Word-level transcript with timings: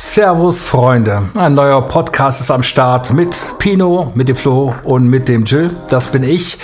Servus 0.00 0.62
Freunde, 0.62 1.28
ein 1.34 1.54
neuer 1.54 1.82
Podcast 1.82 2.40
ist 2.40 2.52
am 2.52 2.62
Start 2.62 3.12
mit 3.12 3.36
Pino, 3.58 4.12
mit 4.14 4.28
dem 4.28 4.36
Flo 4.36 4.72
und 4.84 5.08
mit 5.08 5.26
dem 5.26 5.42
Jill. 5.42 5.74
Das 5.88 6.06
bin 6.06 6.22
ich. 6.22 6.56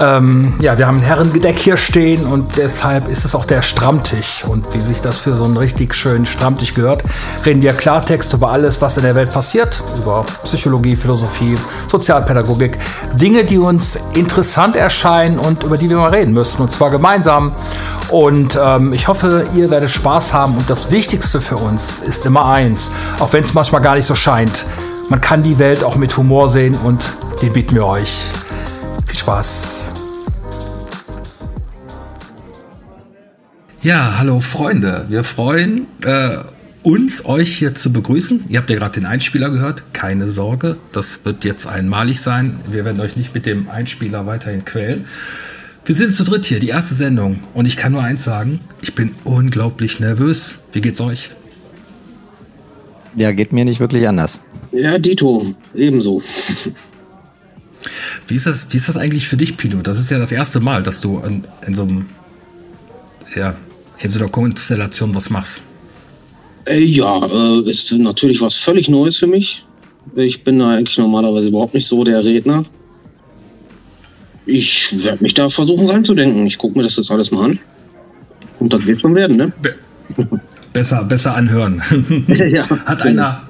Ähm, 0.00 0.54
ja, 0.60 0.76
wir 0.78 0.86
haben 0.86 0.98
ein 0.98 1.02
Herrengedeck 1.02 1.58
hier 1.58 1.76
stehen 1.76 2.26
und 2.26 2.56
deshalb 2.56 3.08
ist 3.08 3.24
es 3.24 3.34
auch 3.34 3.44
der 3.44 3.62
Stammtisch. 3.62 4.44
Und 4.44 4.74
wie 4.74 4.80
sich 4.80 5.02
das 5.02 5.18
für 5.18 5.34
so 5.34 5.44
einen 5.44 5.58
richtig 5.58 5.94
schönen 5.94 6.24
Stammtisch 6.24 6.74
gehört, 6.74 7.04
reden 7.44 7.60
wir 7.60 7.74
Klartext 7.74 8.32
über 8.32 8.50
alles, 8.50 8.80
was 8.80 8.96
in 8.96 9.04
der 9.04 9.14
Welt 9.14 9.30
passiert, 9.30 9.82
über 9.98 10.24
Psychologie, 10.42 10.96
Philosophie, 10.96 11.56
Sozialpädagogik, 11.88 12.78
Dinge, 13.14 13.44
die 13.44 13.58
uns 13.58 14.00
interessant 14.14 14.74
erscheinen 14.74 15.38
und 15.38 15.64
über 15.64 15.76
die 15.76 15.90
wir 15.90 15.98
mal 15.98 16.10
reden 16.10 16.32
müssen. 16.32 16.62
Und 16.62 16.72
zwar 16.72 16.90
gemeinsam. 16.90 17.52
Und 18.10 18.58
ähm, 18.60 18.92
ich 18.92 19.08
hoffe, 19.08 19.44
ihr 19.54 19.70
werdet 19.70 19.90
Spaß 19.90 20.32
haben. 20.32 20.56
Und 20.56 20.68
das 20.68 20.90
Wichtigste 20.90 21.40
für 21.40 21.56
uns 21.56 22.00
ist 22.00 22.26
immer 22.26 22.46
eins, 22.54 22.90
auch 23.18 23.32
wenn 23.32 23.42
es 23.42 23.52
manchmal 23.52 23.82
gar 23.82 23.96
nicht 23.96 24.06
so 24.06 24.14
scheint. 24.14 24.64
Man 25.10 25.20
kann 25.20 25.42
die 25.42 25.58
Welt 25.58 25.84
auch 25.84 25.96
mit 25.96 26.16
Humor 26.16 26.48
sehen 26.48 26.76
und 26.76 27.10
den 27.42 27.52
bieten 27.52 27.74
wir 27.74 27.84
euch. 27.84 28.26
Viel 29.06 29.18
Spaß. 29.18 29.80
Ja, 33.82 34.14
hallo 34.18 34.40
Freunde. 34.40 35.04
Wir 35.08 35.24
freuen 35.24 35.86
äh, 36.04 36.38
uns, 36.82 37.26
euch 37.26 37.54
hier 37.58 37.74
zu 37.74 37.92
begrüßen. 37.92 38.44
Ihr 38.48 38.60
habt 38.60 38.70
ja 38.70 38.76
gerade 38.76 38.98
den 38.98 39.04
Einspieler 39.04 39.50
gehört. 39.50 39.92
Keine 39.92 40.30
Sorge, 40.30 40.76
das 40.92 41.24
wird 41.24 41.44
jetzt 41.44 41.66
einmalig 41.66 42.20
sein. 42.20 42.60
Wir 42.70 42.84
werden 42.86 43.00
euch 43.00 43.16
nicht 43.16 43.34
mit 43.34 43.44
dem 43.44 43.68
Einspieler 43.68 44.26
weiterhin 44.26 44.64
quälen. 44.64 45.04
Wir 45.84 45.94
sind 45.94 46.14
zu 46.14 46.24
dritt 46.24 46.46
hier, 46.46 46.60
die 46.60 46.68
erste 46.68 46.94
Sendung. 46.94 47.40
Und 47.52 47.68
ich 47.68 47.76
kann 47.76 47.92
nur 47.92 48.02
eins 48.02 48.24
sagen, 48.24 48.60
ich 48.80 48.94
bin 48.94 49.10
unglaublich 49.24 50.00
nervös. 50.00 50.60
Wie 50.72 50.80
geht's 50.80 51.00
euch? 51.02 51.30
Ja, 53.16 53.32
geht 53.32 53.52
mir 53.52 53.64
nicht 53.64 53.80
wirklich 53.80 54.08
anders. 54.08 54.38
Ja, 54.72 54.98
Dito, 54.98 55.54
ebenso. 55.74 56.22
Wie 58.26 58.34
ist 58.34 58.46
das, 58.46 58.66
wie 58.70 58.76
ist 58.76 58.88
das 58.88 58.96
eigentlich 58.96 59.28
für 59.28 59.36
dich, 59.36 59.56
Pino? 59.56 59.82
Das 59.82 59.98
ist 59.98 60.10
ja 60.10 60.18
das 60.18 60.32
erste 60.32 60.60
Mal, 60.60 60.82
dass 60.82 61.00
du 61.00 61.20
in, 61.20 61.44
in 61.66 61.74
so 61.74 61.82
einem, 61.82 62.06
ja, 63.36 63.54
in 64.00 64.10
so 64.10 64.18
einer 64.18 64.28
Konstellation 64.28 65.14
was 65.14 65.30
machst. 65.30 65.62
Äh, 66.66 66.80
ja, 66.80 67.24
äh, 67.26 67.70
ist 67.70 67.92
natürlich 67.92 68.40
was 68.40 68.56
völlig 68.56 68.88
Neues 68.88 69.18
für 69.18 69.26
mich. 69.26 69.64
Ich 70.14 70.44
bin 70.44 70.58
da 70.58 70.70
eigentlich 70.70 70.98
normalerweise 70.98 71.48
überhaupt 71.48 71.74
nicht 71.74 71.86
so 71.86 72.04
der 72.04 72.24
Redner. 72.24 72.64
Ich 74.46 75.04
werde 75.04 75.22
mich 75.22 75.34
da 75.34 75.48
versuchen 75.48 75.88
reinzudenken. 75.88 76.46
Ich 76.46 76.58
gucke 76.58 76.76
mir 76.76 76.84
das 76.84 76.96
jetzt 76.96 77.10
alles 77.10 77.30
mal 77.30 77.50
an. 77.50 77.58
Und 78.60 78.72
das 78.72 78.86
wird 78.86 79.00
schon 79.00 79.14
werden, 79.14 79.36
ne? 79.36 79.52
Be 80.74 80.80
besser, 80.80 81.04
besser 81.04 81.34
anhören. 81.34 81.80
ja, 82.28 82.68
hat, 82.84 83.02
genau. 83.02 83.22
einer, 83.22 83.42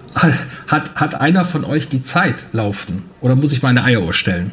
hat, 0.68 0.94
hat 0.94 1.20
einer 1.20 1.44
von 1.44 1.64
euch 1.64 1.88
die 1.88 2.02
Zeit 2.02 2.44
laufen? 2.52 3.02
Oder 3.20 3.34
muss 3.34 3.52
ich 3.52 3.62
meine 3.62 3.82
Eieruhr 3.82 4.14
stellen? 4.14 4.52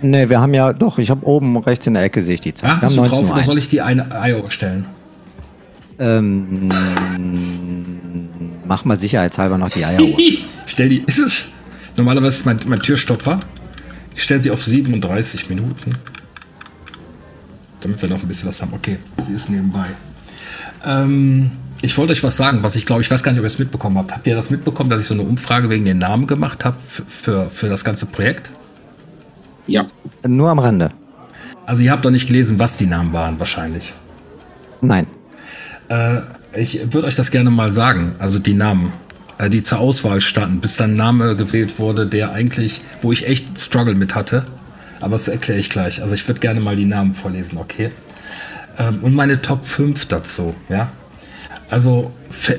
Nee, 0.00 0.28
wir 0.28 0.40
haben 0.40 0.54
ja, 0.54 0.72
doch, 0.72 0.98
ich 0.98 1.10
habe 1.10 1.26
oben 1.26 1.56
rechts 1.58 1.86
in 1.86 1.94
der 1.94 2.02
Ecke 2.02 2.22
sehe 2.22 2.34
ich 2.34 2.40
die 2.40 2.54
Zeit. 2.54 2.70
Ach, 2.80 2.88
du 2.88 3.02
drauf 3.02 3.30
oder 3.30 3.42
soll 3.42 3.58
ich 3.58 3.68
die 3.68 3.82
eine 3.82 4.10
Eieruhr 4.18 4.50
stellen? 4.50 4.86
Ähm, 5.98 6.70
mach 8.64 8.84
mal 8.84 8.98
sicherheitshalber 8.98 9.58
noch 9.58 9.70
die 9.70 9.84
Eieruhr. 9.84 10.16
Stell 10.66 10.88
die, 10.88 11.02
ist 11.06 11.18
es, 11.18 11.48
normalerweise 11.96 12.38
ist 12.38 12.46
mein, 12.46 12.58
mein 12.66 12.80
Türstopper 12.80 13.38
ich 14.16 14.22
stelle 14.22 14.40
sie 14.40 14.50
auf 14.50 14.64
37 14.64 15.50
Minuten. 15.50 15.92
Damit 17.80 18.00
wir 18.00 18.08
noch 18.08 18.22
ein 18.22 18.26
bisschen 18.26 18.48
was 18.48 18.62
haben. 18.62 18.72
Okay, 18.72 18.96
sie 19.18 19.34
ist 19.34 19.50
nebenbei. 19.50 19.88
Ähm, 20.84 21.50
ich 21.82 21.96
wollte 21.98 22.12
euch 22.12 22.22
was 22.22 22.36
sagen, 22.36 22.62
was 22.62 22.76
ich 22.76 22.86
glaube, 22.86 23.02
ich 23.02 23.10
weiß 23.10 23.22
gar 23.22 23.32
nicht, 23.32 23.38
ob 23.38 23.44
ihr 23.44 23.48
es 23.48 23.58
mitbekommen 23.58 23.98
habt. 23.98 24.12
Habt 24.12 24.26
ihr 24.26 24.34
das 24.34 24.50
mitbekommen, 24.50 24.90
dass 24.90 25.00
ich 25.00 25.06
so 25.06 25.14
eine 25.14 25.22
Umfrage 25.22 25.68
wegen 25.70 25.84
den 25.84 25.98
Namen 25.98 26.26
gemacht 26.26 26.64
habe 26.64 26.76
für, 26.82 27.50
für 27.50 27.68
das 27.68 27.84
ganze 27.84 28.06
Projekt? 28.06 28.50
Ja. 29.66 29.86
Nur 30.26 30.50
am 30.50 30.58
Rande. 30.58 30.90
Also 31.66 31.82
ihr 31.82 31.90
habt 31.90 32.04
doch 32.04 32.10
nicht 32.10 32.26
gelesen, 32.26 32.58
was 32.58 32.76
die 32.76 32.86
Namen 32.86 33.12
waren, 33.12 33.38
wahrscheinlich. 33.38 33.94
Nein. 34.80 35.06
Äh, 35.88 36.20
ich 36.54 36.92
würde 36.92 37.08
euch 37.08 37.16
das 37.16 37.30
gerne 37.30 37.50
mal 37.50 37.72
sagen, 37.72 38.14
also 38.18 38.38
die 38.38 38.54
Namen. 38.54 38.92
Äh, 39.38 39.50
die 39.50 39.62
zur 39.62 39.78
Auswahl 39.78 40.20
standen, 40.20 40.60
bis 40.60 40.76
dann 40.76 40.92
ein 40.92 40.96
Name 40.96 41.36
gewählt 41.36 41.78
wurde, 41.78 42.06
der 42.06 42.32
eigentlich, 42.32 42.80
wo 43.02 43.12
ich 43.12 43.26
echt 43.26 43.58
Struggle 43.58 43.94
mit 43.94 44.14
hatte. 44.14 44.44
Aber 45.00 45.12
das 45.12 45.28
erkläre 45.28 45.58
ich 45.58 45.68
gleich. 45.68 46.00
Also 46.00 46.14
ich 46.14 46.26
würde 46.26 46.40
gerne 46.40 46.60
mal 46.60 46.76
die 46.76 46.86
Namen 46.86 47.12
vorlesen, 47.12 47.58
okay? 47.58 47.90
Ähm, 48.78 48.98
und 49.02 49.14
meine 49.14 49.40
Top 49.40 49.64
5 49.64 50.06
dazu, 50.06 50.54
ja? 50.68 50.90
Also, 51.68 52.12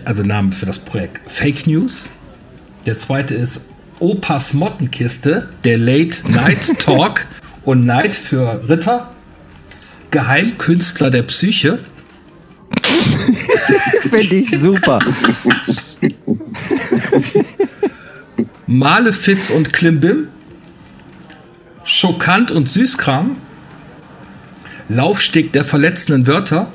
also 0.06 0.24
Namen 0.24 0.52
für 0.52 0.66
das 0.66 0.80
Projekt. 0.80 1.32
Fake 1.32 1.68
News. 1.68 2.10
Der 2.86 2.98
zweite 2.98 3.36
ist 3.36 3.66
Opas 4.00 4.54
Mottenkiste, 4.54 5.50
der 5.64 5.78
Late 5.78 6.30
Night 6.32 6.80
Talk 6.80 7.26
und 7.64 7.86
Night 7.86 8.16
für 8.16 8.68
Ritter. 8.68 9.12
Geheimkünstler 10.12 11.10
der 11.10 11.24
Psyche. 11.24 11.80
Finde 14.02 14.36
ich 14.36 14.50
super. 14.52 15.00
Malefiz 18.68 19.50
und 19.50 19.74
Klimbim. 19.74 20.28
Schokant 21.84 22.52
und 22.52 22.70
Süßkram. 22.70 23.38
Laufsteg 24.90 25.54
der 25.54 25.66
verletzenden 25.66 26.28
Wörter. 26.28 26.72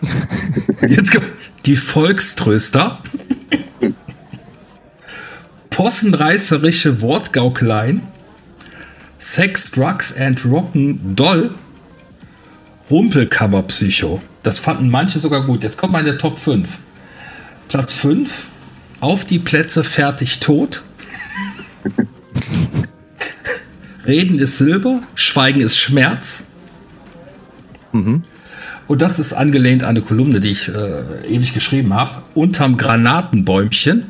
Jetzt 0.88 1.12
kommt 1.12 1.32
die 1.64 1.76
Volkströster. 1.76 3.00
Possenreißerische 5.70 7.02
Wortgaukeleien. 7.02 8.02
Sex, 9.18 9.70
Drugs 9.70 10.16
and 10.16 10.40
Rock'n'Doll. 10.40 11.50
Rumpelkammerpsycho. 12.90 14.22
Das 14.42 14.58
fanden 14.58 14.88
manche 14.88 15.18
sogar 15.18 15.44
gut. 15.44 15.64
Jetzt 15.64 15.76
kommt 15.78 15.92
meine 15.92 16.16
Top 16.18 16.38
5. 16.38 16.68
Platz 17.68 17.92
5. 17.92 18.46
Auf 19.00 19.24
die 19.24 19.40
Plätze 19.40 19.82
fertig 19.82 20.38
tot. 20.38 20.82
Reden 24.06 24.38
ist 24.38 24.58
Silber, 24.58 25.02
Schweigen 25.16 25.60
ist 25.60 25.78
Schmerz. 25.78 26.44
Mhm. 27.96 28.22
Und 28.88 29.02
das 29.02 29.18
ist 29.18 29.32
angelehnt 29.32 29.82
an 29.82 29.90
eine 29.90 30.02
Kolumne, 30.02 30.40
die 30.40 30.50
ich 30.50 30.68
äh, 30.68 31.26
ewig 31.28 31.54
geschrieben 31.54 31.94
habe. 31.94 32.22
Unterm 32.34 32.76
Granatenbäumchen. 32.76 34.04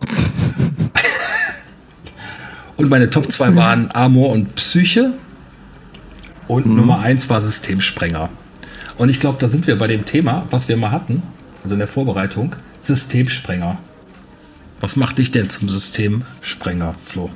und 2.76 2.90
meine 2.90 3.10
Top 3.10 3.30
2 3.30 3.54
waren 3.54 3.90
Amor 3.92 4.30
und 4.30 4.54
Psyche. 4.56 5.12
Und 6.48 6.66
mhm. 6.66 6.76
Nummer 6.76 6.98
1 7.00 7.30
war 7.30 7.40
Systemsprenger. 7.40 8.30
Und 8.98 9.08
ich 9.08 9.20
glaube, 9.20 9.38
da 9.38 9.48
sind 9.48 9.66
wir 9.66 9.78
bei 9.78 9.86
dem 9.86 10.04
Thema, 10.04 10.46
was 10.50 10.68
wir 10.68 10.76
mal 10.76 10.90
hatten, 10.90 11.22
also 11.62 11.74
in 11.74 11.78
der 11.78 11.88
Vorbereitung, 11.88 12.54
Systemsprenger. 12.80 13.78
Was 14.80 14.96
macht 14.96 15.18
dich 15.18 15.30
denn 15.30 15.50
zum 15.50 15.68
Systemsprenger, 15.68 16.94
Flo? 17.04 17.30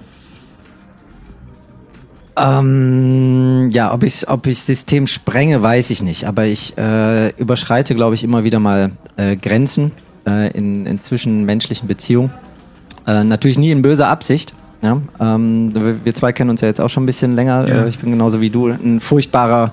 Ähm, 2.39 3.71
ja, 3.71 3.93
ob 3.93 4.03
ich, 4.03 4.29
ob 4.29 4.47
ich 4.47 4.63
System 4.63 5.07
sprenge, 5.07 5.63
weiß 5.63 5.91
ich 5.91 6.03
nicht. 6.03 6.27
Aber 6.27 6.47
ich 6.47 6.77
äh, 6.79 7.31
überschreite, 7.37 7.95
glaube 7.95 8.15
ich, 8.15 8.25
immer 8.25 8.45
wieder 8.45 8.61
mal 8.61 8.93
äh, 9.17 9.37
Grenzen 9.37 9.93
äh, 10.27 10.51
in, 10.53 10.87
in 10.87 11.01
zwischenmenschlichen 11.01 11.89
Beziehungen. 11.89 12.31
Äh, 13.07 13.25
natürlich 13.25 13.59
nie 13.59 13.71
in 13.71 13.83
böser 13.83 14.09
Absicht. 14.09 14.53
Ja, 14.81 15.01
ähm, 15.19 15.73
wir 16.05 16.15
zwei 16.15 16.33
kennen 16.33 16.51
uns 16.51 16.61
ja 16.61 16.69
jetzt 16.69 16.81
auch 16.81 16.89
schon 16.89 17.03
ein 17.03 17.07
bisschen 17.07 17.35
länger. 17.35 17.67
Ja. 17.69 17.85
Äh, 17.85 17.89
ich 17.89 17.99
bin 17.99 18.13
genauso 18.13 18.41
wie 18.41 18.51
du 18.51 18.69
ein 18.69 19.01
furchtbarer, 19.01 19.73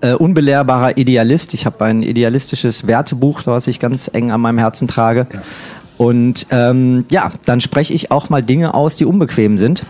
äh, 0.00 0.14
unbelehrbarer 0.14 0.96
Idealist. 0.96 1.52
Ich 1.52 1.66
habe 1.66 1.84
ein 1.84 2.02
idealistisches 2.02 2.86
Wertebuch, 2.86 3.42
was 3.44 3.66
ich 3.66 3.78
ganz 3.78 4.10
eng 4.10 4.30
an 4.30 4.40
meinem 4.40 4.58
Herzen 4.58 4.88
trage. 4.88 5.26
Ja. 5.30 5.42
Und 5.98 6.46
ähm, 6.50 7.04
ja, 7.10 7.30
dann 7.44 7.60
spreche 7.60 7.92
ich 7.92 8.10
auch 8.10 8.30
mal 8.30 8.42
Dinge 8.42 8.72
aus, 8.72 8.96
die 8.96 9.04
unbequem 9.04 9.58
sind. 9.58 9.84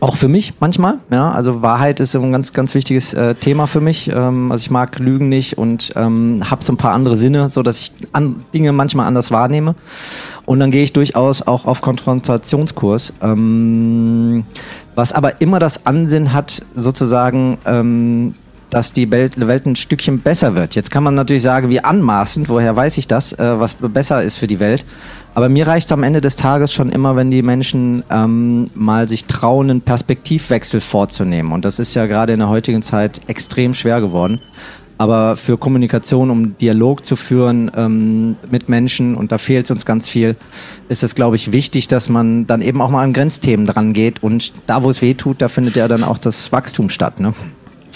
Auch 0.00 0.16
für 0.16 0.28
mich 0.28 0.54
manchmal, 0.60 0.94
ja. 1.10 1.30
Also 1.30 1.60
Wahrheit 1.60 2.00
ist 2.00 2.16
ein 2.16 2.32
ganz, 2.32 2.54
ganz 2.54 2.74
wichtiges 2.74 3.12
äh, 3.12 3.34
Thema 3.34 3.66
für 3.66 3.82
mich. 3.82 4.08
Ähm, 4.08 4.50
also 4.50 4.62
ich 4.62 4.70
mag 4.70 4.98
Lügen 4.98 5.28
nicht 5.28 5.58
und 5.58 5.92
ähm, 5.94 6.42
habe 6.50 6.64
so 6.64 6.72
ein 6.72 6.78
paar 6.78 6.92
andere 6.92 7.18
Sinne, 7.18 7.50
so 7.50 7.62
dass 7.62 7.78
ich 7.78 7.92
an, 8.12 8.42
Dinge 8.54 8.72
manchmal 8.72 9.06
anders 9.06 9.30
wahrnehme. 9.30 9.74
Und 10.46 10.58
dann 10.58 10.70
gehe 10.70 10.82
ich 10.84 10.94
durchaus 10.94 11.42
auch 11.42 11.66
auf 11.66 11.82
Konfrontationskurs. 11.82 13.12
Ähm, 13.20 14.44
was 14.94 15.12
aber 15.12 15.42
immer 15.42 15.58
das 15.58 15.84
Ansinnen 15.84 16.32
hat, 16.32 16.62
sozusagen 16.74 17.58
ähm, 17.66 18.34
dass 18.70 18.92
die 18.92 19.10
Welt, 19.10 19.38
Welt 19.38 19.66
ein 19.66 19.76
Stückchen 19.76 20.20
besser 20.20 20.54
wird. 20.54 20.74
Jetzt 20.74 20.90
kann 20.90 21.02
man 21.02 21.14
natürlich 21.14 21.42
sagen, 21.42 21.68
wie 21.68 21.80
anmaßend, 21.80 22.48
woher 22.48 22.74
weiß 22.74 22.98
ich 22.98 23.08
das, 23.08 23.32
äh, 23.32 23.60
was 23.60 23.74
besser 23.74 24.22
ist 24.22 24.36
für 24.36 24.46
die 24.46 24.60
Welt. 24.60 24.84
Aber 25.34 25.48
mir 25.48 25.66
reicht 25.66 25.86
es 25.86 25.92
am 25.92 26.02
Ende 26.02 26.20
des 26.20 26.36
Tages 26.36 26.72
schon 26.72 26.90
immer, 26.90 27.16
wenn 27.16 27.30
die 27.30 27.42
Menschen 27.42 28.04
ähm, 28.10 28.66
mal 28.74 29.08
sich 29.08 29.26
trauen, 29.26 29.70
einen 29.70 29.80
Perspektivwechsel 29.80 30.80
vorzunehmen. 30.80 31.52
Und 31.52 31.64
das 31.64 31.78
ist 31.78 31.94
ja 31.94 32.06
gerade 32.06 32.32
in 32.32 32.38
der 32.38 32.48
heutigen 32.48 32.82
Zeit 32.82 33.20
extrem 33.26 33.74
schwer 33.74 34.00
geworden. 34.00 34.40
Aber 35.00 35.36
für 35.36 35.56
Kommunikation, 35.56 36.28
um 36.28 36.58
Dialog 36.58 37.06
zu 37.06 37.16
führen 37.16 37.70
ähm, 37.74 38.36
mit 38.50 38.68
Menschen, 38.68 39.14
und 39.14 39.32
da 39.32 39.38
fehlt 39.38 39.64
es 39.64 39.70
uns 39.70 39.86
ganz 39.86 40.06
viel, 40.06 40.36
ist 40.90 41.02
es, 41.02 41.14
glaube 41.14 41.36
ich, 41.36 41.52
wichtig, 41.52 41.88
dass 41.88 42.10
man 42.10 42.46
dann 42.46 42.60
eben 42.60 42.82
auch 42.82 42.90
mal 42.90 43.02
an 43.02 43.14
Grenzthemen 43.14 43.66
dran 43.66 43.94
geht. 43.94 44.22
Und 44.22 44.52
da, 44.66 44.82
wo 44.82 44.90
es 44.90 45.00
weh 45.00 45.14
tut, 45.14 45.40
da 45.40 45.48
findet 45.48 45.76
ja 45.76 45.88
dann 45.88 46.04
auch 46.04 46.18
das 46.18 46.52
Wachstum 46.52 46.90
statt. 46.90 47.18
Ne? 47.18 47.32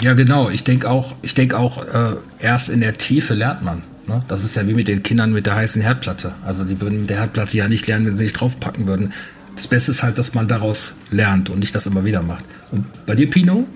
Ja, 0.01 0.15
genau. 0.15 0.51
Ich 0.51 0.65
denke 0.65 0.91
auch, 0.91 1.15
ich 1.23 1.35
denke 1.35 1.59
auch, 1.59 1.85
äh, 1.85 2.17
erst 2.41 2.69
in 2.69 2.81
der 2.81 2.97
Tiefe 2.97 3.35
lernt 3.35 3.63
man. 3.63 3.83
Ne? 4.07 4.23
Das 4.29 4.45
ist 4.45 4.57
ja 4.57 4.67
wie 4.69 4.75
mit 4.75 4.89
den 4.89 5.03
Kindern 5.03 5.33
mit 5.33 5.47
der 5.47 5.55
heißen 5.55 5.81
Herdplatte. 5.81 6.35
Also 6.45 6.65
die 6.65 6.81
würden 6.81 7.01
mit 7.01 7.11
der 7.11 7.19
Herdplatte 7.19 7.57
ja 7.57 7.69
nicht 7.69 7.87
lernen, 7.87 8.07
wenn 8.07 8.17
sie 8.17 8.25
sich 8.25 8.33
draufpacken 8.33 8.87
würden. 8.87 9.13
Das 9.57 9.69
Beste 9.69 9.93
ist 9.93 10.03
halt, 10.03 10.19
dass 10.19 10.35
man 10.35 10.49
daraus 10.49 10.97
lernt 11.11 11.49
und 11.49 11.61
nicht 11.61 11.75
das 11.75 11.87
immer 11.87 12.05
wieder 12.05 12.23
macht. 12.23 12.45
Und 12.73 12.85
bei 13.07 13.15
dir, 13.15 13.31
Pino? 13.31 13.67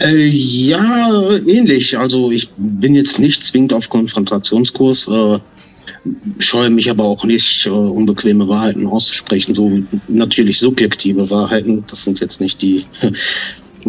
Äh, 0.00 0.26
ja, 0.26 1.36
ähnlich. 1.46 1.98
Also 1.98 2.30
ich 2.30 2.50
bin 2.56 2.94
jetzt 2.94 3.18
nicht 3.18 3.42
zwingend 3.42 3.72
auf 3.72 3.88
Konfrontationskurs, 3.88 5.08
äh, 5.08 5.38
scheue 6.38 6.70
mich 6.70 6.90
aber 6.90 7.04
auch 7.04 7.24
nicht, 7.24 7.66
äh, 7.66 7.70
unbequeme 7.70 8.46
Wahrheiten 8.48 8.86
auszusprechen. 8.86 9.54
So 9.54 9.80
natürlich 10.06 10.60
subjektive 10.60 11.28
Wahrheiten, 11.30 11.84
das 11.88 12.04
sind 12.04 12.20
jetzt 12.20 12.40
nicht 12.40 12.62
die, 12.62 12.84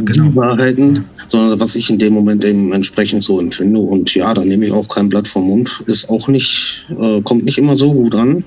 genau. 0.06 0.30
die 0.30 0.36
Wahrheiten, 0.36 1.06
sondern 1.28 1.60
was 1.60 1.75
ich 1.75 1.90
in 1.90 2.00
dem 2.00 2.13
Moment 2.13 2.44
eben 2.46 2.74
entsprechend 2.74 3.24
so 3.24 3.40
empfinde. 3.40 3.80
Und 3.80 4.13
ja, 4.16 4.34
da 4.34 4.44
nehme 4.44 4.66
ich 4.66 4.72
auch 4.72 4.88
kein 4.88 5.10
Blatt 5.10 5.28
vom 5.28 5.48
Mund. 5.48 5.84
Ist 5.88 6.10
auch 6.10 6.28
nicht, 6.28 6.84
äh, 6.90 7.22
kommt 7.22 7.46
nicht 7.46 7.57
immer 7.57 7.75
so 7.75 7.94
gut 7.94 8.16
an. 8.16 8.44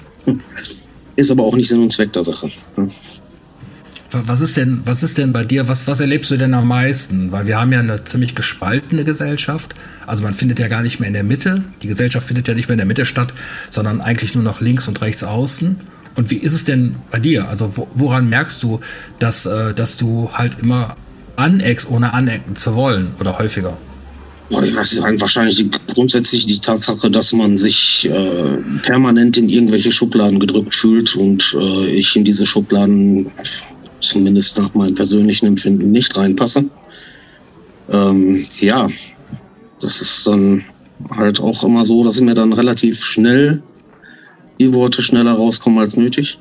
Ist 1.17 1.31
aber 1.31 1.45
auch 1.45 1.57
nicht 1.57 1.69
Sinn 1.69 1.83
und 1.83 1.93
Zweck 1.93 2.13
der 2.13 2.25
Sache. 2.25 2.51
Was 4.13 4.43
ist 4.43 4.59
denn, 4.59 4.83
was 4.85 5.03
ist 5.03 5.17
denn 5.17 5.33
bei 5.33 5.43
dir, 5.43 5.69
was, 5.69 5.87
was 5.87 6.01
erlebst 6.01 6.31
du 6.31 6.37
denn 6.37 6.53
am 6.53 6.69
meisten? 6.69 7.33
Weil 7.33 7.47
wir 7.47 7.59
haben 7.59 7.73
ja 7.73 7.81
eine 7.81 8.05
ziemlich 8.05 8.35
gespaltene 8.35 9.05
Gesellschaft. 9.05 9.75
Also 10.07 10.23
man 10.23 10.35
findet 10.35 10.59
ja 10.59 10.69
gar 10.69 10.83
nicht 10.83 11.01
mehr 11.01 11.07
in 11.07 11.15
der 11.15 11.25
Mitte. 11.25 11.65
Die 11.83 11.89
Gesellschaft 11.89 12.27
findet 12.27 12.47
ja 12.47 12.55
nicht 12.55 12.69
mehr 12.69 12.75
in 12.75 12.79
der 12.79 12.87
Mitte 12.87 13.07
statt, 13.07 13.33
sondern 13.71 14.03
eigentlich 14.03 14.35
nur 14.35 14.45
noch 14.45 14.61
links 14.61 14.87
und 14.87 15.01
rechts 15.01 15.25
außen. 15.25 15.77
Und 16.15 16.31
wie 16.31 16.37
ist 16.37 16.53
es 16.53 16.65
denn 16.65 16.97
bei 17.11 17.21
dir? 17.21 17.49
Also 17.49 17.73
woran 17.95 18.29
merkst 18.29 18.63
du, 18.63 18.81
dass, 19.19 19.47
äh, 19.47 19.73
dass 19.73 19.97
du 19.97 20.31
halt 20.33 20.59
immer 20.61 20.97
aneckst, 21.37 21.91
ohne 21.91 22.13
anecken 22.13 22.57
zu 22.57 22.75
wollen 22.75 23.15
oder 23.21 23.39
häufiger? 23.39 23.77
Das 24.51 24.93
ist 24.93 25.03
wahrscheinlich 25.03 25.57
die, 25.57 25.71
grundsätzlich 25.95 26.47
die 26.47 26.59
Tatsache, 26.59 27.11
dass 27.11 27.33
man 27.33 27.57
sich 27.57 28.09
äh, 28.11 28.59
permanent 28.83 29.39
in 29.39 29.49
irgendwelche 29.49 29.91
Schubladen 29.91 30.41
gedrückt 30.41 30.75
fühlt 30.75 31.17
und 31.17 31.57
äh, 31.59 31.87
ich 31.87 32.15
in 32.17 32.25
diese 32.25 32.45
Schubladen 32.45 33.31
zumindest 34.01 34.59
nach 34.59 34.75
meinem 34.75 34.95
persönlichen 34.95 35.47
Empfinden 35.47 35.91
nicht 35.91 36.17
reinpasse. 36.17 36.65
Ähm, 37.91 38.45
ja, 38.59 38.89
das 39.81 40.01
ist 40.03 40.27
dann 40.27 40.65
halt 41.11 41.41
auch 41.41 41.65
immer 41.65 41.87
so, 41.87 42.05
dass 42.05 42.21
mir 42.21 42.35
dann 42.35 42.53
relativ 42.53 43.03
schnell 43.05 43.63
die 44.61 44.73
Worte 44.73 45.03
schneller 45.03 45.33
rauskommen 45.33 45.79
als 45.79 45.97
nötig. 45.97 46.39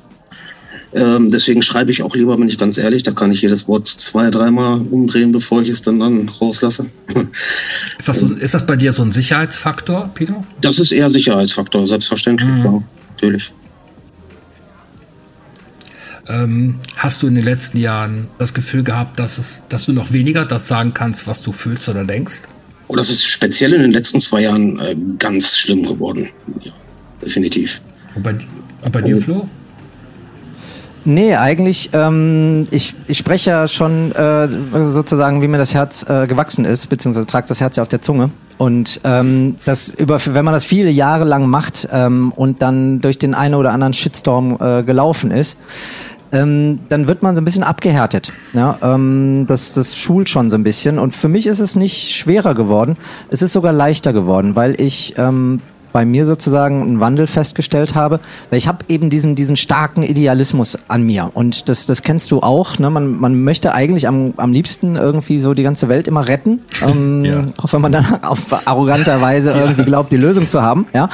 Ähm, 0.94 1.30
deswegen 1.30 1.62
schreibe 1.62 1.90
ich 1.90 2.02
auch 2.02 2.14
lieber, 2.14 2.36
bin 2.36 2.48
ich 2.48 2.58
ganz 2.58 2.76
ehrlich, 2.76 3.02
da 3.02 3.12
kann 3.12 3.32
ich 3.32 3.40
jedes 3.40 3.66
Wort 3.66 3.88
zwei, 3.88 4.30
dreimal 4.30 4.80
umdrehen, 4.80 5.32
bevor 5.32 5.62
ich 5.62 5.68
es 5.68 5.80
dann, 5.80 6.00
dann 6.00 6.28
rauslasse. 6.28 6.86
Ist 7.98 8.08
das, 8.08 8.18
so, 8.18 8.34
ist 8.34 8.54
das 8.54 8.66
bei 8.66 8.76
dir 8.76 8.92
so 8.92 9.02
ein 9.02 9.12
Sicherheitsfaktor, 9.12 10.10
Peter? 10.12 10.44
Das 10.60 10.78
ist 10.78 10.92
eher 10.92 11.08
Sicherheitsfaktor, 11.08 11.86
selbstverständlich, 11.86 12.48
mhm. 12.48 12.64
ja, 12.64 12.82
natürlich. 13.10 13.52
Ähm, 16.28 16.80
hast 16.96 17.22
du 17.22 17.26
in 17.26 17.34
den 17.34 17.44
letzten 17.44 17.78
Jahren 17.78 18.28
das 18.38 18.54
Gefühl 18.54 18.82
gehabt, 18.82 19.18
dass, 19.18 19.38
es, 19.38 19.64
dass 19.68 19.86
du 19.86 19.92
noch 19.92 20.12
weniger 20.12 20.44
das 20.44 20.68
sagen 20.68 20.94
kannst, 20.94 21.26
was 21.26 21.42
du 21.42 21.52
fühlst 21.52 21.88
oder 21.88 22.04
denkst? 22.04 22.42
Oh, 22.88 22.96
das 22.96 23.10
ist 23.10 23.24
speziell 23.24 23.72
in 23.72 23.82
den 23.82 23.92
letzten 23.92 24.20
zwei 24.20 24.42
Jahren 24.42 24.78
äh, 24.80 24.96
ganz 25.18 25.56
schlimm 25.56 25.84
geworden. 25.84 26.28
Ja, 26.60 26.72
definitiv. 27.24 27.80
Und 28.14 28.22
bei, 28.22 28.36
und 28.82 28.92
bei 28.92 29.00
dir, 29.00 29.16
Flo? 29.16 29.48
Nee, 31.04 31.34
eigentlich, 31.34 31.90
ähm, 31.92 32.68
ich, 32.70 32.94
ich 33.08 33.18
spreche 33.18 33.50
ja 33.50 33.68
schon 33.68 34.12
äh, 34.12 34.48
sozusagen, 34.88 35.42
wie 35.42 35.48
mir 35.48 35.58
das 35.58 35.74
Herz 35.74 36.06
äh, 36.08 36.26
gewachsen 36.26 36.64
ist, 36.64 36.86
beziehungsweise 36.86 37.26
trage 37.26 37.48
das 37.48 37.60
Herz 37.60 37.76
ja 37.76 37.82
auf 37.82 37.88
der 37.88 38.02
Zunge. 38.02 38.30
Und 38.58 39.00
ähm, 39.02 39.56
das 39.64 39.88
über, 39.88 40.20
wenn 40.24 40.44
man 40.44 40.54
das 40.54 40.62
viele 40.62 40.90
Jahre 40.90 41.24
lang 41.24 41.46
macht 41.46 41.88
ähm, 41.92 42.32
und 42.36 42.62
dann 42.62 43.00
durch 43.00 43.18
den 43.18 43.34
einen 43.34 43.56
oder 43.56 43.72
anderen 43.72 43.92
Shitstorm 43.94 44.58
äh, 44.60 44.84
gelaufen 44.84 45.32
ist, 45.32 45.56
ähm, 46.30 46.78
dann 46.88 47.06
wird 47.06 47.22
man 47.22 47.34
so 47.34 47.40
ein 47.40 47.44
bisschen 47.44 47.64
abgehärtet. 47.64 48.32
Ja, 48.52 48.78
ähm, 48.82 49.44
das, 49.48 49.72
das 49.72 49.96
schult 49.96 50.28
schon 50.28 50.50
so 50.50 50.56
ein 50.56 50.64
bisschen. 50.64 50.98
Und 50.98 51.14
für 51.14 51.28
mich 51.28 51.46
ist 51.46 51.58
es 51.58 51.76
nicht 51.76 52.14
schwerer 52.14 52.54
geworden, 52.54 52.96
es 53.28 53.42
ist 53.42 53.52
sogar 53.52 53.72
leichter 53.72 54.12
geworden, 54.12 54.54
weil 54.54 54.80
ich 54.80 55.14
ähm, 55.18 55.60
bei 55.92 56.04
mir 56.04 56.26
sozusagen 56.26 56.82
einen 56.82 57.00
Wandel 57.00 57.26
festgestellt 57.26 57.94
habe, 57.94 58.20
weil 58.50 58.58
ich 58.58 58.68
habe 58.68 58.78
eben 58.88 59.10
diesen, 59.10 59.34
diesen 59.34 59.56
starken 59.56 60.02
Idealismus 60.02 60.78
an 60.88 61.02
mir 61.02 61.30
und 61.34 61.68
das, 61.68 61.86
das 61.86 62.02
kennst 62.02 62.30
du 62.30 62.40
auch. 62.40 62.78
Ne? 62.78 62.90
Man, 62.90 63.18
man 63.18 63.42
möchte 63.42 63.74
eigentlich 63.74 64.08
am, 64.08 64.34
am 64.36 64.52
liebsten 64.52 64.96
irgendwie 64.96 65.40
so 65.40 65.54
die 65.54 65.62
ganze 65.62 65.88
Welt 65.88 66.08
immer 66.08 66.28
retten, 66.28 66.60
ähm, 66.86 67.24
ja. 67.24 67.44
auch 67.58 67.72
wenn 67.72 67.80
man 67.80 67.92
dann 67.92 68.18
auf 68.22 68.66
arroganter 68.66 69.20
Weise 69.20 69.52
irgendwie 69.52 69.84
glaubt, 69.84 70.12
die 70.12 70.16
Lösung 70.16 70.48
zu 70.48 70.62
haben. 70.62 70.86
Ja? 70.94 71.10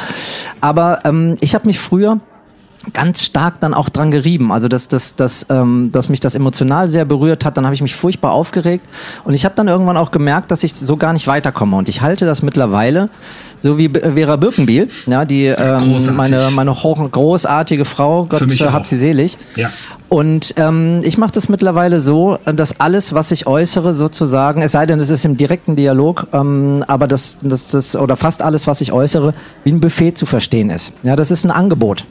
Aber 0.60 1.00
ähm, 1.04 1.36
ich 1.40 1.54
habe 1.54 1.66
mich 1.66 1.78
früher 1.78 2.20
ganz 2.92 3.22
stark 3.22 3.60
dann 3.60 3.74
auch 3.74 3.88
dran 3.88 4.10
gerieben. 4.10 4.52
Also 4.52 4.68
dass, 4.68 4.88
dass, 4.88 5.14
dass, 5.14 5.46
ähm, 5.50 5.90
dass 5.92 6.08
mich 6.08 6.20
das 6.20 6.34
emotional 6.34 6.88
sehr 6.88 7.04
berührt 7.04 7.44
hat. 7.44 7.56
Dann 7.56 7.64
habe 7.64 7.74
ich 7.74 7.82
mich 7.82 7.94
furchtbar 7.94 8.32
aufgeregt 8.32 8.84
und 9.24 9.34
ich 9.34 9.44
habe 9.44 9.54
dann 9.54 9.68
irgendwann 9.68 9.96
auch 9.96 10.10
gemerkt, 10.10 10.50
dass 10.50 10.62
ich 10.64 10.74
so 10.74 10.96
gar 10.96 11.12
nicht 11.12 11.26
weiterkomme. 11.26 11.76
Und 11.76 11.88
ich 11.88 12.00
halte 12.00 12.26
das 12.26 12.42
mittlerweile 12.42 13.08
so 13.56 13.78
wie 13.78 13.88
Vera 13.88 14.36
Birkenbiel, 14.36 14.88
ja, 15.06 15.24
die 15.24 15.46
ähm, 15.46 15.98
meine 16.16 16.50
meine 16.52 16.82
hoch, 16.82 17.10
großartige 17.10 17.84
Frau, 17.84 18.24
Gott 18.24 18.42
äh, 18.42 18.64
hab 18.66 18.86
sie 18.86 18.98
selig. 18.98 19.38
Ja. 19.56 19.70
Und 20.08 20.54
ähm, 20.56 21.02
ich 21.04 21.18
mache 21.18 21.32
das 21.32 21.48
mittlerweile 21.48 22.00
so, 22.00 22.38
dass 22.46 22.80
alles, 22.80 23.12
was 23.12 23.30
ich 23.30 23.46
äußere, 23.46 23.92
sozusagen, 23.92 24.62
es 24.62 24.72
sei 24.72 24.86
denn, 24.86 25.00
es 25.00 25.10
ist 25.10 25.24
im 25.24 25.36
direkten 25.36 25.76
Dialog, 25.76 26.28
ähm, 26.32 26.82
aber 26.86 27.06
das, 27.06 27.38
das, 27.42 27.70
das 27.70 27.94
oder 27.94 28.16
fast 28.16 28.40
alles, 28.42 28.66
was 28.66 28.80
ich 28.80 28.92
äußere, 28.92 29.34
wie 29.64 29.72
ein 29.72 29.80
Buffet 29.80 30.12
zu 30.12 30.24
verstehen 30.24 30.70
ist. 30.70 30.92
Ja, 31.02 31.14
das 31.14 31.30
ist 31.30 31.44
ein 31.44 31.50
Angebot. 31.50 32.04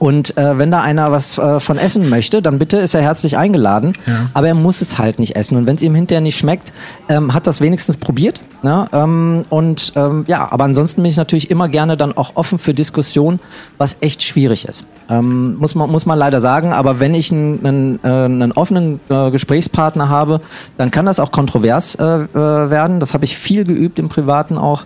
Und 0.00 0.34
äh, 0.38 0.56
wenn 0.56 0.70
da 0.70 0.80
einer 0.80 1.12
was 1.12 1.36
äh, 1.36 1.60
von 1.60 1.76
essen 1.76 2.08
möchte, 2.08 2.40
dann 2.40 2.58
bitte 2.58 2.78
ist 2.78 2.94
er 2.94 3.02
herzlich 3.02 3.36
eingeladen. 3.36 3.92
Ja. 4.06 4.30
Aber 4.32 4.48
er 4.48 4.54
muss 4.54 4.80
es 4.80 4.98
halt 4.98 5.18
nicht 5.18 5.36
essen. 5.36 5.58
Und 5.58 5.66
wenn 5.66 5.76
es 5.76 5.82
ihm 5.82 5.94
hinterher 5.94 6.22
nicht 6.22 6.38
schmeckt, 6.38 6.72
ähm, 7.10 7.34
hat 7.34 7.46
das 7.46 7.60
wenigstens 7.60 7.98
probiert. 7.98 8.40
Ne? 8.62 8.88
Ähm, 8.94 9.44
und 9.50 9.92
ähm, 9.96 10.24
ja, 10.26 10.50
aber 10.50 10.64
ansonsten 10.64 11.02
bin 11.02 11.10
ich 11.10 11.18
natürlich 11.18 11.50
immer 11.50 11.68
gerne 11.68 11.98
dann 11.98 12.16
auch 12.16 12.32
offen 12.36 12.58
für 12.58 12.72
Diskussion, 12.72 13.40
was 13.76 13.98
echt 14.00 14.22
schwierig 14.22 14.66
ist. 14.66 14.84
Ähm, 15.10 15.58
muss, 15.58 15.74
man, 15.74 15.90
muss 15.90 16.06
man 16.06 16.18
leider 16.18 16.40
sagen. 16.40 16.72
Aber 16.72 16.98
wenn 16.98 17.14
ich 17.14 17.30
einen, 17.30 17.66
einen, 17.66 18.00
äh, 18.02 18.08
einen 18.08 18.52
offenen 18.52 19.00
äh, 19.10 19.30
Gesprächspartner 19.30 20.08
habe, 20.08 20.40
dann 20.78 20.90
kann 20.90 21.04
das 21.04 21.20
auch 21.20 21.30
kontrovers 21.30 21.96
äh, 21.96 22.04
äh 22.04 22.34
werden. 22.34 23.00
Das 23.00 23.12
habe 23.12 23.26
ich 23.26 23.36
viel 23.36 23.64
geübt 23.64 23.98
im 23.98 24.08
Privaten 24.08 24.56
auch. 24.56 24.84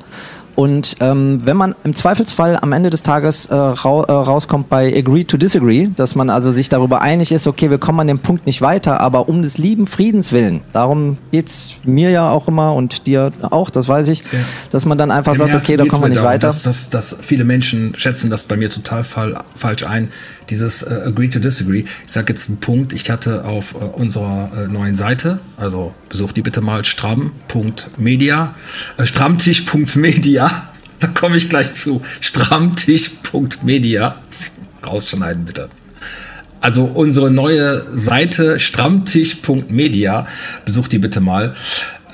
Und 0.54 0.96
ähm, 1.00 1.40
wenn 1.44 1.56
man 1.56 1.74
im 1.84 1.94
Zweifelsfall 1.94 2.58
am 2.60 2.72
Ende 2.72 2.90
des 2.90 3.02
Tages 3.02 3.46
äh, 3.46 3.54
ra 3.54 4.04
äh, 4.04 4.12
rauskommt 4.12 4.68
bei 4.68 4.94
Agree 4.96 5.24
to 5.24 5.36
Disagree, 5.36 5.88
dass 5.96 6.14
man 6.14 6.30
also 6.30 6.52
sich 6.52 6.68
darüber 6.68 7.00
einig 7.02 7.32
ist, 7.32 7.46
okay, 7.46 7.70
wir 7.70 7.78
kommen 7.78 8.00
an 8.00 8.06
dem 8.06 8.20
Punkt 8.20 8.46
nicht 8.46 8.62
weiter, 8.62 9.00
aber 9.00 9.28
um 9.28 9.42
des 9.42 9.58
lieben 9.58 9.86
Friedens 9.86 10.32
willen, 10.32 10.60
darum 10.72 11.18
geht's 11.32 11.74
mir 11.84 12.10
ja 12.10 12.30
auch 12.30 12.46
immer 12.48 12.74
und 12.74 13.06
dir 13.06 13.32
auch, 13.42 13.70
das 13.70 13.88
weiß 13.88 14.08
ich, 14.08 14.20
ja. 14.20 14.38
dass 14.70 14.84
man 14.84 14.96
dann 14.96 15.10
einfach 15.10 15.32
Im 15.32 15.38
sagt, 15.38 15.52
Herzen 15.52 15.72
okay, 15.72 15.76
da 15.76 15.86
kommen 15.86 16.04
wir 16.04 16.08
nicht 16.08 16.18
darum, 16.18 16.30
weiter. 16.30 16.46
Dass, 16.46 16.62
dass, 16.62 16.88
dass 16.88 17.16
viele 17.20 17.44
Menschen 17.44 17.94
schätzen 17.96 18.30
das 18.30 18.44
bei 18.44 18.56
mir 18.56 18.70
total 18.70 19.02
fall, 19.02 19.42
falsch 19.54 19.84
ein, 19.84 20.10
dieses 20.54 20.82
äh, 20.84 21.02
Agree 21.06 21.28
to 21.28 21.40
Disagree. 21.40 21.80
Ich 22.06 22.12
sage 22.12 22.32
jetzt 22.32 22.48
einen 22.48 22.60
Punkt, 22.60 22.92
ich 22.92 23.10
hatte 23.10 23.44
auf 23.44 23.74
äh, 23.74 23.78
unserer 23.78 24.52
äh, 24.56 24.68
neuen 24.68 24.94
Seite, 24.94 25.40
also 25.56 25.92
besucht 26.08 26.36
die 26.36 26.42
bitte 26.42 26.60
mal 26.60 26.84
stramm.media, 26.84 28.54
äh, 28.96 29.04
strammtisch.media, 29.04 30.68
da 31.00 31.06
komme 31.08 31.36
ich 31.36 31.48
gleich 31.48 31.74
zu, 31.74 32.02
strammtisch.media, 32.20 34.14
rausschneiden 34.86 35.44
bitte. 35.44 35.70
Also 36.60 36.84
unsere 36.84 37.32
neue 37.32 37.84
Seite 37.92 38.60
strammtisch.media, 38.60 40.26
besucht 40.64 40.92
die 40.92 40.98
bitte 40.98 41.20
mal. 41.20 41.56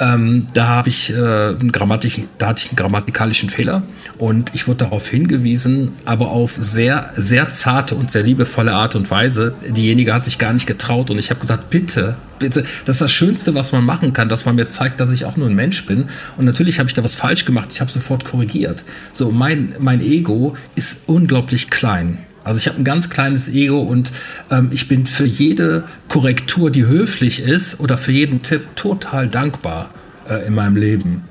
Ähm, 0.01 0.47
da 0.55 0.67
habe 0.67 0.89
ich 0.89 1.11
äh, 1.11 1.15
da 1.15 2.49
hatte 2.49 2.63
ich 2.63 2.71
einen 2.71 2.77
grammatikalischen 2.77 3.51
Fehler 3.51 3.83
und 4.17 4.51
ich 4.55 4.67
wurde 4.67 4.79
darauf 4.79 5.07
hingewiesen, 5.07 5.93
aber 6.07 6.31
auf 6.31 6.57
sehr, 6.59 7.13
sehr 7.17 7.51
zarte 7.51 7.95
und 7.95 8.11
sehr 8.11 8.23
liebevolle 8.23 8.73
Art 8.73 8.95
und 8.95 9.11
Weise. 9.11 9.55
Diejenige 9.69 10.15
hat 10.15 10.25
sich 10.25 10.39
gar 10.39 10.55
nicht 10.55 10.67
getraut 10.67 11.11
und 11.11 11.19
ich 11.19 11.29
habe 11.29 11.41
gesagt, 11.41 11.69
bitte, 11.69 12.17
bitte, 12.39 12.65
das 12.87 12.97
ist 12.97 13.03
das 13.03 13.13
Schönste, 13.13 13.55
was 13.55 13.73
man 13.73 13.85
machen 13.85 14.15
kann, 14.15 14.31
dass 14.31 14.47
man 14.47 14.55
mir 14.55 14.69
zeigt, 14.69 15.01
dass 15.01 15.11
ich 15.11 15.27
auch 15.27 15.37
nur 15.37 15.49
ein 15.49 15.55
Mensch 15.55 15.85
bin. 15.85 16.09
Und 16.39 16.47
natürlich 16.47 16.79
habe 16.79 16.89
ich 16.89 16.95
da 16.95 17.05
was 17.05 17.15
falsch 17.15 17.45
gemacht. 17.45 17.69
Ich 17.73 17.83
habe 17.83 17.91
sofort 17.91 18.25
korrigiert. 18.25 18.85
So, 19.13 19.31
mein, 19.31 19.75
mein 19.79 20.01
Ego 20.01 20.57
ist 20.75 21.05
unglaublich 21.09 21.69
klein. 21.69 22.19
Also 22.45 22.59
ich 22.59 22.69
habe 22.69 22.79
ein 22.79 22.85
ganz 22.85 23.11
kleines 23.11 23.49
Ego 23.49 23.81
und 23.81 24.13
ähm, 24.51 24.71
ich 24.73 24.89
bin 24.89 25.07
für 25.07 25.27
jede 25.27 25.85
Korrektur, 26.09 26.71
die 26.71 26.87
höflich 26.87 27.41
ist 27.41 27.81
oder 27.81 27.99
für 27.99 28.13
jeden 28.13 28.43
Tipp 28.43 28.77
total 28.77 29.29
dankbar 29.29 29.91
äh, 30.29 30.47
in 30.47 30.55
meinem 30.55 30.77
Leben. 30.77 31.25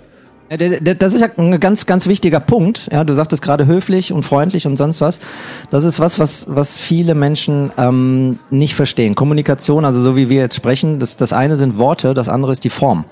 Das 0.50 1.13
ist 1.13 1.22
ja 1.22 1.28
ein 1.38 1.60
ganz, 1.60 1.86
ganz 1.86 2.08
wichtiger 2.08 2.39
Punkt. 2.39 2.89
Ja, 2.92 3.04
du 3.04 3.13
sagtest 3.13 3.44
gerade 3.44 3.68
höflich 3.68 4.12
und 4.12 4.24
freundlich 4.24 4.66
und 4.66 4.78
sonst 4.78 5.00
was. 5.00 5.20
Das 5.70 5.84
ist 5.84 6.00
was, 6.00 6.18
was, 6.18 6.48
was 6.50 6.80
viele 6.80 7.13
Menschen 7.13 7.72
ähm, 7.78 8.39
nicht 8.50 8.74
verstehen. 8.74 9.13
Kommunikation, 9.13 9.86
also 9.86 10.01
so 10.01 10.16
wie 10.16 10.28
wir 10.28 10.42
jetzt 10.42 10.56
sprechen, 10.56 11.00
das, 11.00 11.18
das 11.18 11.34
eine 11.34 11.56
sind 11.56 11.78
Worte, 11.78 12.16
das 12.16 12.30
andere 12.30 12.51
ist 12.51 12.63
die 12.63 12.72
Form. 12.72 13.06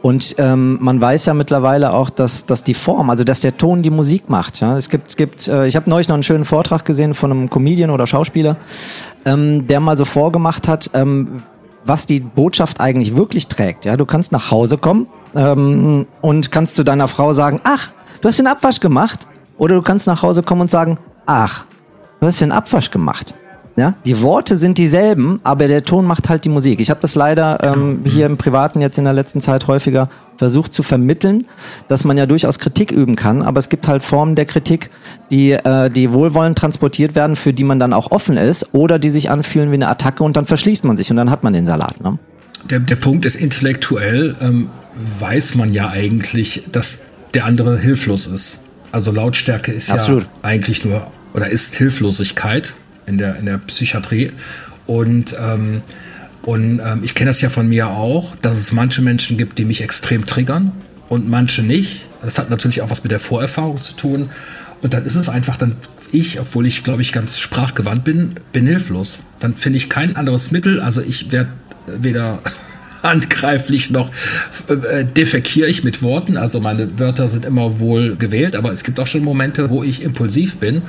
Und 0.00 0.36
ähm, 0.38 0.78
man 0.80 1.00
weiß 1.00 1.26
ja 1.26 1.34
mittlerweile 1.34 1.92
auch, 1.92 2.10
dass, 2.10 2.46
dass 2.46 2.62
die 2.62 2.74
Form, 2.74 3.10
also 3.10 3.24
dass 3.24 3.40
der 3.40 3.56
Ton 3.56 3.82
die 3.82 3.90
Musik 3.90 4.30
macht. 4.30 4.60
Ja? 4.60 4.76
Es 4.76 4.88
gibt, 4.88 5.08
es 5.08 5.16
gibt, 5.16 5.48
äh, 5.48 5.66
ich 5.66 5.74
habe 5.74 5.90
neulich 5.90 6.08
noch 6.08 6.14
einen 6.14 6.22
schönen 6.22 6.44
Vortrag 6.44 6.84
gesehen 6.84 7.14
von 7.14 7.32
einem 7.32 7.50
Comedian 7.50 7.90
oder 7.90 8.06
Schauspieler, 8.06 8.56
ähm, 9.24 9.66
der 9.66 9.80
mal 9.80 9.96
so 9.96 10.04
vorgemacht 10.04 10.68
hat, 10.68 10.90
ähm, 10.94 11.42
was 11.84 12.06
die 12.06 12.20
Botschaft 12.20 12.80
eigentlich 12.80 13.16
wirklich 13.16 13.48
trägt. 13.48 13.84
Ja, 13.86 13.96
du 13.96 14.06
kannst 14.06 14.30
nach 14.30 14.50
Hause 14.50 14.78
kommen 14.78 15.08
ähm, 15.34 16.06
und 16.20 16.52
kannst 16.52 16.76
zu 16.76 16.84
deiner 16.84 17.08
Frau 17.08 17.32
sagen, 17.32 17.60
ach, 17.64 17.90
du 18.20 18.28
hast 18.28 18.38
den 18.38 18.46
Abwasch 18.46 18.80
gemacht. 18.80 19.26
Oder 19.56 19.74
du 19.74 19.82
kannst 19.82 20.06
nach 20.06 20.22
Hause 20.22 20.44
kommen 20.44 20.62
und 20.62 20.70
sagen, 20.70 20.98
ach, 21.26 21.64
du 22.20 22.26
hast 22.28 22.40
den 22.40 22.52
Abwasch 22.52 22.90
gemacht. 22.92 23.34
Ja, 23.78 23.94
die 24.04 24.20
Worte 24.22 24.56
sind 24.56 24.76
dieselben, 24.76 25.38
aber 25.44 25.68
der 25.68 25.84
Ton 25.84 26.04
macht 26.04 26.28
halt 26.28 26.44
die 26.44 26.48
Musik. 26.48 26.80
Ich 26.80 26.90
habe 26.90 26.98
das 27.00 27.14
leider 27.14 27.62
ähm, 27.62 28.00
hier 28.04 28.26
im 28.26 28.36
Privaten 28.36 28.80
jetzt 28.80 28.98
in 28.98 29.04
der 29.04 29.12
letzten 29.12 29.40
Zeit 29.40 29.68
häufiger 29.68 30.10
versucht 30.36 30.72
zu 30.72 30.82
vermitteln, 30.82 31.44
dass 31.86 32.02
man 32.02 32.18
ja 32.18 32.26
durchaus 32.26 32.58
Kritik 32.58 32.90
üben 32.90 33.14
kann, 33.14 33.40
aber 33.40 33.60
es 33.60 33.68
gibt 33.68 33.86
halt 33.86 34.02
Formen 34.02 34.34
der 34.34 34.46
Kritik, 34.46 34.90
die, 35.30 35.52
äh, 35.52 35.90
die 35.90 36.12
wohlwollend 36.12 36.58
transportiert 36.58 37.14
werden, 37.14 37.36
für 37.36 37.52
die 37.52 37.62
man 37.62 37.78
dann 37.78 37.92
auch 37.92 38.10
offen 38.10 38.36
ist 38.36 38.66
oder 38.72 38.98
die 38.98 39.10
sich 39.10 39.30
anfühlen 39.30 39.70
wie 39.70 39.74
eine 39.74 39.86
Attacke 39.86 40.24
und 40.24 40.36
dann 40.36 40.46
verschließt 40.46 40.84
man 40.84 40.96
sich 40.96 41.12
und 41.12 41.16
dann 41.16 41.30
hat 41.30 41.44
man 41.44 41.52
den 41.52 41.66
Salat. 41.66 42.02
Ne? 42.02 42.18
Der, 42.68 42.80
der 42.80 42.96
Punkt 42.96 43.26
ist 43.26 43.36
intellektuell, 43.36 44.34
ähm, 44.40 44.70
weiß 45.20 45.54
man 45.54 45.72
ja 45.72 45.88
eigentlich, 45.88 46.64
dass 46.72 47.02
der 47.32 47.44
andere 47.44 47.78
hilflos 47.78 48.26
ist. 48.26 48.58
Also 48.90 49.12
Lautstärke 49.12 49.70
ist 49.70 49.92
Absolut. 49.92 50.24
ja 50.24 50.28
eigentlich 50.42 50.84
nur 50.84 51.06
oder 51.32 51.48
ist 51.48 51.76
Hilflosigkeit 51.76 52.74
in 53.08 53.18
der, 53.18 53.36
in 53.36 53.46
der 53.46 53.58
Psychiatrie. 53.58 54.32
Und, 54.86 55.36
ähm, 55.40 55.80
und 56.42 56.80
ähm, 56.84 57.00
ich 57.02 57.14
kenne 57.14 57.30
das 57.30 57.40
ja 57.40 57.48
von 57.48 57.68
mir 57.68 57.88
auch, 57.88 58.36
dass 58.36 58.56
es 58.56 58.72
manche 58.72 59.02
Menschen 59.02 59.36
gibt, 59.36 59.58
die 59.58 59.64
mich 59.64 59.82
extrem 59.82 60.26
triggern 60.26 60.72
und 61.08 61.28
manche 61.28 61.62
nicht. 61.62 62.06
Das 62.22 62.38
hat 62.38 62.50
natürlich 62.50 62.82
auch 62.82 62.90
was 62.90 63.02
mit 63.02 63.12
der 63.12 63.20
Vorerfahrung 63.20 63.82
zu 63.82 63.94
tun. 63.94 64.30
Und 64.80 64.94
dann 64.94 65.04
ist 65.04 65.16
es 65.16 65.28
einfach 65.28 65.56
dann 65.56 65.76
ich, 66.12 66.40
obwohl 66.40 66.66
ich 66.66 66.84
glaube 66.84 67.02
ich 67.02 67.12
ganz 67.12 67.38
sprachgewandt 67.38 68.04
bin, 68.04 68.34
bin 68.52 68.66
hilflos. 68.66 69.22
Dann 69.40 69.56
finde 69.56 69.76
ich 69.76 69.90
kein 69.90 70.16
anderes 70.16 70.50
Mittel. 70.50 70.80
Also 70.80 71.02
ich 71.02 71.32
werde 71.32 71.50
weder 71.86 72.40
handgreiflich 73.02 73.90
noch 73.90 74.10
äh, 74.68 75.04
defekiere 75.04 75.68
ich 75.68 75.84
mit 75.84 76.02
Worten. 76.02 76.36
Also 76.36 76.60
meine 76.60 76.98
Wörter 76.98 77.28
sind 77.28 77.44
immer 77.44 77.80
wohl 77.80 78.16
gewählt, 78.16 78.56
aber 78.56 78.72
es 78.72 78.84
gibt 78.84 78.98
auch 79.00 79.06
schon 79.06 79.22
Momente, 79.22 79.70
wo 79.70 79.82
ich 79.82 80.02
impulsiv 80.02 80.56
bin 80.56 80.82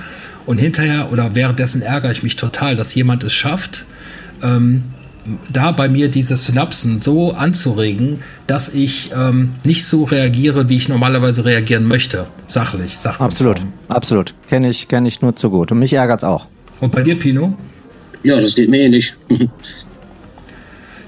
und 0.45 0.57
hinterher 0.57 1.11
oder 1.11 1.35
währenddessen 1.35 1.81
ärgere 1.81 2.11
ich 2.11 2.23
mich 2.23 2.35
total, 2.35 2.75
dass 2.75 2.95
jemand 2.95 3.23
es 3.23 3.33
schafft, 3.33 3.85
ähm, 4.41 4.83
da 5.51 5.71
bei 5.71 5.89
mir 5.89 6.09
diese 6.09 6.37
Synapsen 6.37 7.01
so 7.01 7.33
anzuregen, 7.33 8.21
dass 8.47 8.73
ich 8.73 9.11
ähm, 9.15 9.51
nicht 9.63 9.85
so 9.85 10.03
reagiere, 10.05 10.69
wie 10.69 10.77
ich 10.77 10.89
normalerweise 10.89 11.45
reagieren 11.45 11.85
möchte. 11.85 12.27
Sachlich, 12.47 12.97
sachlich. 12.97 13.21
Absolut, 13.21 13.57
absolut. 13.89 14.33
Kenne 14.47 14.69
ich, 14.69 14.87
kenn 14.87 15.05
ich 15.05 15.21
nur 15.21 15.35
zu 15.35 15.49
gut. 15.49 15.71
Und 15.71 15.79
mich 15.79 15.93
ärgert 15.93 16.21
es 16.21 16.23
auch. 16.23 16.47
Und 16.79 16.91
bei 16.91 17.03
dir, 17.03 17.19
Pino? 17.19 17.55
Ja, 18.23 18.41
das 18.41 18.55
geht 18.55 18.69
mir 18.69 18.81
ähnlich. 18.81 19.13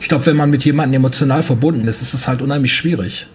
ich 0.01 0.09
glaube, 0.09 0.25
wenn 0.25 0.35
man 0.35 0.49
mit 0.49 0.65
jemandem 0.65 0.99
emotional 0.99 1.43
verbunden 1.43 1.87
ist, 1.87 2.01
ist 2.01 2.15
es 2.15 2.27
halt 2.27 2.41
unheimlich 2.41 2.73
schwierig. 2.73 3.27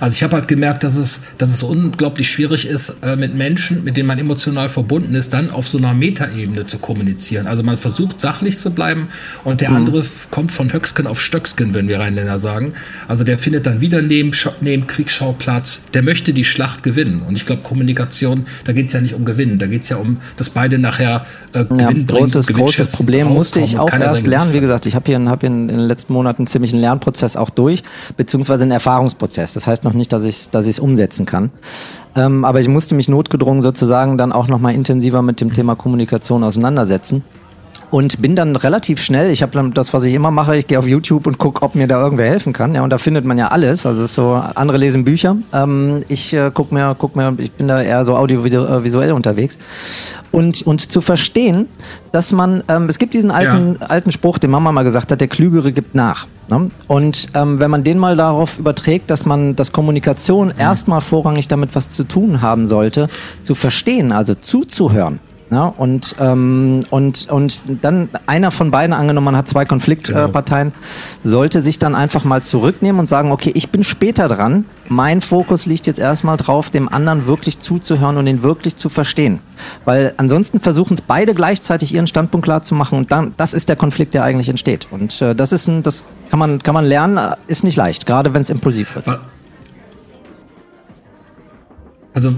Also 0.00 0.14
ich 0.14 0.22
habe 0.22 0.36
halt 0.36 0.48
gemerkt, 0.48 0.84
dass 0.84 0.96
es, 0.96 1.22
dass 1.38 1.50
es 1.50 1.62
unglaublich 1.62 2.30
schwierig 2.30 2.66
ist, 2.66 2.98
äh, 3.02 3.16
mit 3.16 3.34
Menschen, 3.34 3.84
mit 3.84 3.96
denen 3.96 4.06
man 4.06 4.18
emotional 4.18 4.68
verbunden 4.68 5.14
ist, 5.14 5.32
dann 5.32 5.50
auf 5.50 5.68
so 5.68 5.78
einer 5.78 5.94
Metaebene 5.94 6.66
zu 6.66 6.78
kommunizieren. 6.78 7.46
Also 7.46 7.62
man 7.62 7.76
versucht 7.76 8.20
sachlich 8.20 8.58
zu 8.58 8.70
bleiben 8.70 9.08
und 9.44 9.60
der 9.60 9.70
mhm. 9.70 9.76
andere 9.76 10.04
kommt 10.30 10.52
von 10.52 10.72
Höcksken 10.72 11.06
auf 11.06 11.20
Stöcksken, 11.20 11.74
wenn 11.74 11.88
wir 11.88 12.00
Rheinländer 12.00 12.38
sagen. 12.38 12.74
Also 13.08 13.24
der 13.24 13.38
findet 13.38 13.66
dann 13.66 13.80
wieder 13.80 14.02
neben, 14.02 14.32
neben 14.60 14.86
Kriegsschauplatz, 14.86 15.82
der 15.94 16.02
möchte 16.02 16.32
die 16.32 16.44
Schlacht 16.44 16.82
gewinnen. 16.82 17.22
Und 17.26 17.36
ich 17.36 17.46
glaube, 17.46 17.62
Kommunikation, 17.62 18.44
da 18.64 18.72
geht 18.72 18.88
es 18.88 18.92
ja 18.92 19.00
nicht 19.00 19.14
um 19.14 19.24
Gewinnen, 19.24 19.58
da 19.58 19.66
geht 19.66 19.82
es 19.82 19.88
ja 19.88 19.96
um, 19.96 20.18
dass 20.36 20.50
beide 20.50 20.78
nachher 20.78 21.26
äh, 21.52 21.64
Gewinn 21.64 21.78
ja, 21.78 21.86
bringen. 21.86 22.06
Großes, 22.06 22.46
großes 22.48 22.92
Problem 22.92 23.28
musste 23.28 23.60
ich 23.60 23.78
auch 23.78 23.92
erst 23.92 24.26
lernen. 24.26 24.52
Wie 24.52 24.60
gesagt, 24.60 24.86
ich 24.86 24.94
habe 24.94 25.06
hier, 25.06 25.20
hab 25.28 25.40
hier 25.40 25.50
in, 25.50 25.68
den 25.68 25.80
letzten 25.80 26.12
Monaten 26.12 26.46
ziemlich 26.46 26.72
einen 26.72 26.80
Lernprozess 26.80 27.36
auch 27.36 27.50
durch, 27.50 27.82
beziehungsweise 28.16 28.62
einen 28.62 28.72
Erfahrungsprozess. 28.72 29.54
Das 29.54 29.66
heißt, 29.66 29.69
heißt 29.70 29.84
noch 29.84 29.94
nicht, 29.94 30.12
dass 30.12 30.24
ich 30.24 30.36
es 30.36 30.50
dass 30.50 30.66
umsetzen 30.80 31.26
kann. 31.26 31.50
Ähm, 32.16 32.44
aber 32.44 32.60
ich 32.60 32.68
musste 32.68 32.94
mich 32.94 33.08
notgedrungen 33.08 33.62
sozusagen 33.62 34.18
dann 34.18 34.32
auch 34.32 34.48
nochmal 34.48 34.74
intensiver 34.74 35.22
mit 35.22 35.40
dem 35.40 35.52
Thema 35.52 35.74
Kommunikation 35.76 36.44
auseinandersetzen 36.44 37.24
und 37.90 38.22
bin 38.22 38.36
dann 38.36 38.56
relativ 38.56 39.02
schnell, 39.02 39.30
ich 39.30 39.42
habe 39.42 39.52
dann 39.52 39.72
das, 39.72 39.92
was 39.92 40.04
ich 40.04 40.14
immer 40.14 40.30
mache, 40.30 40.56
ich 40.56 40.66
gehe 40.66 40.78
auf 40.78 40.86
YouTube 40.86 41.26
und 41.26 41.38
gucke, 41.38 41.62
ob 41.62 41.74
mir 41.74 41.86
da 41.86 42.00
irgendwer 42.00 42.26
helfen 42.26 42.52
kann. 42.52 42.74
Ja, 42.74 42.82
und 42.82 42.90
da 42.90 42.98
findet 42.98 43.24
man 43.24 43.36
ja 43.36 43.48
alles. 43.48 43.84
Also 43.84 44.06
so 44.06 44.32
andere 44.54 44.78
lesen 44.78 45.04
Bücher. 45.04 45.36
Ähm, 45.52 46.04
ich 46.08 46.32
äh, 46.32 46.50
guck 46.54 46.72
mir, 46.72 46.94
guck 46.98 47.16
mir, 47.16 47.34
ich 47.38 47.50
bin 47.52 47.68
da 47.68 47.82
eher 47.82 48.04
so 48.04 48.16
audiovisuell 48.16 49.12
unterwegs. 49.12 49.58
Und, 50.30 50.62
und 50.62 50.92
zu 50.92 51.00
verstehen, 51.00 51.66
dass 52.12 52.32
man, 52.32 52.62
ähm, 52.68 52.88
es 52.88 52.98
gibt 52.98 53.14
diesen 53.14 53.30
alten, 53.30 53.76
ja. 53.80 53.86
alten 53.86 54.12
Spruch, 54.12 54.38
den 54.38 54.50
Mama 54.50 54.70
mal 54.70 54.84
gesagt 54.84 55.10
hat, 55.10 55.20
der 55.20 55.28
Klügere 55.28 55.72
gibt 55.72 55.94
nach. 55.94 56.26
Ne? 56.48 56.70
Und 56.86 57.28
ähm, 57.34 57.58
wenn 57.58 57.70
man 57.70 57.82
den 57.82 57.98
mal 57.98 58.16
darauf 58.16 58.58
überträgt, 58.58 59.10
dass 59.10 59.26
man, 59.26 59.56
dass 59.56 59.72
Kommunikation 59.72 60.48
mhm. 60.48 60.54
erstmal 60.58 61.00
vorrangig 61.00 61.48
damit 61.48 61.74
was 61.74 61.88
zu 61.88 62.04
tun 62.04 62.42
haben 62.42 62.68
sollte, 62.68 63.08
zu 63.42 63.54
verstehen, 63.56 64.12
also 64.12 64.34
zuzuhören 64.34 65.18
ja, 65.50 65.64
und, 65.64 66.14
ähm, 66.20 66.84
und, 66.90 67.28
und 67.28 67.62
dann 67.82 68.08
einer 68.26 68.52
von 68.52 68.70
beiden 68.70 68.94
angenommen, 68.94 69.24
man 69.24 69.36
hat 69.36 69.48
zwei 69.48 69.64
Konfliktparteien, 69.64 70.68
genau. 70.68 70.80
sollte 71.22 71.60
sich 71.60 71.80
dann 71.80 71.96
einfach 71.96 72.22
mal 72.22 72.42
zurücknehmen 72.44 73.00
und 73.00 73.08
sagen, 73.08 73.32
okay, 73.32 73.50
ich 73.54 73.70
bin 73.70 73.82
später 73.82 74.28
dran. 74.28 74.64
Mein 74.88 75.20
Fokus 75.20 75.66
liegt 75.66 75.88
jetzt 75.88 75.98
erstmal 75.98 76.36
drauf, 76.36 76.70
dem 76.70 76.88
anderen 76.88 77.26
wirklich 77.26 77.58
zuzuhören 77.58 78.16
und 78.16 78.28
ihn 78.28 78.44
wirklich 78.44 78.76
zu 78.76 78.88
verstehen. 78.88 79.40
Weil 79.84 80.14
ansonsten 80.18 80.60
versuchen 80.60 80.94
es 80.94 81.00
beide 81.00 81.34
gleichzeitig 81.34 81.94
ihren 81.94 82.06
Standpunkt 82.06 82.44
klar 82.44 82.62
zu 82.62 82.76
machen 82.76 82.98
und 82.98 83.10
dann, 83.10 83.34
das 83.36 83.52
ist 83.52 83.68
der 83.68 83.76
Konflikt, 83.76 84.14
der 84.14 84.22
eigentlich 84.22 84.48
entsteht. 84.48 84.86
Und 84.92 85.20
äh, 85.20 85.34
das 85.34 85.50
ist 85.50 85.66
ein, 85.66 85.82
das 85.82 86.04
kann 86.30 86.38
man, 86.38 86.60
kann 86.60 86.74
man 86.74 86.84
lernen, 86.84 87.16
äh, 87.16 87.34
ist 87.48 87.64
nicht 87.64 87.76
leicht, 87.76 88.06
gerade 88.06 88.32
wenn 88.34 88.42
es 88.42 88.50
impulsiv 88.50 88.94
wird. 88.94 89.18
Also 92.14 92.34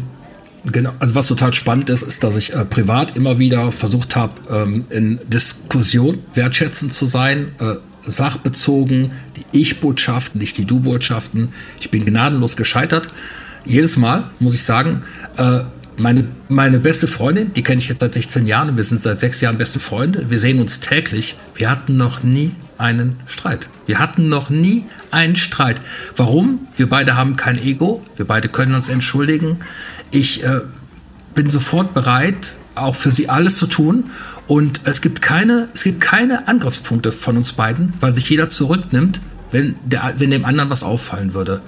Genau, 0.64 0.92
also 1.00 1.14
was 1.14 1.26
total 1.26 1.52
spannend 1.54 1.90
ist, 1.90 2.02
ist, 2.02 2.22
dass 2.22 2.36
ich 2.36 2.54
äh, 2.54 2.64
privat 2.64 3.16
immer 3.16 3.38
wieder 3.38 3.72
versucht 3.72 4.14
habe, 4.14 4.34
ähm, 4.50 4.84
in 4.90 5.18
Diskussion 5.26 6.20
wertschätzend 6.34 6.94
zu 6.94 7.04
sein, 7.04 7.52
äh, 7.58 7.74
sachbezogen, 8.06 9.10
die 9.36 9.44
Ich-Botschaften, 9.52 10.40
nicht 10.40 10.56
die 10.58 10.64
Du-Botschaften. 10.64 11.48
Ich 11.80 11.90
bin 11.90 12.04
gnadenlos 12.04 12.56
gescheitert. 12.56 13.08
Jedes 13.64 13.96
Mal 13.96 14.30
muss 14.38 14.54
ich 14.54 14.62
sagen, 14.62 15.02
äh, 15.36 15.60
meine, 15.96 16.28
meine 16.48 16.78
beste 16.78 17.06
Freundin, 17.06 17.52
die 17.54 17.62
kenne 17.62 17.78
ich 17.78 17.88
jetzt 17.88 18.00
seit 18.00 18.14
16 18.14 18.46
Jahren 18.46 18.76
wir 18.76 18.84
sind 18.84 19.00
seit 19.00 19.20
sechs 19.20 19.40
Jahren 19.40 19.58
beste 19.58 19.78
Freunde. 19.78 20.30
Wir 20.30 20.40
sehen 20.40 20.60
uns 20.60 20.80
täglich. 20.80 21.36
Wir 21.54 21.70
hatten 21.70 21.96
noch 21.96 22.22
nie 22.22 22.52
einen 22.82 23.20
Streit. 23.26 23.68
Wir 23.86 23.98
hatten 23.98 24.28
noch 24.28 24.50
nie 24.50 24.84
einen 25.10 25.36
Streit. 25.36 25.80
Warum? 26.16 26.66
Wir 26.76 26.88
beide 26.88 27.16
haben 27.16 27.36
kein 27.36 27.58
Ego. 27.58 28.00
Wir 28.16 28.26
beide 28.26 28.48
können 28.48 28.74
uns 28.74 28.88
entschuldigen. 28.88 29.58
Ich 30.10 30.44
äh, 30.44 30.60
bin 31.34 31.48
sofort 31.48 31.94
bereit, 31.94 32.56
auch 32.74 32.94
für 32.94 33.10
sie 33.10 33.28
alles 33.28 33.56
zu 33.56 33.66
tun. 33.66 34.10
Und 34.46 34.80
es 34.84 35.00
gibt 35.00 35.22
keine, 35.22 35.68
es 35.72 35.84
gibt 35.84 36.00
keine 36.00 36.48
Angriffspunkte 36.48 37.12
von 37.12 37.36
uns 37.36 37.52
beiden, 37.52 37.94
weil 38.00 38.14
sich 38.14 38.28
jeder 38.28 38.50
zurücknimmt, 38.50 39.20
wenn, 39.50 39.76
der, 39.84 40.14
wenn 40.18 40.30
dem 40.30 40.44
anderen 40.44 40.68
was 40.68 40.82
auffallen 40.82 41.34
würde. 41.34 41.62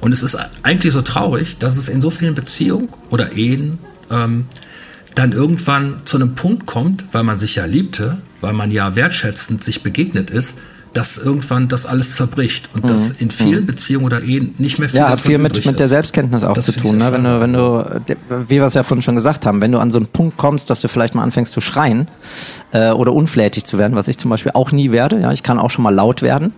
Und 0.00 0.12
es 0.12 0.22
ist 0.22 0.36
eigentlich 0.62 0.92
so 0.92 1.02
traurig, 1.02 1.58
dass 1.58 1.76
es 1.76 1.88
in 1.88 2.00
so 2.00 2.10
vielen 2.10 2.34
Beziehungen 2.34 2.88
oder 3.10 3.32
Ehen 3.32 3.78
ähm, 4.10 4.46
dann 5.18 5.32
irgendwann 5.32 5.96
zu 6.04 6.16
einem 6.16 6.34
Punkt 6.34 6.66
kommt, 6.66 7.06
weil 7.12 7.24
man 7.24 7.38
sich 7.38 7.56
ja 7.56 7.64
liebte, 7.64 8.18
weil 8.40 8.52
man 8.52 8.70
ja 8.70 8.94
wertschätzend 8.94 9.64
sich 9.64 9.82
begegnet 9.82 10.30
ist, 10.30 10.58
dass 10.92 11.18
irgendwann 11.18 11.68
das 11.68 11.86
alles 11.86 12.14
zerbricht 12.14 12.70
und 12.72 12.84
mhm. 12.84 12.88
das 12.88 13.10
in 13.10 13.30
vielen 13.30 13.62
mhm. 13.62 13.66
Beziehungen 13.66 14.06
oder 14.06 14.22
Ehen 14.22 14.54
nicht 14.58 14.78
mehr 14.78 14.88
viel 14.88 15.00
Ja, 15.00 15.10
hat 15.10 15.20
viel 15.20 15.38
mit, 15.38 15.66
mit 15.66 15.78
der 15.78 15.88
Selbstkenntnis 15.88 16.44
auch 16.44 16.54
das 16.54 16.66
zu 16.66 16.72
tun. 16.72 16.96
Ne? 16.96 17.12
Wenn 17.12 17.24
du, 17.24 17.40
wenn 17.40 17.52
du, 17.52 18.00
wie 18.48 18.56
wir 18.56 18.64
es 18.64 18.74
ja 18.74 18.84
vorhin 18.84 19.02
schon 19.02 19.16
gesagt 19.16 19.44
haben, 19.44 19.60
wenn 19.60 19.72
du 19.72 19.78
an 19.80 19.90
so 19.90 19.98
einen 19.98 20.06
Punkt 20.06 20.38
kommst, 20.38 20.70
dass 20.70 20.80
du 20.80 20.88
vielleicht 20.88 21.14
mal 21.14 21.22
anfängst 21.22 21.52
zu 21.52 21.60
schreien 21.60 22.08
äh, 22.72 22.90
oder 22.90 23.12
unflätig 23.12 23.64
zu 23.64 23.76
werden, 23.76 23.96
was 23.96 24.08
ich 24.08 24.18
zum 24.18 24.30
Beispiel 24.30 24.52
auch 24.54 24.72
nie 24.72 24.92
werde, 24.92 25.20
ja, 25.20 25.32
ich 25.32 25.42
kann 25.42 25.58
auch 25.58 25.70
schon 25.70 25.82
mal 25.82 25.94
laut 25.94 26.22
werden, 26.22 26.52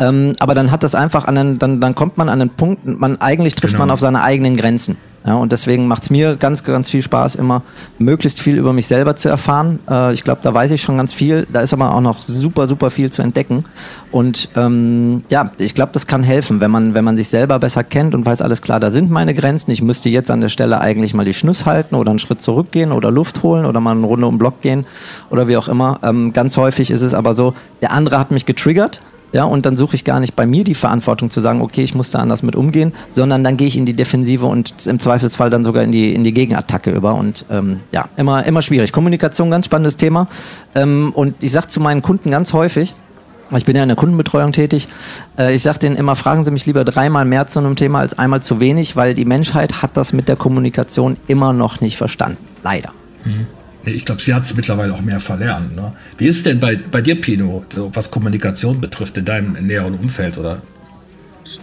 ähm, 0.00 0.34
aber 0.38 0.54
dann 0.54 0.70
hat 0.70 0.82
das 0.82 0.94
einfach 0.94 1.24
an 1.24 1.38
einen, 1.38 1.58
dann, 1.58 1.80
dann 1.80 1.94
kommt 1.94 2.18
man 2.18 2.28
an 2.28 2.40
einen 2.40 2.50
Punkt, 2.50 2.84
man 2.84 3.20
eigentlich 3.20 3.54
trifft 3.54 3.74
genau. 3.74 3.86
man 3.86 3.90
auf 3.90 4.00
seine 4.00 4.22
eigenen 4.22 4.56
Grenzen. 4.56 4.96
Ja, 5.24 5.34
und 5.34 5.52
deswegen 5.52 5.86
macht 5.86 6.02
es 6.02 6.10
mir 6.10 6.36
ganz, 6.36 6.64
ganz 6.64 6.90
viel 6.90 7.02
Spaß, 7.02 7.36
immer 7.36 7.62
möglichst 7.98 8.40
viel 8.40 8.58
über 8.58 8.72
mich 8.72 8.88
selber 8.88 9.14
zu 9.14 9.28
erfahren. 9.28 9.78
Äh, 9.88 10.14
ich 10.14 10.24
glaube, 10.24 10.40
da 10.42 10.52
weiß 10.52 10.72
ich 10.72 10.82
schon 10.82 10.96
ganz 10.96 11.14
viel. 11.14 11.46
Da 11.52 11.60
ist 11.60 11.72
aber 11.72 11.94
auch 11.94 12.00
noch 12.00 12.22
super, 12.22 12.66
super 12.66 12.90
viel 12.90 13.10
zu 13.10 13.22
entdecken. 13.22 13.64
Und 14.10 14.48
ähm, 14.56 15.22
ja, 15.28 15.52
ich 15.58 15.74
glaube, 15.74 15.92
das 15.92 16.08
kann 16.08 16.24
helfen, 16.24 16.60
wenn 16.60 16.70
man, 16.70 16.94
wenn 16.94 17.04
man 17.04 17.16
sich 17.16 17.28
selber 17.28 17.60
besser 17.60 17.84
kennt 17.84 18.14
und 18.14 18.26
weiß, 18.26 18.42
alles 18.42 18.62
klar, 18.62 18.80
da 18.80 18.90
sind 18.90 19.10
meine 19.10 19.32
Grenzen. 19.32 19.70
Ich 19.70 19.82
müsste 19.82 20.08
jetzt 20.08 20.30
an 20.30 20.40
der 20.40 20.48
Stelle 20.48 20.80
eigentlich 20.80 21.14
mal 21.14 21.24
die 21.24 21.34
Schnuss 21.34 21.66
halten 21.66 21.94
oder 21.94 22.10
einen 22.10 22.18
Schritt 22.18 22.42
zurückgehen 22.42 22.90
oder 22.90 23.12
Luft 23.12 23.44
holen 23.44 23.64
oder 23.64 23.80
mal 23.80 23.92
eine 23.92 24.06
Runde 24.06 24.26
um 24.26 24.34
den 24.34 24.38
Block 24.38 24.60
gehen 24.60 24.86
oder 25.30 25.46
wie 25.46 25.56
auch 25.56 25.68
immer. 25.68 26.00
Ähm, 26.02 26.32
ganz 26.32 26.56
häufig 26.56 26.90
ist 26.90 27.02
es 27.02 27.14
aber 27.14 27.34
so, 27.34 27.54
der 27.80 27.92
andere 27.92 28.18
hat 28.18 28.32
mich 28.32 28.44
getriggert 28.44 29.00
ja, 29.32 29.44
und 29.44 29.64
dann 29.66 29.76
suche 29.76 29.96
ich 29.96 30.04
gar 30.04 30.20
nicht 30.20 30.36
bei 30.36 30.46
mir 30.46 30.62
die 30.64 30.74
Verantwortung 30.74 31.30
zu 31.30 31.40
sagen, 31.40 31.62
okay, 31.62 31.82
ich 31.82 31.94
muss 31.94 32.10
da 32.10 32.18
anders 32.18 32.42
mit 32.42 32.54
umgehen, 32.54 32.92
sondern 33.08 33.42
dann 33.42 33.56
gehe 33.56 33.66
ich 33.66 33.76
in 33.76 33.86
die 33.86 33.94
Defensive 33.94 34.46
und 34.46 34.86
im 34.86 35.00
Zweifelsfall 35.00 35.50
dann 35.50 35.64
sogar 35.64 35.82
in 35.82 35.92
die, 35.92 36.14
in 36.14 36.22
die 36.22 36.34
Gegenattacke 36.34 36.90
über. 36.90 37.14
Und 37.14 37.46
ähm, 37.50 37.80
ja, 37.92 38.08
immer, 38.16 38.44
immer 38.44 38.62
schwierig. 38.62 38.92
Kommunikation, 38.92 39.50
ganz 39.50 39.66
spannendes 39.66 39.96
Thema. 39.96 40.28
Ähm, 40.74 41.12
und 41.14 41.34
ich 41.40 41.52
sage 41.52 41.68
zu 41.68 41.80
meinen 41.80 42.02
Kunden 42.02 42.30
ganz 42.30 42.52
häufig, 42.52 42.94
ich 43.54 43.64
bin 43.66 43.76
ja 43.76 43.82
in 43.82 43.88
der 43.88 43.96
Kundenbetreuung 43.96 44.52
tätig. 44.52 44.88
Äh, 45.38 45.54
ich 45.54 45.62
sage 45.62 45.78
denen 45.78 45.96
immer, 45.96 46.16
fragen 46.16 46.44
Sie 46.44 46.50
mich 46.50 46.66
lieber 46.66 46.84
dreimal 46.84 47.24
mehr 47.24 47.46
zu 47.46 47.58
einem 47.58 47.76
Thema 47.76 48.00
als 48.00 48.18
einmal 48.18 48.42
zu 48.42 48.60
wenig, 48.60 48.96
weil 48.96 49.14
die 49.14 49.24
Menschheit 49.24 49.82
hat 49.82 49.96
das 49.96 50.12
mit 50.12 50.28
der 50.28 50.36
Kommunikation 50.36 51.16
immer 51.26 51.52
noch 51.52 51.80
nicht 51.80 51.96
verstanden. 51.96 52.38
Leider. 52.62 52.90
Mhm. 53.24 53.46
Ich 53.84 54.04
glaube, 54.04 54.22
sie 54.22 54.32
hat 54.32 54.44
es 54.44 54.54
mittlerweile 54.54 54.94
auch 54.94 55.00
mehr 55.00 55.18
verlernt. 55.18 55.74
Ne? 55.74 55.92
Wie 56.18 56.26
ist 56.26 56.38
es 56.38 56.42
denn 56.44 56.60
bei, 56.60 56.76
bei 56.76 57.00
dir, 57.00 57.20
Pino, 57.20 57.64
so 57.72 57.90
was 57.92 58.10
Kommunikation 58.10 58.80
betrifft, 58.80 59.16
in 59.16 59.24
deinem 59.24 59.52
näheren 59.66 59.94
Umfeld, 59.94 60.38
oder? 60.38 60.62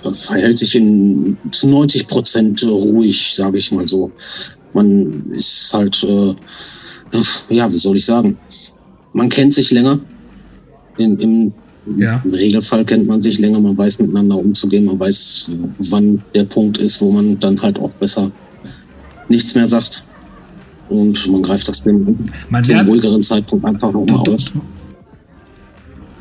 Das 0.04 0.26
verhält 0.26 0.58
sich 0.58 0.76
in, 0.76 1.38
zu 1.52 1.70
90 1.70 2.08
Prozent 2.08 2.64
ruhig, 2.64 3.34
sage 3.34 3.58
ich 3.58 3.72
mal 3.72 3.88
so. 3.88 4.12
Man 4.74 5.32
ist 5.32 5.72
halt, 5.74 6.04
äh, 6.04 6.36
ja, 7.50 7.72
wie 7.72 7.78
soll 7.78 7.98
ich 7.98 8.06
sagen, 8.06 8.38
man 9.14 9.30
kennt 9.30 9.54
sich 9.54 9.72
länger. 9.72 10.00
In, 10.98 11.18
im, 11.20 11.54
ja. 11.98 12.22
Im 12.26 12.34
Regelfall 12.34 12.84
kennt 12.84 13.08
man 13.08 13.22
sich 13.22 13.40
länger, 13.40 13.62
man 13.62 13.78
weiß 13.78 14.00
miteinander 14.00 14.36
umzugehen, 14.36 14.86
man 14.86 15.00
weiß, 15.00 15.52
wann 15.90 16.22
der 16.36 16.44
Punkt 16.44 16.78
ist, 16.78 17.02
wo 17.02 17.10
man 17.12 17.40
dann 17.40 17.62
halt 17.62 17.80
auch 17.80 17.94
besser 17.94 18.30
nichts 19.30 19.56
mehr 19.56 19.66
sagt 19.66 20.04
und 20.90 21.32
man 21.32 21.42
greift 21.42 21.68
das 21.68 21.84
dem, 21.84 22.18
man 22.50 22.64
zum 22.64 22.80
ruhigeren 22.82 23.22
Zeitpunkt 23.22 23.66
einfach 23.66 23.92
nochmal 23.92 24.20
auf. 24.20 24.54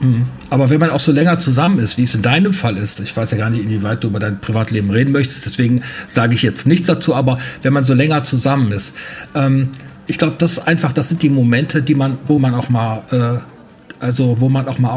Mhm. 0.00 0.26
Aber 0.50 0.70
wenn 0.70 0.80
man 0.80 0.90
auch 0.90 1.00
so 1.00 1.12
länger 1.12 1.38
zusammen 1.38 1.78
ist, 1.78 1.98
wie 1.98 2.02
es 2.02 2.14
in 2.14 2.22
deinem 2.22 2.52
Fall 2.52 2.76
ist, 2.76 3.00
ich 3.00 3.16
weiß 3.16 3.32
ja 3.32 3.38
gar 3.38 3.50
nicht, 3.50 3.62
inwieweit 3.62 4.02
du 4.04 4.08
über 4.08 4.18
dein 4.18 4.40
Privatleben 4.40 4.90
reden 4.90 5.12
möchtest, 5.12 5.44
deswegen 5.44 5.82
sage 6.06 6.34
ich 6.34 6.42
jetzt 6.42 6.66
nichts 6.66 6.86
dazu, 6.86 7.14
aber 7.14 7.38
wenn 7.62 7.72
man 7.72 7.84
so 7.84 7.94
länger 7.94 8.22
zusammen 8.22 8.72
ist, 8.72 8.94
ähm, 9.34 9.70
ich 10.06 10.18
glaube, 10.18 10.36
das 10.38 10.52
ist 10.52 10.58
einfach, 10.60 10.92
das 10.92 11.10
sind 11.10 11.22
die 11.22 11.28
Momente, 11.28 11.82
die 11.82 11.94
man, 11.94 12.16
wo 12.26 12.38
man 12.38 12.54
auch 12.54 12.68
mal, 12.70 13.02
äh, 13.10 14.02
also 14.02 14.40
wo 14.40 14.48
man 14.48 14.66
auch 14.68 14.78
mal 14.78 14.92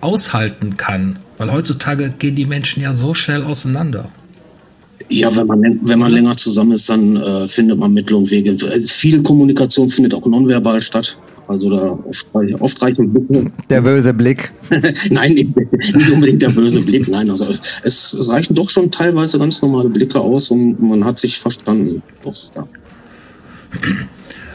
aushalten 0.00 0.76
kann. 0.76 1.18
Weil 1.36 1.52
heutzutage 1.52 2.10
gehen 2.10 2.36
die 2.36 2.46
Menschen 2.46 2.82
ja 2.82 2.92
so 2.92 3.12
schnell 3.12 3.42
auseinander. 3.42 4.08
Ja, 5.10 5.34
wenn 5.36 5.46
man, 5.46 5.80
wenn 5.82 5.98
man 5.98 6.12
länger 6.12 6.36
zusammen 6.36 6.72
ist, 6.72 6.88
dann 6.88 7.16
äh, 7.16 7.46
findet 7.46 7.78
man 7.78 7.92
Mittel 7.92 8.16
und 8.16 8.30
Wege. 8.30 8.50
Also 8.50 8.88
viel 8.88 9.22
Kommunikation 9.22 9.88
findet 9.88 10.14
auch 10.14 10.24
nonverbal 10.26 10.80
statt. 10.80 11.16
Also 11.46 11.68
da 11.68 11.98
oft, 12.08 12.26
oft 12.60 12.82
reichen 12.82 13.12
Blicke. 13.12 13.52
Der 13.68 13.82
böse 13.82 14.14
Blick. 14.14 14.50
nein, 15.10 15.34
nicht, 15.34 15.54
nicht, 15.56 16.10
unbedingt 16.10 16.40
der 16.40 16.48
böse 16.48 16.80
Blick. 16.80 17.06
Nein, 17.06 17.30
also 17.30 17.46
es, 17.82 18.14
es, 18.14 18.30
reichen 18.30 18.54
doch 18.54 18.70
schon 18.70 18.90
teilweise 18.90 19.38
ganz 19.38 19.60
normale 19.60 19.90
Blicke 19.90 20.18
aus 20.18 20.50
und 20.50 20.80
man 20.82 21.04
hat 21.04 21.18
sich 21.18 21.38
verstanden. 21.38 22.02
Doch, 22.22 22.34
ja. 22.56 22.66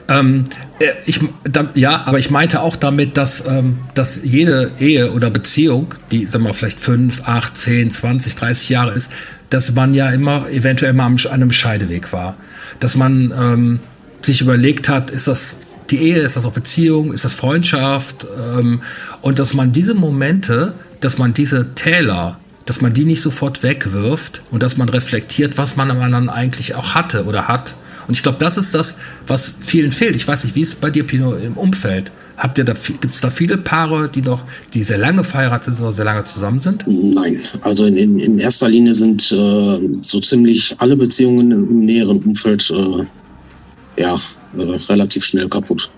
Ähm, 0.10 0.44
äh, 0.80 0.88
ich, 1.06 1.20
da, 1.44 1.70
ja, 1.76 2.04
aber 2.06 2.20
ich 2.20 2.32
meinte 2.32 2.62
auch 2.62 2.76
damit, 2.76 3.16
dass, 3.16 3.46
ähm, 3.48 3.78
dass 3.94 4.22
jede 4.24 4.72
Ehe 4.80 5.12
oder 5.12 5.30
Beziehung, 5.30 5.94
die 6.12 6.26
sagen 6.26 6.46
wir 6.46 6.54
vielleicht 6.54 6.80
fünf, 6.80 7.28
acht, 7.28 7.56
zehn, 7.56 7.92
zwanzig, 7.92 8.36
dreißig 8.36 8.70
Jahre 8.70 8.92
ist, 8.94 9.12
dass 9.50 9.74
man 9.74 9.94
ja 9.94 10.10
immer 10.10 10.50
eventuell 10.50 10.94
mal 10.94 11.06
an 11.06 11.18
einem 11.28 11.52
Scheideweg 11.52 12.12
war. 12.12 12.36
Dass 12.80 12.96
man 12.96 13.34
ähm, 13.38 13.80
sich 14.22 14.42
überlegt 14.42 14.90
hat, 14.90 15.12
ist 15.12 15.28
das 15.28 15.58
die 15.90 15.98
Ehe, 15.98 16.20
ist 16.20 16.36
das 16.36 16.46
auch 16.46 16.54
Beziehung, 16.54 17.14
ist 17.14 17.26
das 17.26 17.34
Freundschaft? 17.34 18.28
Ähm, 18.58 18.82
und 19.22 19.40
dass 19.40 19.54
man 19.54 19.72
diese 19.72 19.94
Momente, 19.94 20.74
dass 21.00 21.18
man 21.18 21.34
diese 21.34 21.74
Täler, 21.74 22.40
dass 22.66 22.82
man 22.82 22.94
die 22.94 23.06
nicht 23.06 23.22
sofort 23.22 23.64
wegwirft 23.64 24.44
und 24.52 24.62
dass 24.62 24.78
man 24.78 24.90
reflektiert, 24.90 25.58
was 25.58 25.76
man 25.76 25.90
am 25.90 26.02
anderen 26.02 26.30
eigentlich 26.30 26.76
auch 26.76 26.94
hatte 26.94 27.26
oder 27.26 27.48
hat. 27.48 27.74
Und 28.10 28.16
ich 28.16 28.24
glaube, 28.24 28.40
das 28.40 28.58
ist 28.58 28.74
das, 28.74 28.96
was 29.28 29.54
vielen 29.60 29.92
fehlt. 29.92 30.16
Ich 30.16 30.28
weiß 30.28 30.44
nicht, 30.44 30.56
wie 30.56 30.62
es 30.62 30.74
bei 30.74 30.90
dir, 30.90 31.06
Pino, 31.06 31.36
im 31.36 31.56
Umfeld? 31.56 32.12
Habt 32.38 32.58
ihr 32.58 32.64
da, 32.64 32.74
gibt 32.74 33.14
es 33.14 33.22
da 33.22 33.30
viele 33.30 33.60
Paare, 33.60 34.10
die 34.10 34.24
noch, 34.24 34.44
die 34.74 34.82
sehr 34.82 34.98
lange 34.98 35.24
verheiratet 35.24 35.76
sind 35.76 35.84
oder 35.84 35.92
sehr 35.92 36.06
lange 36.06 36.24
zusammen 36.24 36.58
sind? 36.60 36.86
Nein, 36.88 37.40
also 37.62 37.86
in, 37.86 37.98
in, 37.98 38.18
in 38.18 38.40
erster 38.40 38.68
Linie 38.68 38.96
sind 38.96 39.32
äh, 39.32 39.80
so 40.02 40.20
ziemlich 40.22 40.74
alle 40.80 40.96
Beziehungen 40.96 41.52
im 41.52 41.82
näheren 41.82 42.24
Umfeld 42.24 42.72
äh, 42.72 44.02
ja, 44.02 44.16
äh, 44.58 44.62
relativ 44.90 45.24
schnell 45.24 45.48
kaputt. 45.48 45.92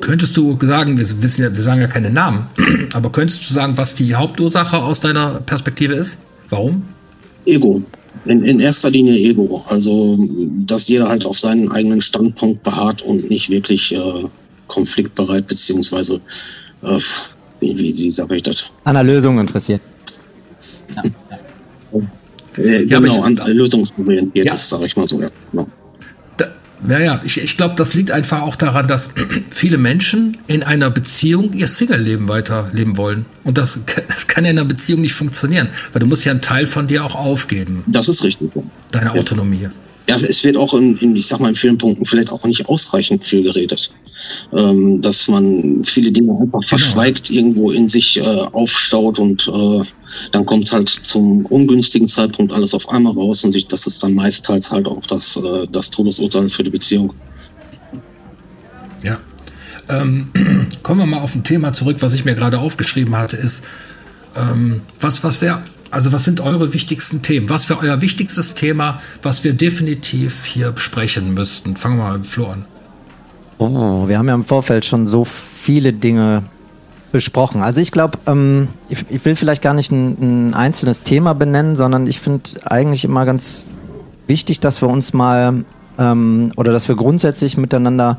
Könntest 0.00 0.36
du 0.36 0.58
sagen, 0.60 0.98
wir, 0.98 1.22
wissen 1.22 1.44
ja, 1.44 1.56
wir 1.56 1.62
sagen 1.62 1.80
ja 1.80 1.86
keine 1.86 2.10
Namen, 2.10 2.46
aber 2.92 3.10
könntest 3.10 3.48
du 3.48 3.54
sagen, 3.54 3.78
was 3.78 3.94
die 3.94 4.14
Hauptursache 4.14 4.76
aus 4.76 5.00
deiner 5.00 5.40
Perspektive 5.40 5.94
ist? 5.94 6.18
Warum? 6.50 6.82
Ego. 7.46 7.82
In, 8.24 8.44
in 8.44 8.60
erster 8.60 8.90
Linie 8.90 9.16
Ego. 9.16 9.64
Also, 9.68 10.18
dass 10.66 10.88
jeder 10.88 11.08
halt 11.08 11.24
auf 11.24 11.38
seinen 11.38 11.70
eigenen 11.70 12.00
Standpunkt 12.00 12.62
beharrt 12.62 13.02
und 13.02 13.30
nicht 13.30 13.48
wirklich 13.50 13.94
äh, 13.94 14.24
konfliktbereit, 14.66 15.46
beziehungsweise, 15.46 16.20
äh, 16.82 16.98
wie, 17.60 17.78
wie, 17.78 17.96
wie 17.96 18.10
sage 18.10 18.36
ich 18.36 18.42
das? 18.42 18.66
An 18.84 18.94
der 18.94 19.04
Lösung 19.04 19.38
interessiert. 19.38 19.80
Ja, 20.94 21.02
äh, 22.56 22.84
ja 22.84 23.00
genau, 23.00 23.22
an 23.22 23.36
lösungsorientiert 23.46 24.46
ja. 24.46 24.54
ist, 24.54 24.68
sage 24.68 24.86
ich 24.86 24.96
mal 24.96 25.08
so. 25.08 25.20
Ja, 25.20 25.30
genau. 25.50 25.66
Ja, 26.88 26.98
ja, 26.98 27.20
ich, 27.24 27.40
ich 27.40 27.56
glaube, 27.56 27.74
das 27.74 27.94
liegt 27.94 28.10
einfach 28.10 28.42
auch 28.42 28.56
daran, 28.56 28.88
dass 28.88 29.10
viele 29.50 29.78
Menschen 29.78 30.38
in 30.46 30.62
einer 30.62 30.90
Beziehung 30.90 31.52
ihr 31.52 31.68
Single-Leben 31.68 32.28
weiterleben 32.28 32.96
wollen. 32.96 33.26
Und 33.44 33.58
das, 33.58 33.80
das, 34.08 34.26
kann 34.26 34.44
ja 34.44 34.50
in 34.50 34.58
einer 34.58 34.68
Beziehung 34.68 35.00
nicht 35.02 35.14
funktionieren, 35.14 35.68
weil 35.92 36.00
du 36.00 36.06
musst 36.06 36.24
ja 36.24 36.32
einen 36.32 36.40
Teil 36.40 36.66
von 36.66 36.86
dir 36.86 37.04
auch 37.04 37.14
aufgeben. 37.14 37.84
Das 37.86 38.08
ist 38.08 38.22
richtig. 38.22 38.50
Deine 38.92 39.14
ja. 39.14 39.20
Autonomie. 39.20 39.68
Ja, 40.08 40.16
es 40.16 40.42
wird 40.42 40.56
auch 40.56 40.74
in, 40.74 40.96
in, 40.98 41.14
ich 41.14 41.26
sag 41.26 41.40
mal, 41.40 41.50
in 41.50 41.54
vielen 41.54 41.78
Punkten 41.78 42.04
vielleicht 42.04 42.30
auch 42.30 42.44
nicht 42.44 42.68
ausreichend 42.68 43.26
viel 43.26 43.42
geredet 43.42 43.90
ähm, 44.52 45.00
dass 45.00 45.28
man 45.28 45.84
viele 45.84 46.12
Dinge 46.12 46.32
einfach 46.32 46.60
genau. 46.60 46.68
verschweigt, 46.68 47.30
irgendwo 47.30 47.70
in 47.70 47.88
sich 47.88 48.18
äh, 48.18 48.22
aufstaut 48.22 49.18
und 49.18 49.48
äh, 49.48 49.84
dann 50.32 50.46
kommt 50.46 50.64
es 50.64 50.72
halt 50.72 50.88
zum 50.88 51.46
ungünstigen 51.46 52.08
Zeitpunkt 52.08 52.52
alles 52.52 52.74
auf 52.74 52.88
einmal 52.88 53.12
raus 53.12 53.44
und 53.44 53.54
ich, 53.54 53.66
das 53.66 53.86
ist 53.86 54.02
dann 54.02 54.14
meistens 54.14 54.70
halt 54.70 54.86
auch 54.86 55.04
das, 55.06 55.36
äh, 55.36 55.66
das 55.70 55.90
Todesurteil 55.90 56.50
für 56.50 56.62
die 56.62 56.70
Beziehung. 56.70 57.12
Ja. 59.02 59.20
Ähm, 59.88 60.30
kommen 60.82 61.00
wir 61.00 61.06
mal 61.06 61.20
auf 61.20 61.34
ein 61.34 61.44
Thema 61.44 61.72
zurück, 61.72 61.96
was 62.00 62.14
ich 62.14 62.24
mir 62.24 62.34
gerade 62.34 62.58
aufgeschrieben 62.58 63.16
hatte, 63.16 63.36
ist, 63.36 63.64
ähm, 64.36 64.82
was, 65.00 65.24
was 65.24 65.40
wäre 65.40 65.62
also 65.90 66.12
was 66.12 66.24
sind 66.24 66.40
eure 66.40 66.72
wichtigsten 66.72 67.22
Themen? 67.22 67.50
Was 67.50 67.68
wäre 67.68 67.80
euer 67.80 68.00
wichtigstes 68.00 68.54
Thema, 68.54 69.00
was 69.22 69.44
wir 69.44 69.52
definitiv 69.52 70.44
hier 70.44 70.72
besprechen 70.72 71.34
müssten? 71.34 71.76
Fangen 71.76 71.96
wir 71.98 72.04
mal 72.04 72.18
mit 72.18 72.26
Flo 72.26 72.46
an. 72.46 72.64
Oh, 73.58 74.08
wir 74.08 74.18
haben 74.18 74.28
ja 74.28 74.34
im 74.34 74.44
Vorfeld 74.44 74.84
schon 74.84 75.06
so 75.06 75.24
viele 75.24 75.92
Dinge 75.92 76.44
besprochen. 77.12 77.62
Also 77.62 77.80
ich 77.80 77.92
glaube, 77.92 78.18
ähm, 78.26 78.68
ich, 78.88 79.04
ich, 79.10 79.24
will 79.24 79.36
vielleicht 79.36 79.62
gar 79.62 79.74
nicht 79.74 79.90
ein, 79.90 80.50
ein 80.50 80.54
einzelnes 80.54 81.02
Thema 81.02 81.34
benennen, 81.34 81.76
sondern 81.76 82.06
ich 82.06 82.20
finde 82.20 82.48
eigentlich 82.64 83.04
immer 83.04 83.26
ganz 83.26 83.64
wichtig, 84.26 84.60
dass 84.60 84.80
wir 84.80 84.88
uns 84.88 85.12
mal 85.12 85.64
ähm, 85.98 86.52
oder 86.56 86.72
dass 86.72 86.88
wir 86.88 86.96
grundsätzlich 86.96 87.56
miteinander 87.56 88.18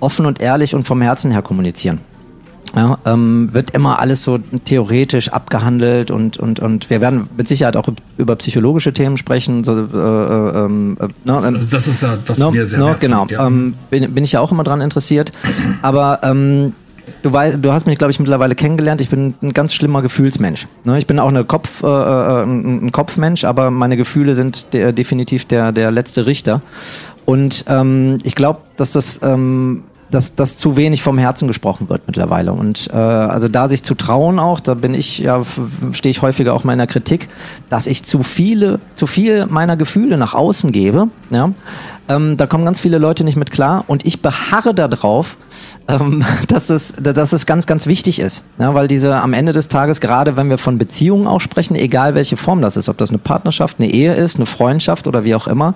offen 0.00 0.26
und 0.26 0.40
ehrlich 0.40 0.74
und 0.74 0.84
vom 0.84 1.02
Herzen 1.02 1.30
her 1.30 1.42
kommunizieren. 1.42 2.00
Ja, 2.74 2.98
ähm, 3.04 3.48
wird 3.52 3.72
immer 3.72 3.98
alles 3.98 4.22
so 4.22 4.38
theoretisch 4.64 5.30
abgehandelt 5.30 6.10
und, 6.10 6.36
und, 6.36 6.60
und 6.60 6.88
wir 6.88 7.00
werden 7.00 7.28
mit 7.36 7.48
Sicherheit 7.48 7.76
auch 7.76 7.88
über 8.16 8.36
psychologische 8.36 8.92
Themen 8.92 9.16
sprechen. 9.16 9.64
So, 9.64 9.72
äh, 9.72 9.82
äh, 9.82 10.64
ähm, 10.64 10.96
äh, 11.00 11.08
no, 11.24 11.44
ähm, 11.44 11.58
das 11.68 11.88
ist 11.88 12.02
ja, 12.02 12.16
was 12.26 12.38
no, 12.38 12.52
mir 12.52 12.64
sehr 12.66 12.78
no, 12.78 12.94
Genau, 13.00 13.26
ja. 13.28 13.46
ähm, 13.46 13.74
bin, 13.90 14.14
bin 14.14 14.22
ich 14.22 14.32
ja 14.32 14.40
auch 14.40 14.52
immer 14.52 14.62
dran 14.62 14.80
interessiert. 14.80 15.32
Aber 15.82 16.20
ähm, 16.22 16.74
du, 17.22 17.32
weißt, 17.32 17.58
du 17.60 17.72
hast 17.72 17.86
mich, 17.86 17.98
glaube 17.98 18.12
ich, 18.12 18.20
mittlerweile 18.20 18.54
kennengelernt. 18.54 19.00
Ich 19.00 19.08
bin 19.08 19.34
ein 19.42 19.52
ganz 19.52 19.74
schlimmer 19.74 20.02
Gefühlsmensch. 20.02 20.68
Ne? 20.84 20.98
Ich 20.98 21.08
bin 21.08 21.18
auch 21.18 21.28
eine 21.28 21.44
Kopf, 21.44 21.82
äh, 21.82 21.86
äh 21.86 22.42
ein 22.44 22.92
Kopfmensch, 22.92 23.44
aber 23.44 23.70
meine 23.70 23.96
Gefühle 23.96 24.34
sind 24.36 24.72
der, 24.74 24.92
definitiv 24.92 25.44
der, 25.44 25.72
der 25.72 25.90
letzte 25.90 26.26
Richter. 26.26 26.62
Und 27.24 27.64
ähm, 27.68 28.18
ich 28.22 28.34
glaube, 28.34 28.60
dass 28.76 28.92
das 28.92 29.20
dass, 30.10 30.34
dass 30.34 30.56
zu 30.56 30.76
wenig 30.76 31.02
vom 31.02 31.18
Herzen 31.18 31.48
gesprochen 31.48 31.88
wird 31.88 32.02
mittlerweile. 32.06 32.52
Und 32.52 32.88
äh, 32.92 32.96
also 32.96 33.48
da 33.48 33.68
sich 33.68 33.82
zu 33.82 33.94
trauen 33.94 34.38
auch, 34.38 34.60
da 34.60 34.74
bin 34.74 34.94
ich, 34.94 35.18
ja, 35.18 35.42
stehe 35.92 36.10
ich 36.10 36.22
häufiger 36.22 36.54
auch 36.54 36.64
meiner 36.64 36.86
Kritik, 36.86 37.28
dass 37.68 37.86
ich 37.86 38.02
zu 38.02 38.22
viele, 38.22 38.80
zu 38.94 39.06
viel 39.06 39.46
meiner 39.46 39.76
Gefühle 39.76 40.18
nach 40.18 40.34
außen 40.34 40.72
gebe. 40.72 41.08
Ja? 41.30 41.50
Ähm, 42.08 42.36
da 42.36 42.46
kommen 42.46 42.64
ganz 42.64 42.80
viele 42.80 42.98
Leute 42.98 43.24
nicht 43.24 43.36
mit 43.36 43.50
klar 43.50 43.84
und 43.86 44.04
ich 44.04 44.20
beharre 44.20 44.74
darauf, 44.74 45.36
ähm, 45.88 46.24
dass, 46.48 46.70
es, 46.70 46.92
dass 47.00 47.32
es 47.32 47.46
ganz, 47.46 47.66
ganz 47.66 47.86
wichtig 47.86 48.20
ist. 48.20 48.42
Ja? 48.58 48.74
Weil 48.74 48.88
diese 48.88 49.16
am 49.16 49.32
Ende 49.32 49.52
des 49.52 49.68
Tages, 49.68 50.00
gerade 50.00 50.36
wenn 50.36 50.50
wir 50.50 50.58
von 50.58 50.78
Beziehungen 50.78 51.26
auch 51.26 51.40
sprechen, 51.40 51.76
egal 51.76 52.14
welche 52.14 52.36
Form 52.36 52.62
das 52.62 52.76
ist, 52.76 52.88
ob 52.88 52.98
das 52.98 53.10
eine 53.10 53.18
Partnerschaft, 53.18 53.76
eine 53.78 53.90
Ehe 53.90 54.14
ist, 54.14 54.36
eine 54.36 54.46
Freundschaft 54.46 55.06
oder 55.06 55.24
wie 55.24 55.34
auch 55.34 55.46
immer, 55.46 55.74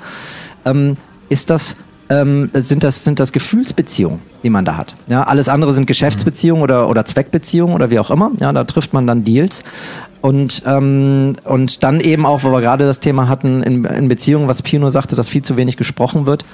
ähm, 0.65 0.97
ist 1.29 1.51
das 1.51 1.77
ähm, 2.11 2.51
sind, 2.55 2.85
das, 2.85 3.05
sind 3.05 3.21
das 3.21 3.33
Gefühlsbeziehungen, 3.33 4.21
die 4.43 4.51
man 4.51 4.65
da 4.65 4.77
hat. 4.77 4.95
Ja, 5.07 5.25
alles 5.25 5.49
andere 5.49 5.73
sind 5.73 5.87
Geschäftsbeziehungen 5.87 6.63
oder, 6.63 6.89
oder 6.89 7.05
Zweckbeziehungen 7.05 7.75
oder 7.75 7.91
wie 7.91 7.99
auch 7.99 8.11
immer. 8.11 8.31
Ja, 8.41 8.53
da 8.53 8.65
trifft 8.65 8.93
man 8.93 9.07
dann 9.07 9.25
Deals. 9.25 9.63
Und, 10.25 10.63
ähm, 10.65 11.37
und 11.45 11.85
dann 11.85 12.01
eben 12.01 12.25
auch, 12.25 12.45
wo 12.45 12.51
wir 12.51 12.63
gerade 12.63 12.87
das 12.87 12.99
Thema 12.99 13.29
hatten, 13.29 13.63
in, 13.63 13.85
in 13.85 14.09
Beziehungen, 14.09 14.49
was 14.49 14.63
Pino 14.63 14.89
sagte, 14.89 15.17
dass 15.17 15.29
viel 15.29 15.43
zu 15.43 15.59
wenig 15.59 15.77
gesprochen 15.77 16.25
wird. 16.25 16.47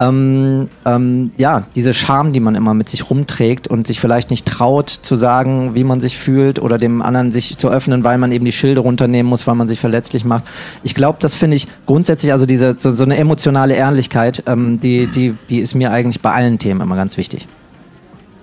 Ähm, 0.00 0.68
ähm, 0.84 1.30
ja, 1.36 1.68
diese 1.76 1.94
Scham, 1.94 2.32
die 2.32 2.40
man 2.40 2.56
immer 2.56 2.74
mit 2.74 2.88
sich 2.88 3.10
rumträgt 3.10 3.68
und 3.68 3.86
sich 3.86 4.00
vielleicht 4.00 4.30
nicht 4.30 4.44
traut 4.44 4.90
zu 4.90 5.14
sagen, 5.14 5.76
wie 5.76 5.84
man 5.84 6.00
sich 6.00 6.18
fühlt 6.18 6.60
oder 6.60 6.78
dem 6.78 7.00
anderen 7.00 7.30
sich 7.30 7.58
zu 7.58 7.68
öffnen, 7.68 8.02
weil 8.02 8.18
man 8.18 8.32
eben 8.32 8.44
die 8.44 8.50
Schilde 8.50 8.80
runternehmen 8.80 9.30
muss, 9.30 9.46
weil 9.46 9.54
man 9.54 9.68
sich 9.68 9.78
verletzlich 9.78 10.24
macht. 10.24 10.42
Ich 10.82 10.96
glaube, 10.96 11.18
das 11.20 11.36
finde 11.36 11.56
ich 11.56 11.68
grundsätzlich, 11.86 12.32
also 12.32 12.44
diese 12.44 12.74
so, 12.76 12.90
so 12.90 13.04
eine 13.04 13.18
emotionale 13.18 13.74
Ehrlichkeit, 13.74 14.42
ähm, 14.48 14.80
die, 14.80 15.06
die, 15.06 15.36
die 15.48 15.60
ist 15.60 15.76
mir 15.76 15.92
eigentlich 15.92 16.22
bei 16.22 16.32
allen 16.32 16.58
Themen 16.58 16.80
immer 16.80 16.96
ganz 16.96 17.16
wichtig. 17.16 17.46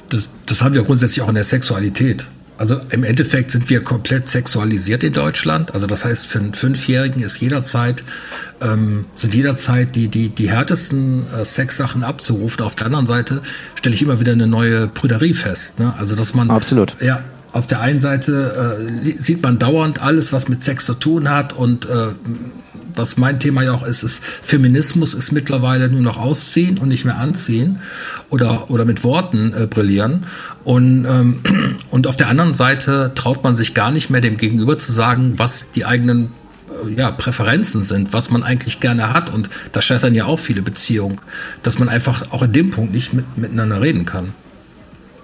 Das, 0.10 0.30
das 0.46 0.62
haben 0.62 0.74
wir 0.74 0.84
grundsätzlich 0.84 1.22
auch 1.22 1.28
in 1.28 1.36
der 1.36 1.44
Sexualität. 1.44 2.28
Also 2.60 2.78
im 2.90 3.06
Endeffekt 3.06 3.52
sind 3.52 3.70
wir 3.70 3.82
komplett 3.82 4.28
sexualisiert 4.28 5.06
in 5.06 5.14
Deutschland. 5.14 5.74
Also 5.74 5.88
das 5.88 6.04
heißt, 6.04 6.28
für 6.28 6.40
einen 6.40 6.54
Fünfjährigen 6.54 7.24
ist 7.24 7.40
jederzeit, 7.40 8.04
ähm, 8.60 9.06
sind 9.16 9.34
jederzeit 9.34 9.96
die, 9.96 10.10
die, 10.10 10.28
die 10.28 10.50
härtesten 10.50 11.26
äh, 11.32 11.46
Sexsachen 11.46 12.04
abzurufen. 12.04 12.66
Auf 12.66 12.76
der 12.76 12.88
anderen 12.88 13.08
Seite 13.08 13.42
stelle 13.76 13.96
ich 13.96 14.02
immer 14.02 14.20
wieder 14.20 14.34
eine 14.34 14.46
neue 14.46 14.90
Prüderie 14.90 15.34
fest. 15.34 15.80
Ne? 15.80 15.94
Also 15.98 16.18
dass 16.18 16.34
man 16.34 16.50
Absolut. 16.50 16.98
Ja, 17.00 17.24
auf 17.54 17.66
der 17.66 17.80
einen 17.80 18.02
Seite 18.02 18.78
äh, 19.06 19.18
sieht 19.18 19.42
man 19.42 19.58
dauernd 19.58 20.02
alles, 20.02 20.34
was 20.34 20.50
mit 20.50 20.62
Sex 20.62 20.86
zu 20.86 20.96
tun 20.96 21.30
hat 21.30 21.54
und 21.54 21.86
äh, 21.86 22.08
was 23.00 23.18
mein 23.18 23.40
Thema 23.40 23.64
ja 23.64 23.74
auch 23.74 23.84
ist, 23.84 24.04
ist, 24.04 24.24
Feminismus 24.24 25.14
ist 25.14 25.32
mittlerweile 25.32 25.90
nur 25.90 26.02
noch 26.02 26.18
ausziehen 26.18 26.78
und 26.78 26.90
nicht 26.90 27.06
mehr 27.06 27.18
anziehen 27.18 27.80
oder, 28.30 28.70
oder 28.70 28.86
mit 28.86 29.04
Worten 29.04 29.54
äh, 29.54 29.66
brillieren. 29.66 30.26
Und, 30.64 31.06
ähm, 31.06 31.42
und 31.90 32.06
auf 32.06 32.18
der 32.18 32.28
anderen 32.28 32.54
Seite 32.54 33.12
traut 33.16 33.44
man 33.44 33.56
sich 33.56 33.74
gar 33.74 33.92
nicht 33.92 34.10
mehr 34.10 34.22
dem 34.22 34.38
Gegenüber 34.38 34.78
zu 34.78 34.92
sagen, 34.92 35.34
was 35.38 35.72
die 35.72 35.86
eigenen 35.86 36.32
äh, 36.86 36.94
ja, 36.94 37.10
Präferenzen 37.12 37.82
sind, 37.82 38.14
was 38.14 38.30
man 38.30 38.44
eigentlich 38.44 38.80
gerne 38.80 39.14
hat. 39.14 39.34
Und 39.34 39.50
da 39.72 39.82
scheitern 39.82 40.14
ja 40.14 40.26
auch 40.26 40.40
viele 40.40 40.62
Beziehungen, 40.62 41.20
dass 41.64 41.80
man 41.80 41.90
einfach 41.90 42.32
auch 42.32 42.44
in 42.44 42.52
dem 42.52 42.70
Punkt 42.70 42.94
nicht 42.94 43.14
mit, 43.14 43.38
miteinander 43.38 43.82
reden 43.82 44.06
kann. 44.06 44.34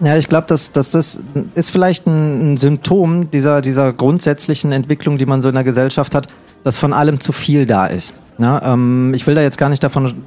Ja, 0.02 0.18
ich 0.18 0.28
glaube, 0.28 0.48
dass, 0.48 0.72
dass 0.72 0.92
das 0.92 1.22
ist 1.56 1.70
vielleicht 1.70 2.06
ein, 2.06 2.58
Symptom 2.58 3.32
dieser, 3.32 3.62
dieser 3.62 3.94
grundsätzlichen 3.94 4.72
Entwicklung, 4.72 5.18
die 5.18 5.26
man 5.26 5.42
so 5.42 5.48
in 5.48 5.56
der 5.56 5.64
Gesellschaft 5.64 6.16
hat, 6.16 6.28
dass 6.66 6.80
von 6.80 6.94
allem 6.94 7.20
zu 7.20 7.32
viel 7.32 7.68
da 7.68 7.86
ist. 7.86 8.16
Ja, 8.40 8.74
ähm, 8.74 9.14
ich 9.14 9.26
will 9.28 9.36
da 9.36 9.42
jetzt 9.42 9.58
gar 9.58 9.70
nicht 9.70 9.84
davon 9.84 10.24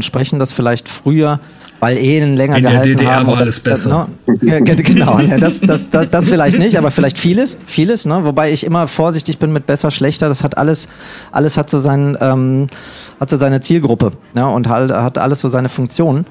sprechen, 0.00 0.38
dass 0.38 0.52
vielleicht 0.52 0.88
früher, 0.88 1.38
weil 1.80 1.98
Ehen 1.98 2.36
länger 2.36 2.56
In 2.56 2.64
gehalten 2.64 2.84
der 2.84 2.96
DDR 2.96 3.16
haben, 3.16 3.26
war 3.26 3.38
alles 3.38 3.60
besser. 3.60 4.08
Das, 4.26 4.42
ne, 4.42 4.62
genau, 4.62 5.18
ja, 5.18 5.38
das, 5.38 5.60
das, 5.60 5.88
das, 5.90 6.10
das, 6.10 6.28
vielleicht 6.28 6.58
nicht, 6.58 6.78
aber 6.78 6.90
vielleicht 6.90 7.18
vieles, 7.18 7.56
vieles. 7.66 8.06
Ne, 8.06 8.24
wobei 8.24 8.52
ich 8.52 8.64
immer 8.64 8.86
vorsichtig 8.86 9.38
bin 9.38 9.52
mit 9.52 9.66
besser, 9.66 9.90
schlechter. 9.90 10.28
Das 10.28 10.42
hat 10.42 10.56
alles, 10.56 10.88
alles 11.32 11.56
hat 11.58 11.68
so 11.70 11.80
seinen, 11.80 12.16
ähm, 12.20 12.66
hat 13.20 13.30
so 13.30 13.36
seine 13.36 13.60
Zielgruppe 13.60 14.12
ja, 14.34 14.46
und 14.46 14.68
halt, 14.68 14.90
hat 14.92 15.18
alles 15.18 15.40
so 15.40 15.48
seine 15.48 15.68
Funktionen. 15.68 16.26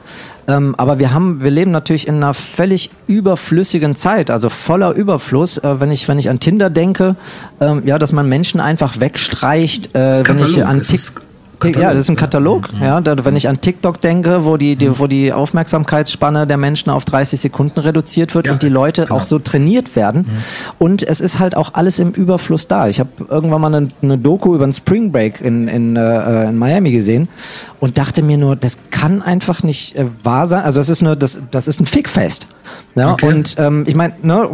Ähm, 0.47 0.75
aber 0.77 0.99
wir 0.99 1.13
haben, 1.13 1.41
wir 1.41 1.51
leben 1.51 1.71
natürlich 1.71 2.07
in 2.07 2.15
einer 2.15 2.33
völlig 2.33 2.91
überflüssigen 3.07 3.95
Zeit, 3.95 4.29
also 4.29 4.49
voller 4.49 4.93
Überfluss. 4.93 5.57
Äh, 5.57 5.79
wenn 5.79 5.91
ich, 5.91 6.07
wenn 6.07 6.19
ich 6.19 6.29
an 6.29 6.39
Tinder 6.39 6.69
denke, 6.69 7.15
ähm, 7.59 7.83
ja, 7.85 7.97
dass 7.97 8.11
man 8.13 8.29
Menschen 8.29 8.59
einfach 8.59 8.99
wegstreicht. 8.99 9.95
Äh, 9.95 10.23
wenn 10.27 10.37
ich 10.37 10.63
an 10.63 10.81
TikTok 10.81 11.25
Katalog. 11.73 11.89
Ja, 11.89 11.93
das 11.93 12.05
ist 12.05 12.09
ein 12.09 12.15
Katalog. 12.15 12.69
Ja, 12.81 13.01
da, 13.01 13.25
wenn 13.25 13.35
ich 13.35 13.47
an 13.47 13.61
TikTok 13.61 14.01
denke, 14.01 14.45
wo 14.45 14.57
die, 14.57 14.75
die, 14.75 14.99
wo 14.99 15.07
die 15.07 15.33
Aufmerksamkeitsspanne 15.33 16.47
der 16.47 16.57
Menschen 16.57 16.89
auf 16.89 17.05
30 17.05 17.39
Sekunden 17.39 17.79
reduziert 17.79 18.35
wird 18.35 18.47
ja, 18.47 18.53
und 18.53 18.63
die 18.63 18.69
Leute 18.69 19.03
genau. 19.03 19.15
auch 19.15 19.23
so 19.23 19.39
trainiert 19.39 19.95
werden. 19.95 20.21
Mhm. 20.21 20.37
Und 20.79 21.03
es 21.03 21.21
ist 21.21 21.39
halt 21.39 21.55
auch 21.55 21.73
alles 21.73 21.99
im 21.99 22.11
Überfluss 22.11 22.67
da. 22.67 22.87
Ich 22.87 22.99
habe 22.99 23.09
irgendwann 23.29 23.61
mal 23.61 23.73
eine, 23.73 23.87
eine, 24.01 24.17
Doku 24.17 24.55
über 24.55 24.63
einen 24.63 24.73
Spring 24.73 25.11
Break 25.11 25.41
in, 25.41 25.67
in, 25.67 25.95
äh, 25.95 26.49
in 26.49 26.57
Miami 26.57 26.91
gesehen 26.91 27.27
und 27.79 27.97
dachte 27.97 28.21
mir 28.21 28.37
nur, 28.37 28.55
das 28.55 28.77
kann 28.91 29.21
einfach 29.21 29.63
nicht 29.63 29.95
äh, 29.95 30.05
wahr 30.23 30.47
sein. 30.47 30.63
Also 30.63 30.79
das 30.79 30.89
ist 30.89 31.01
nur, 31.01 31.15
das, 31.15 31.39
das 31.51 31.67
ist 31.67 31.79
ein 31.79 31.85
Fickfest. 31.85 32.47
Ja, 32.95 33.11
okay. 33.11 33.27
Und 33.27 33.55
ähm, 33.59 33.83
ich 33.87 33.95
meine, 33.95 34.13
ne, 34.21 34.49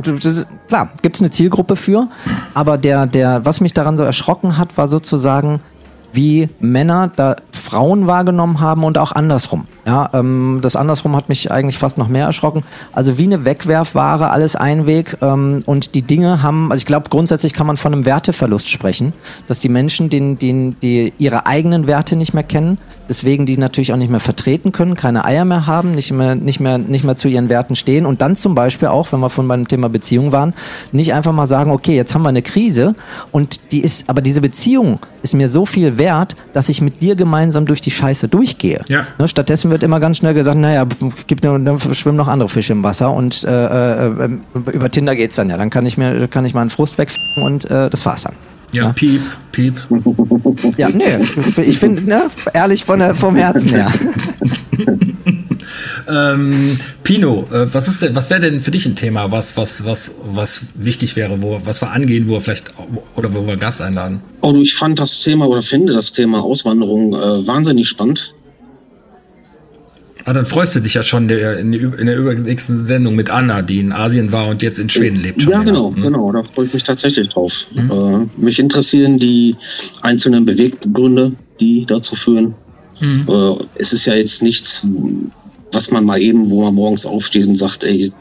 klar, 0.67 0.89
gibt 1.01 1.15
es 1.15 1.21
eine 1.21 1.31
Zielgruppe 1.31 1.75
für, 1.75 2.07
aber 2.53 2.77
der, 2.77 3.05
der, 3.05 3.45
was 3.45 3.61
mich 3.61 3.73
daran 3.73 3.97
so 3.97 4.03
erschrocken 4.03 4.57
hat, 4.57 4.77
war 4.77 4.87
sozusagen, 4.87 5.59
wie 6.13 6.49
Männer 6.59 7.11
da 7.15 7.35
Frauen 7.51 8.07
wahrgenommen 8.07 8.59
haben 8.59 8.83
und 8.83 8.97
auch 8.97 9.11
andersrum. 9.11 9.65
Ja, 9.85 10.09
ähm, 10.13 10.59
das 10.61 10.75
andersrum 10.75 11.15
hat 11.15 11.29
mich 11.29 11.51
eigentlich 11.51 11.77
fast 11.77 11.97
noch 11.97 12.07
mehr 12.07 12.25
erschrocken. 12.25 12.63
Also 12.91 13.17
wie 13.17 13.23
eine 13.23 13.45
Wegwerfware, 13.45 14.29
alles 14.29 14.55
Einweg 14.55 15.17
ähm, 15.21 15.63
und 15.65 15.95
die 15.95 16.01
Dinge 16.01 16.43
haben, 16.43 16.71
also 16.71 16.81
ich 16.81 16.85
glaube 16.85 17.09
grundsätzlich 17.09 17.53
kann 17.53 17.67
man 17.67 17.77
von 17.77 17.93
einem 17.93 18.05
Werteverlust 18.05 18.69
sprechen, 18.69 19.13
dass 19.47 19.59
die 19.59 19.69
Menschen, 19.69 20.09
den, 20.09 20.37
den, 20.37 20.79
die 20.81 21.13
ihre 21.17 21.45
eigenen 21.45 21.87
Werte 21.87 22.15
nicht 22.15 22.33
mehr 22.33 22.43
kennen, 22.43 22.77
deswegen 23.11 23.45
die 23.45 23.57
natürlich 23.57 23.91
auch 23.91 23.97
nicht 23.97 24.09
mehr 24.09 24.21
vertreten 24.21 24.71
können, 24.71 24.95
keine 24.95 25.25
Eier 25.25 25.43
mehr 25.43 25.67
haben, 25.67 25.93
nicht 25.95 26.13
mehr, 26.13 26.35
nicht 26.35 26.61
mehr, 26.61 26.77
nicht 26.77 27.03
mehr 27.03 27.17
zu 27.17 27.27
ihren 27.27 27.49
Werten 27.49 27.75
stehen 27.75 28.05
und 28.05 28.21
dann 28.21 28.37
zum 28.37 28.55
Beispiel 28.55 28.87
auch, 28.87 29.11
wenn 29.11 29.19
wir 29.19 29.29
von 29.29 29.49
beim 29.49 29.67
Thema 29.67 29.89
Beziehung 29.89 30.31
waren, 30.31 30.53
nicht 30.93 31.13
einfach 31.13 31.33
mal 31.33 31.45
sagen, 31.45 31.71
okay, 31.71 31.93
jetzt 31.93 32.15
haben 32.15 32.21
wir 32.21 32.29
eine 32.29 32.41
Krise 32.41 32.95
und 33.33 33.73
die 33.73 33.81
ist, 33.81 34.09
aber 34.09 34.21
diese 34.21 34.39
Beziehung 34.39 34.99
ist 35.23 35.33
mir 35.33 35.49
so 35.49 35.65
viel 35.65 35.97
wert, 35.97 36.37
dass 36.53 36.69
ich 36.69 36.79
mit 36.81 37.01
dir 37.01 37.15
gemeinsam 37.15 37.65
durch 37.65 37.81
die 37.81 37.91
Scheiße 37.91 38.29
durchgehe. 38.29 38.81
Ja. 38.87 39.05
Ne, 39.19 39.27
stattdessen 39.27 39.69
wird 39.71 39.83
immer 39.83 39.99
ganz 39.99 40.17
schnell 40.17 40.33
gesagt, 40.33 40.57
naja, 40.57 40.87
gibt 41.27 41.43
dann 41.43 41.79
schwimmen 41.93 42.17
noch 42.17 42.29
andere 42.29 42.47
Fische 42.47 42.71
im 42.71 42.81
Wasser 42.81 43.11
und 43.11 43.43
äh, 43.43 44.05
äh, 44.07 44.29
über 44.71 44.89
Tinder 44.89 45.17
geht's 45.17 45.35
dann 45.35 45.49
ja. 45.49 45.57
Dann 45.57 45.69
kann 45.69 45.85
ich 45.85 45.97
mir, 45.97 46.29
kann 46.29 46.45
ich 46.45 46.53
mal 46.53 46.61
einen 46.61 46.69
Frust 46.69 46.97
wegficken 46.97 47.43
und 47.43 47.69
äh, 47.69 47.89
das 47.89 48.05
war's 48.05 48.23
dann. 48.23 48.50
Ja, 48.71 48.85
ja, 48.85 48.93
piep, 48.93 49.21
piep. 49.51 49.75
Ja, 50.77 50.89
nee, 50.89 51.03
ich 51.61 51.77
finde, 51.77 52.03
ne, 52.03 52.29
ehrlich 52.53 52.85
von 52.85 52.99
der, 52.99 53.15
vom 53.15 53.35
Herzen 53.35 53.69
her. 53.69 53.91
ähm, 56.07 56.77
Pino, 57.03 57.47
äh, 57.51 57.73
was 57.73 57.87
ist 57.87 58.01
denn, 58.01 58.15
was 58.15 58.29
wäre 58.29 58.39
denn 58.39 58.61
für 58.61 58.71
dich 58.71 58.85
ein 58.85 58.95
Thema, 58.95 59.31
was, 59.31 59.57
was, 59.57 59.85
was, 59.85 60.15
was 60.23 60.63
wichtig 60.75 61.15
wäre, 61.15 61.41
wo, 61.41 61.59
was 61.63 61.81
wir 61.81 61.91
angehen, 61.91 62.27
wo 62.27 62.33
wir 62.33 62.41
vielleicht 62.41 62.73
oder 63.15 63.33
wo 63.33 63.45
wir 63.45 63.57
Gast 63.57 63.81
einladen? 63.81 64.21
Oh, 64.41 64.55
ich 64.55 64.73
fand 64.73 64.99
das 64.99 65.19
Thema 65.19 65.47
oder 65.47 65.61
finde 65.61 65.93
das 65.93 66.11
Thema 66.11 66.41
Auswanderung 66.41 67.13
äh, 67.13 67.47
wahnsinnig 67.47 67.89
spannend. 67.89 68.33
Ah, 70.25 70.33
dann 70.33 70.45
freust 70.45 70.75
du 70.75 70.79
dich 70.79 70.93
ja 70.93 71.03
schon 71.03 71.27
in 71.29 71.71
der, 71.71 72.17
übernächsten 72.17 72.83
Sendung 72.83 73.15
mit 73.15 73.29
Anna, 73.29 73.61
die 73.61 73.79
in 73.79 73.91
Asien 73.91 74.31
war 74.31 74.47
und 74.47 74.61
jetzt 74.61 74.79
in 74.79 74.89
Schweden 74.89 75.19
lebt. 75.21 75.41
Schon 75.41 75.51
ja, 75.51 75.63
genau, 75.63 75.93
hm. 75.93 76.01
genau, 76.01 76.31
da 76.31 76.43
freue 76.43 76.67
ich 76.67 76.73
mich 76.73 76.83
tatsächlich 76.83 77.29
drauf. 77.29 77.65
Mhm. 77.73 78.29
Äh, 78.37 78.41
mich 78.41 78.59
interessieren 78.59 79.17
die 79.17 79.55
einzelnen 80.01 80.45
Beweggründe, 80.45 81.33
die 81.59 81.85
dazu 81.85 82.15
führen. 82.15 82.53
Mhm. 82.99 83.25
Äh, 83.27 83.55
es 83.75 83.93
ist 83.93 84.05
ja 84.05 84.13
jetzt 84.13 84.43
nichts, 84.43 84.85
was 85.71 85.89
man 85.89 86.05
mal 86.05 86.21
eben, 86.21 86.49
wo 86.49 86.63
man 86.63 86.75
morgens 86.75 87.05
aufsteht 87.05 87.47
und 87.47 87.55
sagt, 87.55 87.83
ey, 87.83 88.11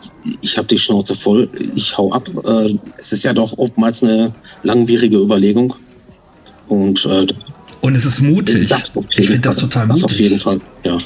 ich 0.40 0.56
habe 0.56 0.68
die 0.68 0.78
Schnauze 0.78 1.14
voll, 1.14 1.50
ich 1.74 1.96
hau 1.98 2.12
ab. 2.12 2.28
Äh, 2.46 2.78
es 2.96 3.12
ist 3.12 3.24
ja 3.24 3.34
doch 3.34 3.56
oftmals 3.58 4.02
eine 4.02 4.32
langwierige 4.62 5.18
Überlegung. 5.18 5.74
Und, 6.68 7.04
äh, 7.04 7.26
und 7.80 7.96
es 7.96 8.04
ist 8.04 8.20
mutig. 8.20 8.72
Ich 9.16 9.26
finde 9.26 9.40
das 9.40 9.56
total 9.56 9.86
mutig. 9.86 10.02
Das 10.02 10.12
auf 10.12 10.18
jeden 10.18 10.38
Fall, 10.38 10.60
ja. 10.84 10.98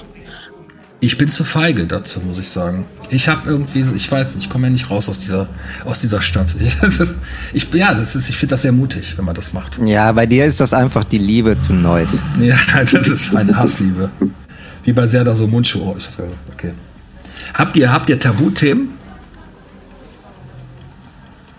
Ich 1.01 1.19
bin 1.19 1.29
zu 1.29 1.45
feige 1.45 1.87
dazu, 1.87 2.21
muss 2.21 2.39
ich 2.39 2.49
sagen. 2.49 2.87
Ich 3.11 3.29
habe 3.29 3.49
irgendwie, 3.49 3.81
ich 3.95 4.11
weiß 4.11 4.35
nicht, 4.35 4.47
ich 4.47 4.51
komme 4.51 4.69
ja 4.69 4.71
nicht 4.71 4.91
raus 4.91 5.09
aus 5.09 5.21
dieser, 5.21 5.49
aus 5.85 5.99
dieser 5.99 6.23
Stadt. 6.23 6.55
Ich, 7.53 7.73
ich 7.73 7.75
ja, 7.75 7.93
das 7.95 8.17
ist, 8.17 8.29
ich 8.29 8.37
finde 8.37 8.55
das 8.55 8.63
sehr 8.63 8.73
mutig, 8.73 9.17
wenn 9.17 9.25
man 9.25 9.35
das 9.35 9.53
macht. 9.53 9.79
Ja, 9.85 10.11
bei 10.13 10.27
dir 10.27 10.47
ist 10.47 10.61
das 10.61 10.73
einfach 10.73 11.05
die 11.05 11.19
Liebe 11.19 11.59
zu 11.59 11.73
Neues. 11.73 12.21
Ja, 12.41 12.57
das 12.81 12.93
ist 13.09 13.35
eine 13.37 13.57
Hassliebe. 13.57 14.11
Wie 14.85 14.93
bei 14.93 15.07
Serda 15.07 15.35
so 15.35 15.47
Mundschuh. 15.47 15.81
Oh, 15.85 15.95
ich, 15.99 16.09
okay. 16.53 16.73
Habt 17.55 17.77
ihr, 17.77 17.93
habt 17.93 18.09
ihr 18.09 18.19
Tabuthemen? 18.19 18.91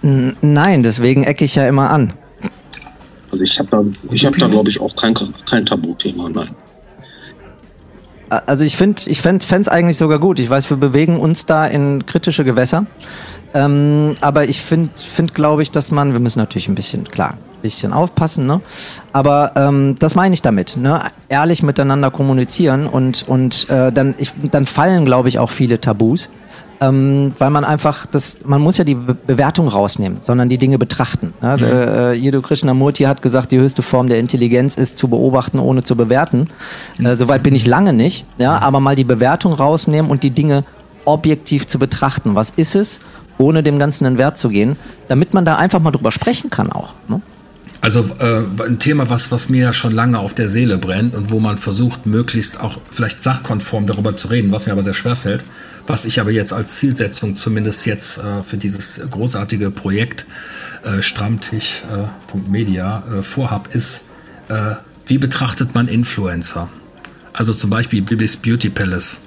Nein, 0.01 0.83
deswegen 0.83 1.23
ecke 1.23 1.45
ich 1.45 1.55
ja 1.55 1.67
immer 1.67 1.89
an. 1.89 2.13
Also 3.31 3.43
ich 3.43 3.57
habe 3.57 3.69
da, 3.69 3.83
ich 4.11 4.25
hab 4.25 4.37
da 4.37 4.47
glaube 4.47 4.69
ich 4.69 4.79
auch 4.79 4.95
kein, 4.95 5.15
kein 5.49 5.65
Tabuthema, 5.65 6.29
nein. 6.29 6.49
Also 8.29 8.63
ich 8.63 8.77
finde, 8.77 9.01
ich 9.05 9.21
fände 9.21 9.45
es 9.45 9.67
eigentlich 9.67 9.97
sogar 9.97 10.19
gut. 10.19 10.39
Ich 10.39 10.49
weiß, 10.49 10.69
wir 10.69 10.77
bewegen 10.77 11.19
uns 11.19 11.45
da 11.45 11.65
in 11.65 12.05
kritische 12.05 12.43
Gewässer. 12.43 12.85
Ähm, 13.53 14.15
aber 14.21 14.49
ich 14.49 14.61
finde, 14.61 14.89
find, 14.95 15.33
glaube 15.33 15.61
ich, 15.61 15.71
dass 15.71 15.91
man, 15.91 16.11
wir 16.11 16.19
müssen 16.19 16.39
natürlich 16.39 16.67
ein 16.67 16.75
bisschen, 16.75 17.05
klar, 17.05 17.31
ein 17.31 17.61
bisschen 17.61 17.93
aufpassen, 17.93 18.45
ne? 18.45 18.61
Aber 19.13 19.53
ähm, 19.55 19.95
das 19.97 20.13
meine 20.13 20.33
ich 20.33 20.41
damit, 20.41 20.75
ne? 20.75 21.01
Ehrlich 21.29 21.63
miteinander 21.63 22.11
kommunizieren 22.11 22.85
und, 22.85 23.23
und 23.27 23.69
äh, 23.69 23.93
dann, 23.93 24.13
ich, 24.17 24.33
dann 24.51 24.65
fallen, 24.65 25.05
glaube 25.05 25.29
ich, 25.29 25.39
auch 25.39 25.49
viele 25.49 25.79
Tabus. 25.79 26.29
Ähm, 26.81 27.31
weil 27.39 27.51
man 27.51 27.63
einfach 27.63 28.05
das, 28.05 28.39
man 28.43 28.61
muss 28.61 28.77
ja 28.77 28.83
die 28.83 28.95
Be 28.95 29.15
Bewertung 29.15 29.69
rausnehmen, 29.69 30.17
sondern 30.19 30.49
die 30.49 30.57
Dinge 30.57 30.77
betrachten. 30.77 31.33
Ja, 31.41 31.55
mhm. 31.55 31.63
äh, 31.63 32.13
Jiddu 32.13 32.41
Krishnamurti 32.41 33.03
hat 33.03 33.21
gesagt, 33.21 33.51
die 33.51 33.59
höchste 33.59 33.81
Form 33.81 34.09
der 34.09 34.19
Intelligenz 34.19 34.75
ist 34.75 34.97
zu 34.97 35.07
beobachten, 35.07 35.59
ohne 35.59 35.83
zu 35.83 35.95
bewerten. 35.95 36.47
Mhm. 36.97 37.05
Äh, 37.05 37.15
Soweit 37.15 37.43
bin 37.43 37.55
ich 37.55 37.65
lange 37.65 37.93
nicht, 37.93 38.25
ja, 38.37 38.59
aber 38.59 38.79
mal 38.81 38.95
die 38.95 39.05
Bewertung 39.05 39.53
rausnehmen 39.53 40.11
und 40.11 40.23
die 40.23 40.31
Dinge 40.31 40.65
objektiv 41.05 41.67
zu 41.67 41.79
betrachten. 41.79 42.35
Was 42.35 42.51
ist 42.55 42.75
es? 42.75 42.99
ohne 43.37 43.63
dem 43.63 43.79
Ganzen 43.79 44.05
einen 44.05 44.17
Wert 44.17 44.37
zu 44.37 44.49
gehen, 44.49 44.75
damit 45.07 45.33
man 45.33 45.45
da 45.45 45.55
einfach 45.55 45.79
mal 45.79 45.91
drüber 45.91 46.11
sprechen 46.11 46.49
kann 46.49 46.71
auch. 46.71 46.93
Ne? 47.07 47.21
Also 47.81 48.05
äh, 48.19 48.63
ein 48.63 48.79
Thema, 48.79 49.09
was, 49.09 49.31
was 49.31 49.49
mir 49.49 49.61
ja 49.61 49.73
schon 49.73 49.91
lange 49.91 50.19
auf 50.19 50.33
der 50.33 50.49
Seele 50.49 50.77
brennt 50.77 51.13
und 51.13 51.31
wo 51.31 51.39
man 51.39 51.57
versucht, 51.57 52.05
möglichst 52.05 52.59
auch 52.59 52.79
vielleicht 52.89 53.21
sachkonform 53.21 53.85
darüber 53.85 54.15
zu 54.15 54.29
reden, 54.29 54.51
was 54.51 54.65
mir 54.65 54.71
aber 54.71 54.81
sehr 54.81 54.93
schwer 54.93 55.15
fällt, 55.15 55.45
was 55.87 56.05
ich 56.05 56.19
aber 56.19 56.31
jetzt 56.31 56.53
als 56.53 56.77
Zielsetzung 56.77 57.35
zumindest 57.35 57.85
jetzt 57.85 58.17
äh, 58.17 58.43
für 58.43 58.57
dieses 58.57 59.01
großartige 59.09 59.71
Projekt 59.71 60.25
äh, 60.83 61.01
Stammtisch.media 61.01 63.03
äh, 63.19 63.21
vorhab, 63.21 63.73
ist, 63.73 64.05
äh, 64.49 64.75
wie 65.05 65.17
betrachtet 65.17 65.75
man 65.75 65.87
Influencer? 65.87 66.69
Also 67.33 67.53
zum 67.53 67.69
Beispiel 67.69 68.01
Bibis 68.01 68.37
Beauty 68.37 68.69
Palace. 68.69 69.21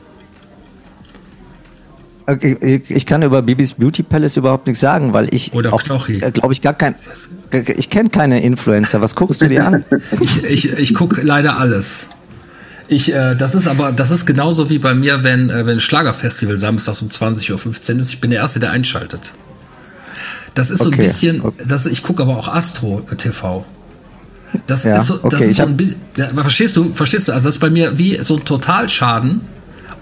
Ich 2.41 3.07
kann 3.07 3.23
über 3.23 3.41
Bibis 3.41 3.73
Beauty 3.73 4.03
Palace 4.03 4.37
überhaupt 4.37 4.67
nichts 4.67 4.81
sagen, 4.81 5.15
weil 5.15 5.33
ich 5.33 5.55
Oder 5.55 5.71
Knochi. 5.71 6.21
Äh, 6.21 6.31
glaube 6.31 6.53
ich 6.53 6.61
gar 6.61 6.75
kein 6.75 6.95
ich 7.51 7.89
kenne 7.89 8.11
keine 8.11 8.43
Influencer. 8.43 9.01
Was 9.01 9.15
guckst 9.15 9.41
du 9.41 9.49
dir 9.49 9.67
an? 9.67 9.85
ich 10.21 10.45
ich, 10.45 10.73
ich 10.73 10.95
gucke 10.95 11.23
leider 11.23 11.59
alles. 11.59 12.07
Ich, 12.89 13.13
äh, 13.13 13.35
das 13.35 13.55
ist 13.55 13.69
aber, 13.69 13.93
das 13.93 14.11
ist 14.11 14.25
genauso 14.25 14.71
wie 14.71 14.79
bei 14.79 14.95
mir, 14.95 15.23
wenn, 15.23 15.51
äh, 15.51 15.67
wenn 15.67 15.79
Schlagerfestival 15.79 16.59
samstags 16.59 17.03
um 17.03 17.09
20.15 17.09 17.53
Uhr 17.93 17.99
ist. 17.99 18.11
Ich 18.11 18.21
bin 18.21 18.31
der 18.31 18.41
Erste, 18.41 18.61
der 18.61 18.71
einschaltet. 18.71 19.35
Das 20.55 20.71
ist 20.71 20.83
so 20.83 20.89
okay. 20.89 20.99
ein 20.99 21.03
bisschen, 21.03 21.41
okay. 21.43 21.65
das, 21.67 21.87
ich 21.87 22.03
gucke 22.03 22.23
aber 22.23 22.37
auch 22.37 22.49
Astro 22.49 23.03
TV. 23.17 23.65
Das 24.67 24.85
ja, 24.85 24.97
ist 24.97 25.07
so, 25.07 25.19
das 25.19 25.35
okay. 25.35 25.51
ist 25.51 25.59
so 25.59 25.65
ein 25.65 25.77
bisschen, 25.77 26.01
ja, 26.17 26.33
verstehst 26.33 26.77
du, 26.77 26.95
verstehst 26.95 27.29
du, 27.29 27.33
also 27.33 27.49
das 27.49 27.57
ist 27.57 27.61
bei 27.61 27.69
mir 27.69 27.99
wie 27.99 28.19
so 28.23 28.37
ein 28.37 28.45
Totalschaden 28.45 29.43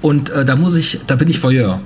und 0.02 0.30
äh, 0.30 0.44
da 0.44 0.54
muss 0.54 0.76
ich, 0.76 1.00
da 1.06 1.16
bin 1.16 1.28
ich 1.28 1.42
Voyeur. 1.42 1.80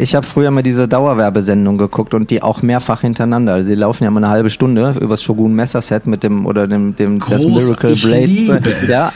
Ich 0.00 0.14
habe 0.14 0.26
früher 0.26 0.50
mal 0.50 0.62
diese 0.62 0.88
Dauerwerbesendung 0.88 1.76
geguckt 1.76 2.14
und 2.14 2.30
die 2.30 2.42
auch 2.42 2.62
mehrfach 2.62 3.02
hintereinander. 3.02 3.52
Also 3.52 3.68
die 3.68 3.74
laufen 3.74 4.04
ja 4.04 4.10
mal 4.10 4.24
eine 4.24 4.32
halbe 4.32 4.48
Stunde 4.48 4.94
übers 4.98 5.22
Shogun 5.22 5.52
Messerset 5.54 6.06
mit 6.06 6.22
dem 6.22 6.46
oder 6.46 6.66
dem, 6.66 6.96
dem 6.96 7.18
Groß, 7.18 7.42
das 7.42 7.68
Miracle 7.68 7.92
ich 7.92 8.02
Blade. 8.02 8.24
Liebe 8.24 8.62
es. 8.82 8.88
Ja, 8.88 9.10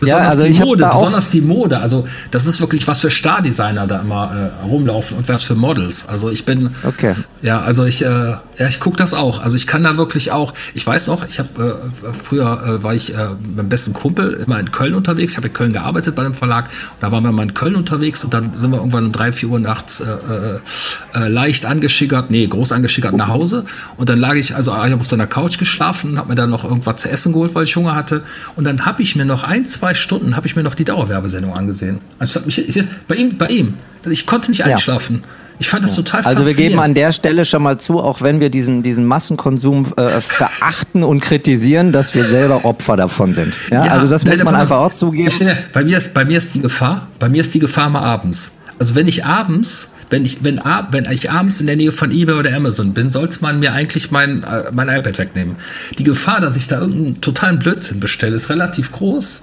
besonders 0.00 0.08
ja, 0.08 0.18
also 0.18 0.46
die 0.46 0.60
Mode, 0.60 0.90
besonders 0.92 1.30
die 1.30 1.40
Mode. 1.40 1.78
Also 1.78 2.04
das 2.32 2.46
ist 2.46 2.60
wirklich 2.60 2.86
was 2.88 3.00
für 3.00 3.10
Stardesigner 3.10 3.86
da 3.86 4.00
immer 4.00 4.52
äh, 4.64 4.66
rumlaufen 4.66 5.16
und 5.16 5.28
was 5.28 5.44
für 5.44 5.54
Models. 5.54 6.08
Also 6.08 6.30
ich 6.30 6.44
bin 6.44 6.70
okay. 6.82 7.14
Ja, 7.40 7.60
also 7.60 7.84
ich 7.84 8.04
äh, 8.04 8.08
ja 8.08 8.68
ich 8.68 8.80
gucke 8.80 8.96
das 8.96 9.14
auch. 9.14 9.40
Also 9.40 9.54
ich 9.54 9.68
kann 9.68 9.84
da 9.84 9.96
wirklich 9.96 10.32
auch. 10.32 10.52
Ich 10.74 10.84
weiß 10.84 11.06
noch, 11.06 11.24
ich 11.28 11.38
habe 11.38 11.78
äh, 12.02 12.12
früher 12.12 12.60
äh, 12.66 12.82
war 12.82 12.94
ich 12.94 13.14
äh, 13.14 13.28
mit 13.40 13.58
dem 13.58 13.68
besten 13.68 13.92
Kumpel 13.92 14.42
immer 14.44 14.58
in 14.58 14.72
Köln 14.72 14.94
unterwegs. 14.94 15.32
Ich 15.32 15.36
habe 15.36 15.46
in 15.46 15.54
Köln 15.54 15.72
gearbeitet 15.72 16.16
bei 16.16 16.22
einem 16.22 16.34
Verlag 16.34 16.64
und 16.64 17.02
da 17.02 17.12
waren 17.12 17.22
wir 17.22 17.30
mal 17.30 17.44
in 17.44 17.54
Köln 17.54 17.76
unterwegs 17.76 18.24
und 18.24 18.34
dann 18.34 18.52
sind 18.54 18.72
wir 18.72 18.78
irgendwann 18.78 19.06
um 19.06 19.12
drei 19.12 19.30
vier 19.30 19.48
Uhr 19.48 19.60
nachts 19.60 20.02
äh, 20.24 21.18
äh, 21.18 21.28
leicht 21.28 21.66
angeschickert, 21.66 22.30
nee, 22.30 22.46
groß 22.46 22.72
angeschickert 22.72 23.16
nach 23.16 23.28
Hause. 23.28 23.64
Und 23.96 24.08
dann 24.08 24.18
lag 24.18 24.34
ich, 24.34 24.54
also 24.54 24.72
ich 24.72 24.78
habe 24.78 24.96
auf 24.96 25.06
seiner 25.06 25.26
Couch 25.26 25.58
geschlafen, 25.58 26.18
habe 26.18 26.30
mir 26.30 26.34
dann 26.34 26.50
noch 26.50 26.64
irgendwas 26.64 26.96
zu 26.96 27.10
essen 27.10 27.32
geholt, 27.32 27.54
weil 27.54 27.64
ich 27.64 27.76
Hunger 27.76 27.94
hatte. 27.94 28.22
Und 28.56 28.64
dann 28.64 28.86
habe 28.86 29.02
ich 29.02 29.16
mir 29.16 29.24
noch 29.24 29.44
ein, 29.44 29.64
zwei 29.64 29.94
Stunden, 29.94 30.36
habe 30.36 30.46
ich 30.46 30.56
mir 30.56 30.62
noch 30.62 30.74
die 30.74 30.84
Dauerwerbesendung 30.84 31.54
angesehen. 31.54 31.98
Anstatt 32.18 32.46
mich, 32.46 32.68
ich, 32.68 32.84
bei 33.08 33.16
ihm, 33.16 33.36
bei 33.36 33.46
ihm. 33.46 33.74
Ich 34.10 34.26
konnte 34.26 34.50
nicht 34.50 34.64
einschlafen. 34.64 35.20
Ja. 35.22 35.28
Ich 35.58 35.68
fand 35.68 35.84
das 35.84 35.94
total 35.94 36.22
Also 36.22 36.44
wir 36.46 36.54
geben 36.54 36.80
an 36.80 36.94
der 36.94 37.12
Stelle 37.12 37.44
schon 37.44 37.62
mal 37.62 37.78
zu, 37.78 38.00
auch 38.00 38.22
wenn 38.22 38.40
wir 38.40 38.50
diesen, 38.50 38.82
diesen 38.82 39.04
Massenkonsum 39.04 39.92
äh, 39.96 40.20
verachten 40.20 41.04
und 41.04 41.20
kritisieren, 41.20 41.92
dass 41.92 42.14
wir 42.14 42.24
selber 42.24 42.64
Opfer 42.64 42.96
davon 42.96 43.34
sind. 43.34 43.54
Ja, 43.70 43.86
ja 43.86 43.92
also 43.92 44.08
das 44.08 44.24
muss 44.24 44.42
man 44.42 44.56
einfach 44.56 44.78
auch 44.78 44.92
zugeben. 44.92 45.32
Bei 45.72 45.84
mir, 45.84 45.98
ist, 45.98 46.12
bei 46.12 46.24
mir 46.24 46.38
ist 46.38 46.54
die 46.54 46.60
Gefahr, 46.60 47.08
bei 47.18 47.28
mir 47.28 47.42
ist 47.42 47.54
die 47.54 47.60
Gefahr 47.60 47.88
mal 47.88 48.02
abends. 48.02 48.52
Also 48.78 48.94
wenn 48.94 49.08
ich 49.08 49.24
abends 49.24 49.90
wenn 50.10 50.24
ich, 50.24 50.44
wenn, 50.44 50.60
wenn 50.90 51.10
ich 51.10 51.30
abends 51.30 51.60
in 51.60 51.66
der 51.66 51.76
Nähe 51.76 51.90
von 51.90 52.10
eBay 52.10 52.36
oder 52.36 52.54
Amazon 52.54 52.92
bin, 52.92 53.10
sollte 53.10 53.38
man 53.40 53.58
mir 53.58 53.72
eigentlich 53.72 54.10
mein, 54.10 54.44
äh, 54.44 54.70
mein 54.72 54.88
iPad 54.88 55.18
wegnehmen. 55.18 55.56
Die 55.98 56.04
Gefahr, 56.04 56.40
dass 56.40 56.56
ich 56.56 56.68
da 56.68 56.78
irgendeinen 56.78 57.20
totalen 57.20 57.58
Blödsinn 57.58 58.00
bestelle, 58.00 58.36
ist 58.36 58.50
relativ 58.50 58.92
groß. 58.92 59.42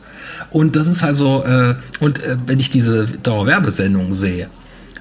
Und 0.49 0.75
das 0.75 0.87
ist 0.87 1.03
also, 1.03 1.43
äh, 1.43 1.75
und 1.99 2.23
äh, 2.23 2.37
wenn 2.45 2.59
ich 2.59 2.69
diese 2.69 3.05
Dauerwerbesendung 3.05 4.13
sehe, 4.13 4.49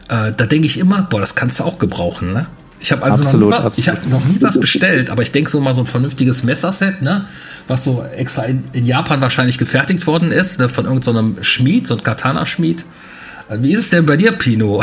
äh, 0.08 0.32
da 0.36 0.46
denke 0.46 0.66
ich 0.66 0.78
immer, 0.78 1.02
boah, 1.02 1.20
das 1.20 1.34
kannst 1.34 1.60
du 1.60 1.64
auch 1.64 1.78
gebrauchen, 1.78 2.32
ne? 2.32 2.46
Ich 2.82 2.92
habe 2.92 3.02
also 3.02 3.22
absolut, 3.22 3.50
noch, 3.50 3.64
nie, 3.64 3.70
ich 3.76 3.88
hab 3.90 4.06
noch 4.06 4.24
nie 4.24 4.38
was 4.40 4.58
bestellt, 4.58 5.10
aber 5.10 5.22
ich 5.22 5.32
denke 5.32 5.50
so 5.50 5.60
mal 5.60 5.74
so 5.74 5.82
ein 5.82 5.86
vernünftiges 5.86 6.44
Messerset, 6.44 7.02
ne? 7.02 7.26
was 7.68 7.84
so 7.84 8.02
extra 8.16 8.44
in, 8.44 8.64
in 8.72 8.86
Japan 8.86 9.20
wahrscheinlich 9.20 9.58
gefertigt 9.58 10.06
worden 10.06 10.32
ist, 10.32 10.58
ne? 10.58 10.70
von 10.70 10.86
irgendeinem 10.86 11.36
so 11.36 11.42
Schmied, 11.42 11.86
so 11.86 11.94
ein 11.94 12.02
Katana-Schmied. 12.02 12.86
Wie 13.58 13.72
ist 13.72 13.80
es 13.80 13.90
denn 13.90 14.06
bei 14.06 14.16
dir, 14.16 14.30
Pino? 14.30 14.80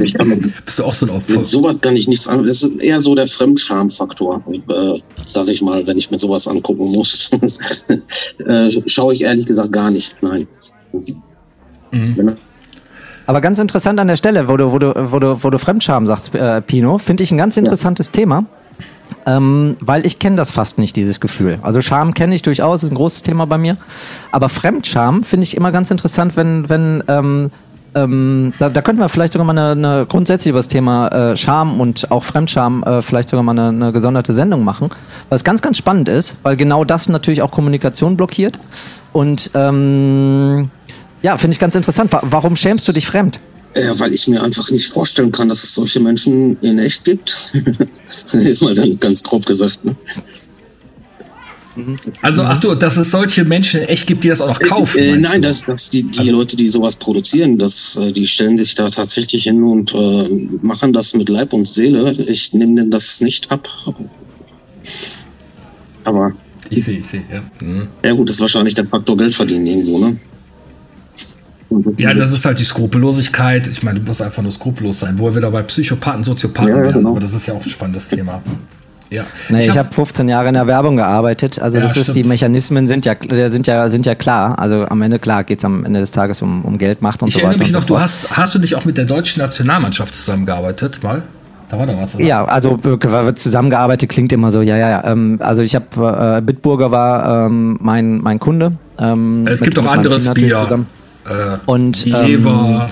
Ich 0.00 0.14
kann, 0.14 0.52
Bist 0.64 0.78
du 0.78 0.84
auch 0.84 0.92
so 0.92 1.06
ein 1.06 1.10
Opfer? 1.10 1.38
Mit 1.38 1.48
sowas 1.48 1.80
kann 1.80 1.96
ich 1.96 2.06
nichts 2.06 2.28
an. 2.28 2.46
Das 2.46 2.62
ist 2.62 2.80
eher 2.80 3.00
so 3.00 3.16
der 3.16 3.26
Fremdscham-Faktor, 3.26 4.40
äh, 4.68 5.00
sag 5.26 5.48
ich 5.48 5.62
mal, 5.62 5.84
wenn 5.84 5.98
ich 5.98 6.08
mir 6.10 6.18
sowas 6.18 6.46
angucken 6.46 6.92
muss. 6.92 7.30
äh, 8.46 8.82
schaue 8.86 9.14
ich 9.14 9.22
ehrlich 9.22 9.46
gesagt 9.46 9.72
gar 9.72 9.90
nicht. 9.90 10.14
Nein. 10.22 10.46
Mhm. 11.90 12.36
Aber 13.26 13.40
ganz 13.40 13.58
interessant 13.58 13.98
an 13.98 14.06
der 14.06 14.16
Stelle, 14.16 14.46
wo 14.46 14.56
du, 14.56 14.70
wo 14.70 14.78
du, 14.78 14.94
wo 15.10 15.18
du, 15.18 15.42
wo 15.42 15.50
du 15.50 15.58
Fremdscham 15.58 16.06
sagst, 16.06 16.34
äh, 16.36 16.60
Pino, 16.62 16.98
finde 16.98 17.24
ich 17.24 17.32
ein 17.32 17.38
ganz 17.38 17.56
interessantes 17.56 18.08
ja. 18.08 18.12
Thema. 18.12 18.44
Ähm, 19.26 19.76
weil 19.80 20.06
ich 20.06 20.18
kenne 20.18 20.36
das 20.36 20.50
fast 20.50 20.78
nicht, 20.78 20.96
dieses 20.96 21.20
Gefühl. 21.20 21.58
Also 21.62 21.80
Scham 21.80 22.14
kenne 22.14 22.34
ich 22.34 22.42
durchaus, 22.42 22.82
ist 22.82 22.90
ein 22.90 22.94
großes 22.94 23.22
Thema 23.22 23.46
bei 23.46 23.58
mir. 23.58 23.76
Aber 24.30 24.48
Fremdscham 24.48 25.22
finde 25.22 25.44
ich 25.44 25.56
immer 25.56 25.70
ganz 25.70 25.90
interessant, 25.90 26.36
wenn, 26.36 26.68
wenn 26.68 27.04
ähm, 27.08 27.50
ähm, 27.94 28.52
da, 28.58 28.68
da 28.68 28.80
könnten 28.80 29.00
wir 29.00 29.08
vielleicht 29.08 29.32
sogar 29.32 29.46
mal 29.46 29.58
eine, 29.58 29.72
eine 29.72 30.06
grundsätzlich 30.06 30.50
über 30.50 30.58
das 30.58 30.68
Thema 30.68 31.08
äh, 31.08 31.36
Scham 31.36 31.80
und 31.80 32.10
auch 32.10 32.24
Fremdscham 32.24 32.82
äh, 32.84 33.02
vielleicht 33.02 33.28
sogar 33.28 33.42
mal 33.42 33.52
eine, 33.52 33.68
eine 33.68 33.92
gesonderte 33.92 34.34
Sendung 34.34 34.64
machen, 34.64 34.90
was 35.28 35.44
ganz, 35.44 35.62
ganz 35.62 35.76
spannend 35.76 36.08
ist, 36.08 36.34
weil 36.42 36.56
genau 36.56 36.84
das 36.84 37.08
natürlich 37.08 37.42
auch 37.42 37.50
Kommunikation 37.50 38.16
blockiert. 38.16 38.58
Und 39.12 39.50
ähm, 39.54 40.70
ja, 41.22 41.36
finde 41.36 41.52
ich 41.52 41.58
ganz 41.58 41.74
interessant. 41.74 42.10
Warum 42.22 42.56
schämst 42.56 42.88
du 42.88 42.92
dich 42.92 43.06
fremd? 43.06 43.40
Ja, 43.76 43.98
weil 43.98 44.12
ich 44.12 44.28
mir 44.28 44.42
einfach 44.42 44.70
nicht 44.70 44.92
vorstellen 44.92 45.32
kann, 45.32 45.48
dass 45.48 45.64
es 45.64 45.74
solche 45.74 46.00
Menschen 46.00 46.58
in 46.60 46.78
echt 46.78 47.04
gibt. 47.04 47.52
ist 48.32 48.62
mal 48.62 48.74
ganz 48.98 49.22
grob 49.22 49.46
gesagt. 49.46 49.84
Ne? 49.84 49.96
Also, 52.20 52.42
ach 52.42 52.58
du, 52.58 52.74
dass 52.74 52.96
es 52.96 53.10
solche 53.10 53.44
Menschen 53.44 53.80
echt 53.82 54.06
gibt, 54.06 54.24
die 54.24 54.28
das 54.28 54.40
auch 54.40 54.48
noch 54.48 54.60
kaufen. 54.60 54.98
Äh, 54.98 55.16
nein, 55.16 55.40
du? 55.40 55.48
dass, 55.48 55.64
dass 55.64 55.90
die, 55.90 56.02
die 56.02 56.18
also, 56.18 56.32
Leute, 56.32 56.56
die 56.56 56.68
sowas 56.68 56.96
produzieren, 56.96 57.58
das, 57.58 57.96
äh, 57.96 58.12
die 58.12 58.26
stellen 58.26 58.56
sich 58.58 58.74
da 58.74 58.90
tatsächlich 58.90 59.44
hin 59.44 59.62
und 59.62 59.94
äh, 59.94 60.48
machen 60.60 60.92
das 60.92 61.14
mit 61.14 61.28
Leib 61.28 61.52
und 61.52 61.66
Seele. 61.66 62.12
Ich 62.12 62.52
nehme 62.52 62.74
denn 62.76 62.90
das 62.90 63.20
nicht 63.20 63.50
ab. 63.50 63.68
Aber. 66.04 66.32
Ich 66.70 66.84
sehe, 66.84 66.98
ich 66.98 67.06
sehe, 67.06 67.22
ja. 67.32 67.42
Mhm. 67.66 67.88
Ja, 68.04 68.12
gut, 68.12 68.28
das 68.28 68.36
ist 68.36 68.40
wahrscheinlich 68.40 68.74
der 68.74 68.86
Faktor 68.86 69.16
Geld 69.16 69.34
verdienen 69.34 69.66
irgendwo, 69.66 69.98
ne? 69.98 70.18
Ja, 71.96 72.12
das 72.12 72.32
ist 72.32 72.44
halt 72.44 72.58
die 72.58 72.64
Skrupellosigkeit. 72.64 73.66
Ich 73.66 73.82
meine, 73.82 74.00
du 74.00 74.06
musst 74.06 74.20
einfach 74.20 74.42
nur 74.42 74.52
skrupellos 74.52 75.00
sein, 75.00 75.18
wo 75.18 75.24
wir 75.24 75.36
wieder 75.36 75.50
bei 75.50 75.62
Psychopathen, 75.62 76.22
Soziopathen 76.22 76.68
ja, 76.68 76.82
werden. 76.82 76.92
Genau. 76.98 77.10
Aber 77.10 77.20
das 77.20 77.34
ist 77.34 77.46
ja 77.46 77.54
auch 77.54 77.64
ein 77.64 77.70
spannendes 77.70 78.08
Thema. 78.08 78.42
Ja. 79.12 79.24
Nee, 79.48 79.60
ich 79.60 79.68
habe 79.70 79.80
hab 79.80 79.94
15 79.94 80.28
Jahre 80.28 80.48
in 80.48 80.54
der 80.54 80.66
Werbung 80.66 80.96
gearbeitet. 80.96 81.58
Also 81.58 81.78
ja, 81.78 81.84
das 81.84 81.96
ist, 81.96 82.14
die 82.14 82.24
Mechanismen 82.24 82.86
sind 82.86 83.04
ja, 83.04 83.14
sind 83.50 83.66
ja, 83.66 83.88
sind 83.88 84.06
ja 84.06 84.14
klar. 84.14 84.58
Also 84.58 84.86
am 84.88 85.02
Ende, 85.02 85.18
klar, 85.18 85.44
geht 85.44 85.58
es 85.58 85.64
am 85.64 85.84
Ende 85.84 86.00
des 86.00 86.10
Tages 86.10 86.40
um, 86.40 86.64
um 86.64 86.78
Geld, 86.78 87.02
Macht 87.02 87.22
und 87.22 87.28
ich 87.28 87.34
so 87.34 87.38
weiter. 87.40 87.50
Ich 87.50 87.60
erinnere 87.60 87.66
mich 87.66 87.72
noch, 87.72 87.84
du 87.84 88.00
hast, 88.00 88.34
hast 88.36 88.54
du 88.54 88.58
nicht 88.58 88.74
auch 88.74 88.84
mit 88.84 88.96
der 88.96 89.04
deutschen 89.04 89.40
Nationalmannschaft 89.40 90.14
zusammengearbeitet, 90.14 91.02
mal? 91.02 91.22
Da 91.68 91.78
war 91.78 91.86
doch 91.86 91.96
was, 91.96 92.14
oder? 92.14 92.24
Ja, 92.24 92.44
also 92.44 92.76
äh, 92.84 93.34
zusammengearbeitet 93.34 94.10
klingt 94.10 94.32
immer 94.32 94.50
so, 94.52 94.60
ja, 94.60 94.76
ja, 94.76 94.90
ja. 94.90 95.04
Ähm, 95.04 95.38
also 95.42 95.62
ich 95.62 95.74
habe, 95.74 96.38
äh, 96.38 96.42
Bitburger 96.42 96.90
war 96.90 97.46
ähm, 97.46 97.78
mein, 97.80 98.18
mein 98.18 98.38
Kunde. 98.38 98.72
Ähm, 98.98 99.46
es 99.46 99.60
gibt 99.60 99.78
auch 99.78 99.86
anderes 99.86 100.32
Bier. 100.34 100.56
Zusammen. 100.56 100.86
Äh, 101.26 101.58
und. 101.66 102.06
Ähm, 102.06 102.82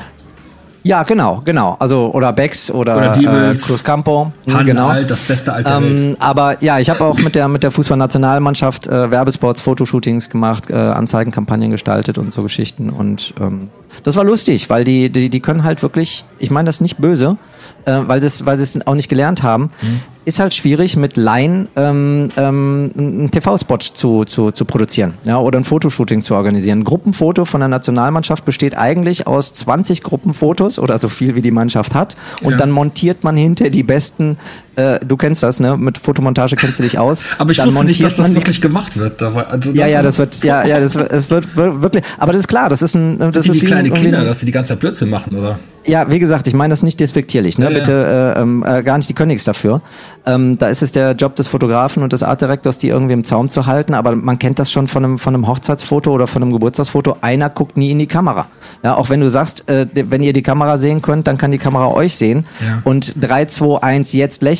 Ja, 0.83 1.03
genau, 1.03 1.43
genau. 1.45 1.77
Also 1.79 2.11
oder 2.15 2.33
Becks 2.33 2.71
oder, 2.71 2.97
Oder 2.97 3.09
Diebels. 3.13 3.65
äh, 3.65 3.67
Cruz 3.73 3.85
Campo. 3.85 4.33
Hm, 4.47 4.57
Han 4.57 4.67
genau. 4.67 4.93
Das 5.03 5.23
beste 5.29 5.53
Welt. 5.55 5.67
Ähm, 5.69 6.17
aber 6.19 6.63
ja, 6.63 6.79
ich 6.79 6.89
habe 6.89 7.05
auch 7.05 7.19
mit 7.21 7.35
der 7.35 7.49
mit 7.49 7.63
der 7.63 7.71
Fußballnationalmannschaft 7.71 8.87
äh, 8.87 9.11
Werbespots, 9.11 9.61
Fotoshootings 9.61 10.31
gemacht, 10.31 10.71
äh, 10.71 10.75
Anzeigenkampagnen 10.75 11.71
gestaltet 11.71 12.17
und 12.19 12.33
so 12.33 12.43
Geschichten 12.43 12.91
und 12.91 13.35
ähm, 13.41 13.69
das 14.05 14.17
war 14.17 14.25
lustig, 14.25 14.71
weil 14.71 14.85
die 14.85 15.11
die, 15.11 15.29
die 15.29 15.41
können 15.41 15.65
halt 15.65 15.83
wirklich, 15.83 16.25
ich 16.39 16.51
meine 16.51 16.67
das 16.67 16.81
nicht 16.81 16.99
böse, 16.99 17.37
äh, 17.85 17.99
weil 18.07 18.21
sie 18.21 18.27
es 18.29 18.47
weil 18.47 18.57
sie 18.57 18.63
es 18.65 18.87
auch 18.87 18.95
nicht 18.95 19.09
gelernt 19.09 19.43
haben, 19.43 19.71
Mhm. 19.83 20.01
Ist 20.25 20.39
halt 20.39 20.53
schwierig 20.55 20.97
mit 20.97 21.17
Laien 21.17 21.69
ähm, 21.77 22.29
ähm, 22.37 22.91
einen 22.97 23.31
TV-Spot 23.31 23.79
zu, 23.79 24.25
zu, 24.25 24.51
zu 24.51 24.65
produzieren, 24.65 25.15
ja, 25.25 25.39
oder 25.39 25.59
ein 25.59 25.65
Fotoshooting 25.65 26.23
zu 26.23 26.35
organisieren. 26.35 26.81
Ein 26.81 26.85
Gruppenfoto 26.85 27.45
von 27.45 27.61
der 27.61 27.69
Nationalmannschaft 27.69 28.45
besteht 28.45 28.77
eigentlich 28.77 29.27
aus 29.27 29.53
20 29.55 30.03
Gruppenfotos 30.03 30.79
oder 30.79 30.99
so 30.99 31.09
viel 31.09 31.35
wie 31.35 31.43
die 31.43 31.51
Mannschaft 31.51 31.95
hat 31.95 32.17
und 32.43 32.53
Ja. 32.53 32.57
dann 32.59 32.71
montiert 32.71 33.25
man 33.25 33.37
hinter 33.37 33.71
die 33.71 33.83
besten 33.83 34.37
äh, 34.77 34.99
du 35.05 35.17
kennst 35.17 35.43
das, 35.43 35.61
ne? 35.61 35.77
Mit 35.77 35.99
Fotomontage 35.99 36.57
kennst 36.57 36.79
du 36.79 36.83
dich 36.83 36.99
aus. 36.99 37.21
Aber 37.39 37.51
ich 37.51 37.57
Dann 37.57 37.67
wusste 37.67 37.85
nicht, 37.87 38.03
dass 38.03 38.17
das 38.17 38.29
die- 38.31 38.37
wirklich 38.37 38.61
gemacht 38.61 38.97
wird. 38.97 39.21
Da 39.21 39.35
war, 39.35 39.49
also 39.49 39.71
Ja, 39.73 39.87
ja, 39.87 40.03
das 40.03 40.19
wird, 40.19 40.43
ja, 40.45 40.65
ja, 40.67 40.81
das, 40.81 40.95
wird- 40.95 41.13
es 41.13 41.31
wird 41.31 41.57
wir- 41.57 41.83
wirklich. 41.83 42.05
Aber 42.19 42.33
das 42.33 42.41
ist 42.41 42.49
klar, 42.49 42.69
das 42.69 42.83
ist 42.83 42.95
ein, 42.95 43.19
das 43.19 43.35
Sind 43.35 43.45
die 43.47 43.51
ist 43.51 43.57
wie 43.57 43.61
wie 43.63 43.67
kleine 43.67 43.89
ein, 43.89 43.95
Kinder, 43.95 44.25
dass 44.25 44.41
sie 44.41 44.47
die 44.47 44.53
ganze 44.53 44.71
Zeit 44.71 44.81
Blödsinn 44.81 45.11
machen, 45.11 45.37
oder? 45.37 45.59
ja, 45.87 46.09
wie 46.11 46.19
gesagt, 46.19 46.47
ich 46.47 46.53
meine 46.55 46.73
das 46.73 46.83
nicht 46.83 47.01
despektierlich, 47.01 47.59
ne? 47.59 47.65
Ja, 47.65 47.71
ja. 47.71 47.79
Bitte 47.79 48.35
äh, 48.37 48.41
ähm, 48.41 48.65
äh, 48.69 48.83
gar 48.83 48.97
nicht, 48.99 49.09
die 49.09 49.15
können 49.15 49.29
nichts 49.29 49.45
dafür. 49.45 49.81
Ähm, 50.27 50.59
da 50.59 50.69
ist 50.69 50.83
es 50.83 50.93
der 50.93 51.13
Job 51.13 51.37
des 51.37 51.49
Fotografen 51.49 52.03
und 52.03 52.13
des 52.13 52.23
Artdirektors, 52.23 52.77
die 52.79 52.89
irgendwie 52.89 53.15
im 53.15 53.25
Zaum 53.25 53.49
zu 53.49 53.65
halten, 53.67 53.95
aber 53.95 54.15
man 54.15 54.39
kennt 54.39 54.59
das 54.59 54.71
schon 54.71 54.89
von 54.89 55.05
einem, 55.05 55.19
von 55.19 55.35
einem 55.35 55.47
Hochzeitsfoto 55.47 56.13
oder 56.13 56.27
von 56.27 56.43
einem 56.43 56.53
Geburtstagsfoto. 56.53 57.17
Einer 57.23 57.49
guckt 57.49 57.77
nie 57.79 57.91
in 57.91 57.99
die 57.99 58.07
Kamera. 58.07 58.47
Ja, 58.85 58.95
auch 58.97 59.09
wenn 59.09 59.21
du 59.21 59.31
sagst, 59.31 59.69
äh, 59.71 59.87
wenn 59.95 60.23
ihr 60.23 60.35
die 60.35 60.43
Kamera 60.43 60.77
sehen 60.77 61.01
könnt, 61.01 61.27
dann 61.27 61.39
kann 61.39 61.51
die 61.51 61.59
Kamera 61.59 61.89
euch 61.89 62.15
sehen. 62.15 62.47
Ja. 62.65 62.83
Und 62.85 63.15
3, 63.21 63.47
2, 63.47 63.83
1, 63.83 64.13
jetzt 64.13 64.43
lächeln, 64.43 64.60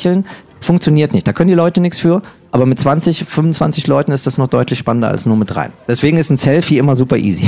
funktioniert 0.59 1.13
nicht. 1.13 1.27
Da 1.27 1.33
können 1.33 1.49
die 1.49 1.55
Leute 1.55 1.81
nichts 1.81 1.99
für. 1.99 2.21
Aber 2.51 2.65
mit 2.65 2.79
20, 2.79 3.25
25 3.25 3.87
Leuten 3.87 4.11
ist 4.11 4.27
das 4.27 4.37
noch 4.37 4.47
deutlich 4.47 4.77
spannender 4.77 5.07
als 5.09 5.25
nur 5.25 5.37
mit 5.37 5.55
rein. 5.55 5.71
Deswegen 5.87 6.17
ist 6.17 6.29
ein 6.29 6.37
Selfie 6.37 6.77
immer 6.77 6.95
super 6.95 7.17
easy. 7.17 7.47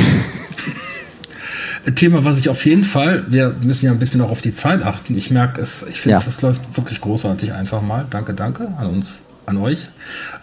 Thema, 1.96 2.24
was 2.24 2.38
ich 2.38 2.48
auf 2.48 2.66
jeden 2.66 2.86
Fall, 2.86 3.26
wir 3.28 3.54
müssen 3.62 3.86
ja 3.88 3.92
ein 3.92 4.00
bisschen 4.00 4.22
auch 4.22 4.32
auf 4.32 4.40
die 4.40 4.54
Zeit 4.54 4.82
achten. 4.84 5.18
Ich 5.18 5.32
merke 5.32 5.62
es, 5.62 5.84
ich 5.84 6.00
finde 6.00 6.18
Ja. 6.22 6.24
es, 6.26 6.42
läuft 6.42 6.78
wirklich 6.78 7.02
großartig 7.02 7.52
einfach 7.52 7.82
mal. 7.82 8.06
Danke, 8.10 8.34
danke 8.34 8.74
an 8.78 8.88
uns, 8.88 9.24
an 9.46 9.58
euch. 9.58 9.90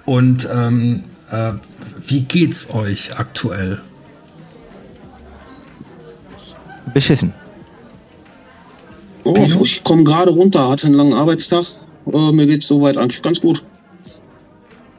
Und 0.05 0.47
ähm, 0.55 1.05
äh, 1.33 1.53
wie 2.07 2.21
geht's 2.23 2.75
euch 2.75 3.19
aktuell? 3.19 3.81
Beschissen. 6.93 7.33
Oh, 9.25 9.35
ich 9.63 9.83
komme 9.85 10.05
gerade 10.05 10.31
runter, 10.31 10.69
hatte 10.69 10.87
einen 10.87 10.97
langen 10.97 11.13
Arbeitstag. 11.15 11.65
Äh, 12.07 12.33
mir 12.33 12.47
geht's 12.47 12.69
soweit 12.69 12.97
eigentlich 12.97 13.23
ganz 13.23 13.41
gut. 13.41 13.63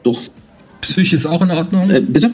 Doch. 0.02 0.20
Psyche 0.80 1.16
ist 1.16 1.26
auch 1.26 1.42
in 1.42 1.50
Ordnung? 1.50 1.90
Äh, 1.90 2.00
bitte? 2.00 2.32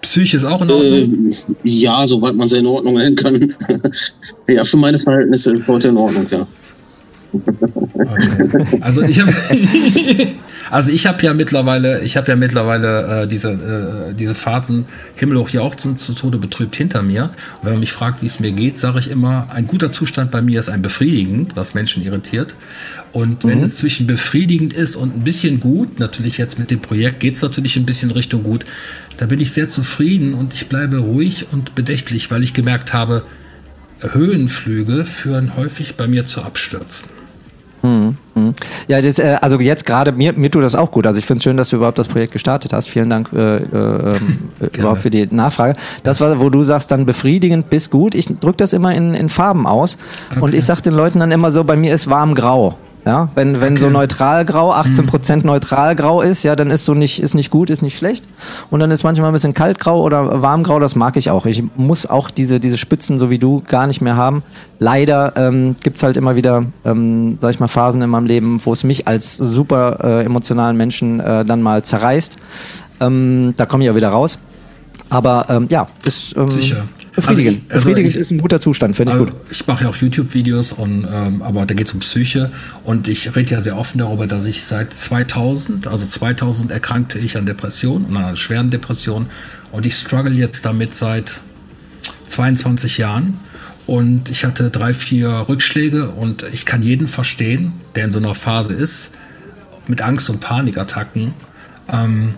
Psyche 0.00 0.36
ist 0.36 0.44
auch 0.44 0.62
in 0.62 0.70
Ordnung? 0.70 1.32
Äh, 1.32 1.68
ja, 1.68 2.06
soweit 2.06 2.34
man 2.34 2.48
sie 2.48 2.58
in 2.58 2.66
Ordnung 2.66 2.94
nennen 2.94 3.16
kann. 3.16 3.54
ja, 4.48 4.64
für 4.64 4.76
meine 4.76 4.98
Verhältnisse 4.98 5.56
ist 5.56 5.66
heute 5.66 5.88
in 5.88 5.96
Ordnung, 5.96 6.26
ja. 6.30 6.46
Okay. 7.32 8.78
Also 8.80 9.02
ich 9.02 9.20
habe 9.20 9.32
also 10.70 10.92
ich 10.92 11.06
habe 11.06 11.22
ja 11.22 11.34
mittlerweile, 11.34 12.02
ich 12.02 12.16
habe 12.16 12.28
ja 12.28 12.36
mittlerweile 12.36 13.22
äh, 13.22 13.26
diese, 13.26 13.50
äh, 14.10 14.14
diese 14.14 14.34
Phasen 14.34 14.86
himmelhoch 15.14 15.50
jauchzend 15.50 15.98
zu 15.98 16.14
Tode 16.14 16.38
betrübt 16.38 16.76
hinter 16.76 17.02
mir. 17.02 17.24
Und 17.24 17.64
wenn 17.64 17.72
man 17.72 17.80
mich 17.80 17.92
fragt, 17.92 18.22
wie 18.22 18.26
es 18.26 18.40
mir 18.40 18.52
geht, 18.52 18.78
sage 18.78 18.98
ich 18.98 19.10
immer, 19.10 19.48
ein 19.50 19.66
guter 19.66 19.90
Zustand 19.90 20.30
bei 20.30 20.42
mir 20.42 20.60
ist 20.60 20.68
ein 20.68 20.82
befriedigend, 20.82 21.56
was 21.56 21.74
Menschen 21.74 22.04
irritiert. 22.04 22.54
Und 23.12 23.44
wenn 23.44 23.62
es 23.62 23.76
zwischen 23.76 24.06
befriedigend 24.06 24.72
ist 24.72 24.96
und 24.96 25.16
ein 25.16 25.24
bisschen 25.24 25.60
gut, 25.60 25.98
natürlich 25.98 26.38
jetzt 26.38 26.58
mit 26.58 26.70
dem 26.70 26.80
Projekt 26.80 27.20
geht 27.20 27.34
es 27.34 27.42
natürlich 27.42 27.76
ein 27.76 27.84
bisschen 27.84 28.10
Richtung 28.10 28.42
gut, 28.42 28.64
da 29.18 29.26
bin 29.26 29.40
ich 29.40 29.52
sehr 29.52 29.68
zufrieden 29.68 30.34
und 30.34 30.54
ich 30.54 30.68
bleibe 30.68 30.98
ruhig 30.98 31.48
und 31.52 31.74
bedächtlich, 31.74 32.30
weil 32.30 32.42
ich 32.42 32.54
gemerkt 32.54 32.94
habe, 32.94 33.22
Höhenflüge 34.00 35.04
führen 35.04 35.56
häufig 35.56 35.94
bei 35.96 36.08
mir 36.08 36.24
zu 36.24 36.42
Abstürzen. 36.42 37.21
Ja, 38.88 39.00
das, 39.02 39.18
äh, 39.18 39.36
also 39.40 39.60
jetzt 39.60 39.84
gerade, 39.84 40.12
mir, 40.12 40.32
mir 40.32 40.50
tut 40.50 40.62
das 40.62 40.74
auch 40.74 40.90
gut. 40.90 41.06
Also 41.06 41.18
ich 41.18 41.26
finde 41.26 41.38
es 41.38 41.44
schön, 41.44 41.56
dass 41.56 41.70
du 41.70 41.76
überhaupt 41.76 41.98
das 41.98 42.08
Projekt 42.08 42.32
gestartet 42.32 42.72
hast. 42.72 42.88
Vielen 42.88 43.10
Dank 43.10 43.30
äh, 43.32 43.56
äh, 43.56 43.66
ähm, 43.72 44.38
äh, 44.60 44.78
überhaupt 44.78 45.02
für 45.02 45.10
die 45.10 45.26
Nachfrage. 45.30 45.76
Das 46.02 46.20
war, 46.20 46.40
wo 46.40 46.48
du 46.48 46.62
sagst, 46.62 46.90
dann 46.90 47.04
befriedigend 47.06 47.70
bis 47.70 47.90
gut. 47.90 48.14
Ich 48.14 48.26
drücke 48.38 48.58
das 48.58 48.72
immer 48.72 48.94
in, 48.94 49.14
in 49.14 49.28
Farben 49.28 49.66
aus. 49.66 49.98
Und 50.36 50.42
Okay. 50.42 50.56
ich 50.56 50.64
sage 50.64 50.82
den 50.82 50.94
Leuten 50.94 51.18
dann 51.20 51.30
immer 51.32 51.50
so, 51.50 51.64
bei 51.64 51.76
mir 51.76 51.94
ist 51.94 52.08
warm 52.08 52.34
grau. 52.34 52.76
Ja, 53.04 53.30
wenn, 53.34 53.60
wenn 53.60 53.76
so 53.78 53.86
Okay. 53.86 53.94
neutral 53.94 54.44
grau, 54.44 54.72
18% 54.72 55.44
neutral 55.44 55.96
grau 55.96 56.22
ist, 56.22 56.44
ja, 56.44 56.54
dann 56.54 56.70
ist 56.70 56.84
so 56.84 56.94
nicht, 56.94 57.20
ist 57.20 57.34
nicht 57.34 57.50
gut, 57.50 57.68
ist 57.68 57.82
nicht 57.82 57.98
schlecht. 57.98 58.24
Und 58.70 58.78
dann 58.78 58.92
ist 58.92 59.02
manchmal 59.02 59.30
ein 59.30 59.32
bisschen 59.32 59.54
kaltgrau 59.54 60.00
oder 60.02 60.40
warmgrau, 60.40 60.78
das 60.78 60.94
mag 60.94 61.16
ich 61.16 61.28
auch. 61.28 61.44
Ich 61.46 61.64
muss 61.74 62.06
auch 62.06 62.30
diese, 62.30 62.60
diese 62.60 62.78
Spitzen, 62.78 63.18
so 63.18 63.28
wie 63.28 63.38
du, 63.40 63.60
gar 63.66 63.88
nicht 63.88 64.02
mehr 64.02 64.14
haben. 64.16 64.44
Leider 64.78 65.32
ähm, 65.34 65.74
gibt's 65.82 66.04
halt 66.04 66.16
immer 66.16 66.36
wieder, 66.36 66.64
ähm, 66.84 67.38
sag 67.40 67.50
ich 67.50 67.58
mal, 67.58 67.66
Phasen 67.66 68.02
in 68.02 68.10
meinem 68.10 68.26
Leben, 68.26 68.60
wo 68.64 68.72
es 68.72 68.84
mich 68.84 69.08
als 69.08 69.36
super 69.36 69.98
äh, 70.04 70.24
emotionalen 70.24 70.76
Menschen 70.76 71.18
äh, 71.18 71.44
dann 71.44 71.60
mal 71.60 71.82
zerreißt. 71.82 72.36
Ähm, 73.00 73.54
da 73.56 73.66
komme 73.66 73.82
ich 73.82 73.88
ja 73.88 73.96
wieder 73.96 74.10
raus. 74.10 74.38
Aber 75.10 75.46
ähm, 75.48 75.66
ja, 75.70 75.88
ist 76.04 76.36
ähm, 76.36 76.50
Sicher. 76.50 76.84
Befriedigend. 77.14 77.62
Also, 77.64 77.74
also 77.74 77.88
befriedigend 77.90 78.14
ich- 78.16 78.20
ist 78.20 78.30
ein 78.30 78.38
guter 78.38 78.60
Zustand, 78.60 78.96
finde 78.96 79.12
ich 79.12 79.18
Also, 79.20 79.32
gut. 79.32 79.40
ich 79.50 79.66
mache 79.66 79.84
ja 79.84 79.90
auch 79.90 79.96
YouTube-Videos, 79.96 80.72
und, 80.72 81.06
ähm, 81.12 81.42
aber 81.42 81.66
da 81.66 81.74
geht 81.74 81.86
es 81.88 81.92
um 81.94 82.00
Psyche. 82.00 82.50
Und 82.84 83.08
ich 83.08 83.34
rede 83.36 83.50
ja 83.52 83.60
sehr 83.60 83.76
offen 83.78 83.98
darüber, 83.98 84.26
dass 84.26 84.46
ich 84.46 84.64
seit 84.64 84.92
2000, 84.92 85.86
also 85.86 86.06
2000 86.06 86.70
erkrankte 86.70 87.18
ich 87.18 87.36
an 87.36 87.46
Depression 87.46 88.04
und 88.04 88.16
an 88.16 88.24
einer 88.24 88.36
schweren 88.36 88.70
Depression. 88.70 89.26
Und 89.72 89.86
ich 89.86 89.94
struggle 89.94 90.32
jetzt 90.34 90.64
damit 90.64 90.94
seit 90.94 91.40
22 92.26 92.98
Jahren. 92.98 93.38
Und 93.86 94.30
ich 94.30 94.44
hatte 94.44 94.70
drei, 94.70 94.94
vier 94.94 95.46
Rückschläge 95.48 96.10
und 96.10 96.44
ich 96.52 96.64
kann 96.66 96.82
jeden 96.82 97.08
verstehen, 97.08 97.72
der 97.96 98.04
in 98.04 98.12
so 98.12 98.20
einer 98.20 98.34
Phase 98.34 98.72
ist, 98.74 99.14
mit 99.88 100.00
Angst- 100.02 100.30
und 100.30 100.38
Panikattacken, 100.40 101.34
ähm, 101.92 102.28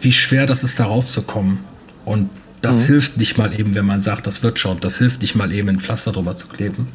wie 0.00 0.12
schwer 0.12 0.44
das 0.44 0.64
ist, 0.64 0.78
da 0.78 0.84
rauszukommen. 0.84 1.60
Und 2.04 2.28
das 2.62 2.86
hilft 2.86 3.18
nicht 3.18 3.36
mal 3.36 3.52
eben, 3.58 3.74
wenn 3.74 3.84
man 3.84 4.00
sagt, 4.00 4.26
das 4.26 4.42
wird 4.42 4.58
schon. 4.58 4.80
Das 4.80 4.98
hilft 4.98 5.20
nicht 5.20 5.34
mal 5.34 5.52
eben, 5.52 5.68
ein 5.68 5.80
Pflaster 5.80 6.12
drüber 6.12 6.34
zu 6.36 6.46
kleben, 6.46 6.88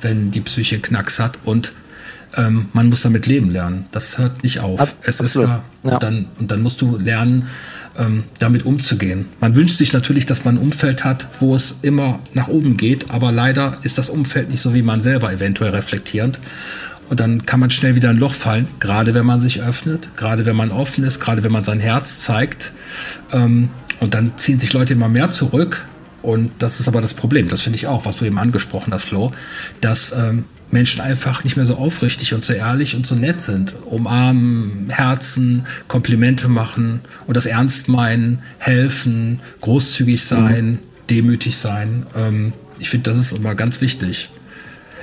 wenn 0.00 0.30
die 0.30 0.40
Psyche 0.40 0.78
Knacks 0.78 1.18
hat. 1.18 1.38
Und 1.44 1.72
ähm, 2.36 2.68
man 2.72 2.88
muss 2.88 3.02
damit 3.02 3.26
leben 3.26 3.50
lernen. 3.50 3.86
Das 3.92 4.18
hört 4.18 4.42
nicht 4.42 4.60
auf. 4.60 4.80
Ab- 4.80 4.94
es 5.02 5.20
ist 5.20 5.36
absolut. 5.36 5.48
da. 5.48 5.64
Ja. 5.88 5.94
Und, 5.94 6.02
dann, 6.02 6.26
und 6.38 6.50
dann 6.50 6.62
musst 6.62 6.80
du 6.82 6.96
lernen, 6.96 7.48
ähm, 7.98 8.24
damit 8.38 8.66
umzugehen. 8.66 9.26
Man 9.40 9.56
wünscht 9.56 9.78
sich 9.78 9.92
natürlich, 9.94 10.26
dass 10.26 10.44
man 10.44 10.56
ein 10.56 10.58
Umfeld 10.58 11.04
hat, 11.04 11.26
wo 11.40 11.54
es 11.54 11.78
immer 11.82 12.20
nach 12.34 12.48
oben 12.48 12.76
geht, 12.76 13.10
aber 13.10 13.32
leider 13.32 13.78
ist 13.82 13.96
das 13.96 14.10
Umfeld 14.10 14.50
nicht 14.50 14.60
so, 14.60 14.74
wie 14.74 14.82
man 14.82 15.00
selber 15.00 15.32
eventuell 15.32 15.70
reflektierend. 15.70 16.38
Und 17.08 17.20
dann 17.20 17.46
kann 17.46 17.60
man 17.60 17.70
schnell 17.70 17.94
wieder 17.94 18.10
ein 18.10 18.18
Loch 18.18 18.34
fallen, 18.34 18.66
gerade 18.80 19.14
wenn 19.14 19.24
man 19.24 19.40
sich 19.40 19.62
öffnet, 19.62 20.10
gerade 20.16 20.44
wenn 20.44 20.56
man 20.56 20.72
offen 20.72 21.04
ist, 21.04 21.20
gerade 21.20 21.42
wenn 21.44 21.52
man 21.52 21.62
sein 21.64 21.80
Herz 21.80 22.18
zeigt. 22.18 22.72
Ähm, 23.32 23.70
und 24.00 24.14
dann 24.14 24.32
ziehen 24.36 24.58
sich 24.58 24.72
Leute 24.72 24.92
immer 24.94 25.08
mehr 25.08 25.30
zurück. 25.30 25.86
Und 26.22 26.50
das 26.58 26.80
ist 26.80 26.88
aber 26.88 27.00
das 27.00 27.14
Problem, 27.14 27.46
das 27.48 27.60
finde 27.60 27.76
ich 27.76 27.86
auch, 27.86 28.04
was 28.04 28.16
du 28.16 28.24
eben 28.24 28.38
angesprochen 28.38 28.92
hast, 28.92 29.04
Flo, 29.04 29.30
dass 29.80 30.12
ähm, 30.12 30.44
Menschen 30.72 31.00
einfach 31.00 31.44
nicht 31.44 31.56
mehr 31.56 31.64
so 31.64 31.76
aufrichtig 31.76 32.34
und 32.34 32.44
so 32.44 32.52
ehrlich 32.52 32.96
und 32.96 33.06
so 33.06 33.14
nett 33.14 33.40
sind. 33.40 33.74
Umarmen, 33.84 34.88
Herzen, 34.90 35.66
Komplimente 35.86 36.48
machen 36.48 37.00
und 37.28 37.36
das 37.36 37.46
ernst 37.46 37.88
meinen, 37.88 38.40
helfen, 38.58 39.38
großzügig 39.60 40.24
sein, 40.24 40.80
demütig 41.10 41.56
sein. 41.56 42.06
Ähm, 42.16 42.52
ich 42.80 42.90
finde, 42.90 43.08
das 43.10 43.18
ist 43.18 43.32
immer 43.32 43.54
ganz 43.54 43.80
wichtig. 43.80 44.28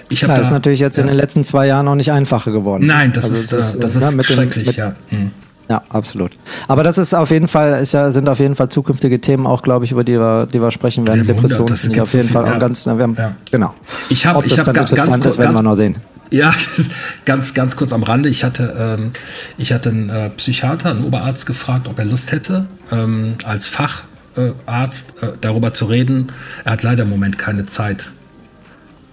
Ich 0.10 0.24
habe 0.24 0.34
Ja, 0.34 0.40
da 0.40 0.46
ist 0.46 0.52
natürlich 0.52 0.82
jetzt 0.82 0.98
in 0.98 1.06
ja. 1.06 1.12
den 1.14 1.18
letzten 1.18 1.46
zwei 1.46 1.66
Jahren 1.68 1.88
auch 1.88 1.96
nicht 1.96 2.12
einfacher 2.12 2.52
geworden. 2.52 2.86
Nein, 2.86 3.14
das 3.14 3.30
Also 3.30 3.36
ist, 3.42 3.54
das, 3.54 3.80
das 3.80 3.96
ja, 3.96 4.10
ist 4.10 4.16
mit 4.18 4.28
den- 4.28 4.36
schrecklich, 4.36 4.68
mit- 4.68 4.76
ja. 4.76 4.96
Hm. 5.10 5.32
Ja, 5.70 5.82
absolut. 5.90 6.32
Aber 6.68 6.84
das 6.84 6.98
ist 6.98 7.14
auf 7.14 7.32
jeden 7.32 7.48
Fall, 7.48 7.84
ja, 7.90 8.12
sind 8.12 8.28
auf 8.28 8.40
jeden 8.40 8.56
Fall 8.56 8.68
zukünftige 8.70 9.22
Themen 9.22 9.48
auch, 9.48 9.62
glaube 9.62 9.86
ich, 9.86 9.92
über 9.94 10.04
die 10.04 10.20
wir, 10.20 10.46
die 10.46 10.62
wir 10.62 10.72
sprechen 10.72 11.08
werden. 11.08 11.26
Wir 11.26 11.34
Depressionen 11.34 11.68
das 11.68 11.84
sind 11.84 12.00
auf 12.00 12.14
jeden 12.14 12.28
Fall 12.30 12.46
ja. 12.46 12.56
auch 12.56 12.60
ganz, 12.60 12.86
wir 12.86 12.92
haben, 12.94 13.16
Ja. 13.18 13.34
genau. 13.50 13.74
Ich 14.10 14.26
habe 14.26 14.46
ich 14.46 14.52
das 14.56 14.60
hab 14.60 14.66
dann 14.66 14.74
ga- 14.76 14.80
ganz, 14.82 14.92
interessant 14.92 15.24
kurz- 15.24 15.38
werden 15.38 15.48
ganz, 15.54 15.60
wir 15.60 15.64
noch 15.64 15.76
sehen. 15.76 15.96
Ja, 16.32 16.54
ganz, 17.26 17.54
ganz 17.54 17.76
kurz 17.78 17.94
am 17.94 18.04
Rande. 18.04 18.28
Ich 18.28 18.44
hatte, 18.44 18.98
ähm, 19.00 19.12
ich 19.58 19.72
hatte 19.72 19.90
einen 19.90 20.10
äh, 20.10 20.30
Psychiater, 20.32 20.90
einen 20.92 21.06
Oberarzt 21.06 21.46
gefragt, 21.46 21.88
ob 21.88 21.98
er 22.00 22.06
Lust 22.06 22.32
hätte, 22.32 22.66
ähm, 22.92 23.36
als 23.46 23.68
Facharzt 23.68 25.14
äh, 25.24 25.28
darüber 25.42 25.74
zu 25.74 25.86
reden. 25.86 26.32
Er 26.66 26.74
hat 26.74 26.84
leider 26.84 27.04
im 27.04 27.10
Moment 27.10 27.38
keine 27.38 27.66
Zeit. 27.66 28.12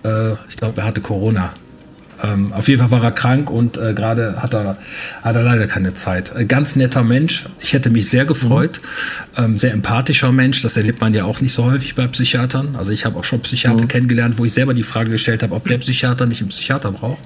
Äh, 0.05 0.33
ich 0.49 0.57
glaube, 0.57 0.81
er 0.81 0.87
hatte 0.87 1.01
Corona. 1.01 1.53
Ähm, 2.23 2.53
auf 2.53 2.69
jeden 2.69 2.81
Fall 2.81 2.91
war 2.91 3.03
er 3.03 3.13
krank 3.13 3.51
und 3.51 3.77
äh, 3.77 3.95
gerade 3.95 4.43
hat 4.43 4.55
er, 4.55 4.77
hat 5.23 5.37
er 5.37 5.43
leider 5.43 5.67
keine 5.67 5.95
Zeit. 5.95 6.33
Äh, 6.35 6.45
ganz 6.45 6.77
netter 6.77 7.03
Mensch. 7.03 7.47
Ich 7.61 7.73
hätte 7.73 7.91
mich 7.91 8.09
sehr 8.09 8.25
gefreut. 8.25 8.81
Mhm. 9.37 9.45
Ähm, 9.45 9.59
sehr 9.59 9.73
empathischer 9.73 10.33
Mensch. 10.33 10.63
Das 10.63 10.77
erlebt 10.77 11.01
man 11.01 11.15
ja 11.15 11.25
auch 11.25 11.41
nicht 11.41 11.53
so 11.53 11.65
häufig 11.65 11.95
bei 11.95 12.07
Psychiatern. 12.07 12.77
Also 12.77 12.93
ich 12.93 13.05
habe 13.05 13.19
auch 13.19 13.25
schon 13.25 13.41
Psychiater 13.41 13.85
mhm. 13.85 13.89
kennengelernt, 13.89 14.39
wo 14.39 14.45
ich 14.45 14.53
selber 14.53 14.75
die 14.75 14.83
Frage 14.83 15.11
gestellt 15.11 15.43
habe, 15.43 15.55
ob 15.55 15.67
der 15.67 15.79
Psychiater 15.79 16.27
nicht 16.27 16.41
einen 16.41 16.51
Psychiater 16.51 16.93
braucht. 16.93 17.23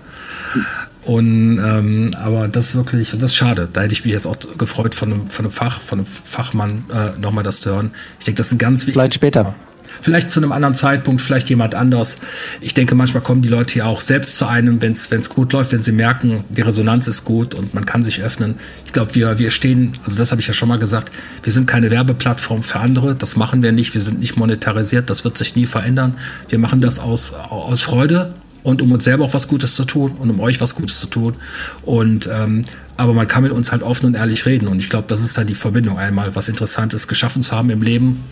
Und 1.03 1.59
ähm, 1.59 2.11
aber 2.19 2.49
das 2.49 2.75
wirklich, 2.75 3.11
das 3.11 3.25
ist 3.25 3.37
schade. 3.37 3.69
Da 3.73 3.83
hätte 3.83 3.93
ich 3.93 4.05
mich 4.05 4.13
jetzt 4.13 4.27
auch 4.27 4.37
gefreut, 4.57 4.95
von 4.95 5.13
einem, 5.13 5.29
von 5.29 5.45
einem 5.45 5.53
Fach, 5.53 5.81
von 5.81 5.99
einem 5.99 6.07
Fachmann 6.07 6.85
äh, 6.93 7.19
nochmal 7.19 7.45
das 7.45 7.61
zu 7.61 7.71
hören. 7.71 7.91
Ich 8.19 8.25
denke, 8.25 8.39
das 8.39 8.47
ist 8.47 8.53
ein 8.55 8.59
ganz 8.59 8.83
wichtiges. 8.83 8.95
Vielleicht 8.95 9.15
später. 9.15 9.55
Vielleicht 10.05 10.29
zu 10.29 10.39
einem 10.39 10.53
anderen 10.53 10.75
Zeitpunkt, 10.75 11.23
vielleicht 11.23 11.49
jemand 11.49 11.75
anders. 11.75 12.19
Ich 12.61 12.75
denke, 12.75 12.95
manchmal 12.95 13.23
kommen 13.23 13.41
die 13.41 13.49
Leute 13.49 13.79
ja 13.79 13.87
auch 13.87 14.03
selbst 14.03 14.37
zu 14.37 14.47
einem, 14.47 14.83
wenn 14.83 14.93
es 14.93 15.31
gut 15.31 15.55
läuft, 15.55 15.73
wenn 15.73 15.81
sie 15.81 15.93
merken, 15.93 16.45
die 16.51 16.61
Resonanz 16.61 17.09
ist 17.09 17.25
gut 17.25 17.55
und 17.55 17.73
man 17.73 17.87
kann 17.87 18.03
sich 18.03 18.21
öffnen. 18.21 18.57
Ich 18.85 18.93
glaube, 18.93 19.15
wir, 19.15 19.39
wir 19.39 19.51
stehen, 19.51 19.97
also 20.05 20.19
das 20.19 20.31
habe 20.31 20.43
ich 20.43 20.47
ja 20.47 20.53
schon 20.53 20.69
mal 20.69 20.79
gesagt, 20.79 21.11
wir 21.43 21.55
sind 21.55 21.67
keine 21.67 21.91
Werbeplattform 21.91 22.63
für 22.63 22.81
andere. 22.81 23.15
Das 23.15 23.37
machen 23.37 23.63
wir 23.63 23.73
nicht. 23.73 23.95
Wir 23.95 24.03
sind 24.03 24.21
nicht 24.21 24.37
monetarisiert. 24.37 25.09
Das 25.09 25.25
wird 25.25 25.39
sich 25.39 25.57
nie 25.57 25.65
verändern. 25.65 26.17
Wir 26.51 26.59
machen 26.59 26.83
das 26.83 26.99
aus, 26.99 27.33
aus 27.33 27.81
Freude 27.81 28.35
und 28.63 28.83
um 28.83 28.93
uns 28.93 29.05
selber 29.05 29.25
auch 29.25 29.33
was 29.33 29.49
Gutes 29.49 29.75
zu 29.75 29.87
tun 29.87 30.13
und 30.19 30.29
um 30.29 30.39
euch 30.41 30.61
was 30.61 30.75
Gutes 30.75 31.01
zu 31.01 31.07
tun. 31.07 31.35
Und 31.81 32.29
ähm, 32.31 32.67
aber 32.99 33.15
man 33.15 33.27
kann 33.27 33.43
mit 33.43 33.53
uns 33.53 33.73
halt 33.73 33.83
offen 33.83 34.05
und 34.05 34.17
ehrlich 34.17 34.45
reden. 34.45 34.69
Und 34.69 34.83
ich 34.83 34.91
glaube, 34.91 35.07
das 35.09 35.25
ist 35.25 35.39
halt 35.39 35.49
die 35.49 35.55
Verbindung 35.55 35.99
einmal, 35.99 36.37
was 36.37 36.51
Interessantes 36.51 37.09
geschaffen 37.09 37.43
zu 37.43 37.57
haben 37.57 37.71
im 37.71 37.81
Leben 37.81 38.23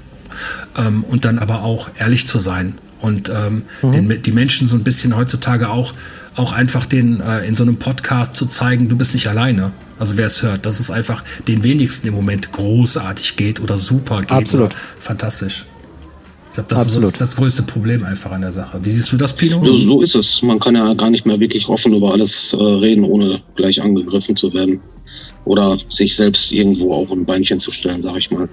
ähm, 0.77 1.05
und 1.05 1.25
dann 1.25 1.39
aber 1.39 1.63
auch 1.63 1.91
ehrlich 1.99 2.27
zu 2.27 2.39
sein 2.39 2.75
und 3.01 3.29
ähm, 3.29 3.63
mhm. 3.83 3.93
den, 3.93 4.23
die 4.23 4.33
Menschen 4.33 4.67
so 4.67 4.77
ein 4.77 4.85
bisschen 4.85 5.17
heutzutage 5.17 5.69
auch 5.69 5.95
auch 6.35 6.53
einfach 6.53 6.87
den 6.87 7.21
äh, 7.21 7.47
in 7.47 7.55
so 7.55 7.63
einem 7.63 7.77
Podcast 7.77 8.37
zu 8.37 8.47
zeigen, 8.47 8.89
du 8.89 8.97
bist 8.97 9.13
nicht 9.13 9.27
alleine. 9.27 9.73
Also 9.99 10.17
wer 10.17 10.27
es 10.27 10.43
hört, 10.43 10.65
dass 10.65 10.81
es 10.81 10.91
einfach 10.91 11.23
den 11.47 11.63
wenigsten 11.63 12.09
im 12.09 12.15
Moment 12.15 12.53
großartig 12.53 13.37
geht 13.37 13.61
oder 13.61 13.77
super 13.77 14.21
geht. 14.21 14.33
Absolut. 14.33 14.73
fantastisch. 14.99 15.67
Ich 16.49 16.55
glaube, 16.55 16.69
das 16.69 16.81
Absolut. 16.81 17.13
ist 17.13 17.21
das 17.21 17.37
größte 17.37 17.63
Problem 17.63 18.05
einfach 18.05 18.31
an 18.31 18.43
der 18.43 18.53
Sache. 18.53 18.79
Wie 18.83 18.91
siehst 18.91 19.11
du 19.11 19.17
das, 19.17 19.33
Pino? 19.33 19.65
Ja, 19.65 19.77
so 19.79 20.03
ist 20.03 20.15
es. 20.15 20.43
Man 20.43 20.61
kann 20.61 20.75
ja 20.75 20.93
gar 20.95 21.09
nicht 21.09 21.25
mehr 21.25 21.41
wirklich 21.41 21.67
offen 21.69 21.95
über 21.95 22.13
alles 22.13 22.53
äh, 22.53 22.57
reden, 22.57 23.05
ohne 23.05 23.43
gleich 23.57 23.81
angegriffen 23.81 24.37
zu 24.37 24.53
werden. 24.53 24.81
Oder 25.45 25.79
sich 25.89 26.15
selbst 26.15 26.53
irgendwo 26.53 26.93
auch 26.93 27.11
ein 27.11 27.25
Beinchen 27.25 27.59
zu 27.59 27.71
stellen, 27.71 28.03
sag 28.03 28.17
ich 28.19 28.31
mal. 28.31 28.49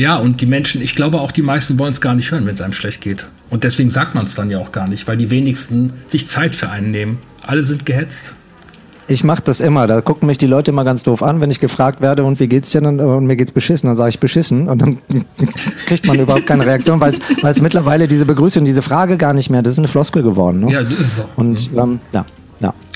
Ja, 0.00 0.16
und 0.16 0.40
die 0.40 0.46
Menschen, 0.46 0.80
ich 0.80 0.94
glaube 0.94 1.20
auch 1.20 1.30
die 1.30 1.42
meisten 1.42 1.78
wollen 1.78 1.92
es 1.92 2.00
gar 2.00 2.14
nicht 2.14 2.30
hören, 2.30 2.46
wenn 2.46 2.54
es 2.54 2.62
einem 2.62 2.72
schlecht 2.72 3.02
geht. 3.02 3.28
Und 3.50 3.64
deswegen 3.64 3.90
sagt 3.90 4.14
man 4.14 4.24
es 4.24 4.34
dann 4.34 4.50
ja 4.50 4.58
auch 4.58 4.72
gar 4.72 4.88
nicht, 4.88 5.06
weil 5.06 5.18
die 5.18 5.28
wenigsten 5.28 5.92
sich 6.06 6.26
Zeit 6.26 6.54
für 6.54 6.70
einen 6.70 6.90
nehmen. 6.90 7.18
Alle 7.46 7.60
sind 7.60 7.84
gehetzt. 7.84 8.34
Ich 9.08 9.24
mache 9.24 9.42
das 9.44 9.60
immer. 9.60 9.86
Da 9.86 10.00
gucken 10.00 10.26
mich 10.26 10.38
die 10.38 10.46
Leute 10.46 10.70
immer 10.70 10.84
ganz 10.84 11.02
doof 11.02 11.22
an, 11.22 11.42
wenn 11.42 11.50
ich 11.50 11.60
gefragt 11.60 12.00
werde, 12.00 12.24
und 12.24 12.40
wie 12.40 12.48
geht's 12.48 12.70
dir 12.70 12.80
denn? 12.80 12.98
Und 12.98 13.26
mir 13.26 13.36
geht's 13.36 13.52
beschissen. 13.52 13.88
Dann 13.88 13.96
sage 13.96 14.08
ich 14.08 14.20
beschissen. 14.20 14.70
Und 14.70 14.80
dann 14.80 14.96
kriegt 15.86 16.06
man 16.06 16.18
überhaupt 16.18 16.46
keine 16.46 16.64
Reaktion, 16.64 16.98
weil 16.98 17.12
es 17.42 17.60
mittlerweile 17.60 18.08
diese 18.08 18.24
Begrüßung, 18.24 18.64
diese 18.64 18.80
Frage 18.80 19.18
gar 19.18 19.34
nicht 19.34 19.50
mehr, 19.50 19.60
das 19.60 19.74
ist 19.74 19.80
eine 19.80 19.88
Floskel 19.88 20.22
geworden. 20.22 20.60
Ne? 20.60 20.72
Ja, 20.72 20.82
das 20.82 20.92
ist 20.94 21.00
es 21.00 21.20
auch. 21.20 21.28
Und 21.36 21.70
ähm, 21.76 22.00
ja. 22.12 22.24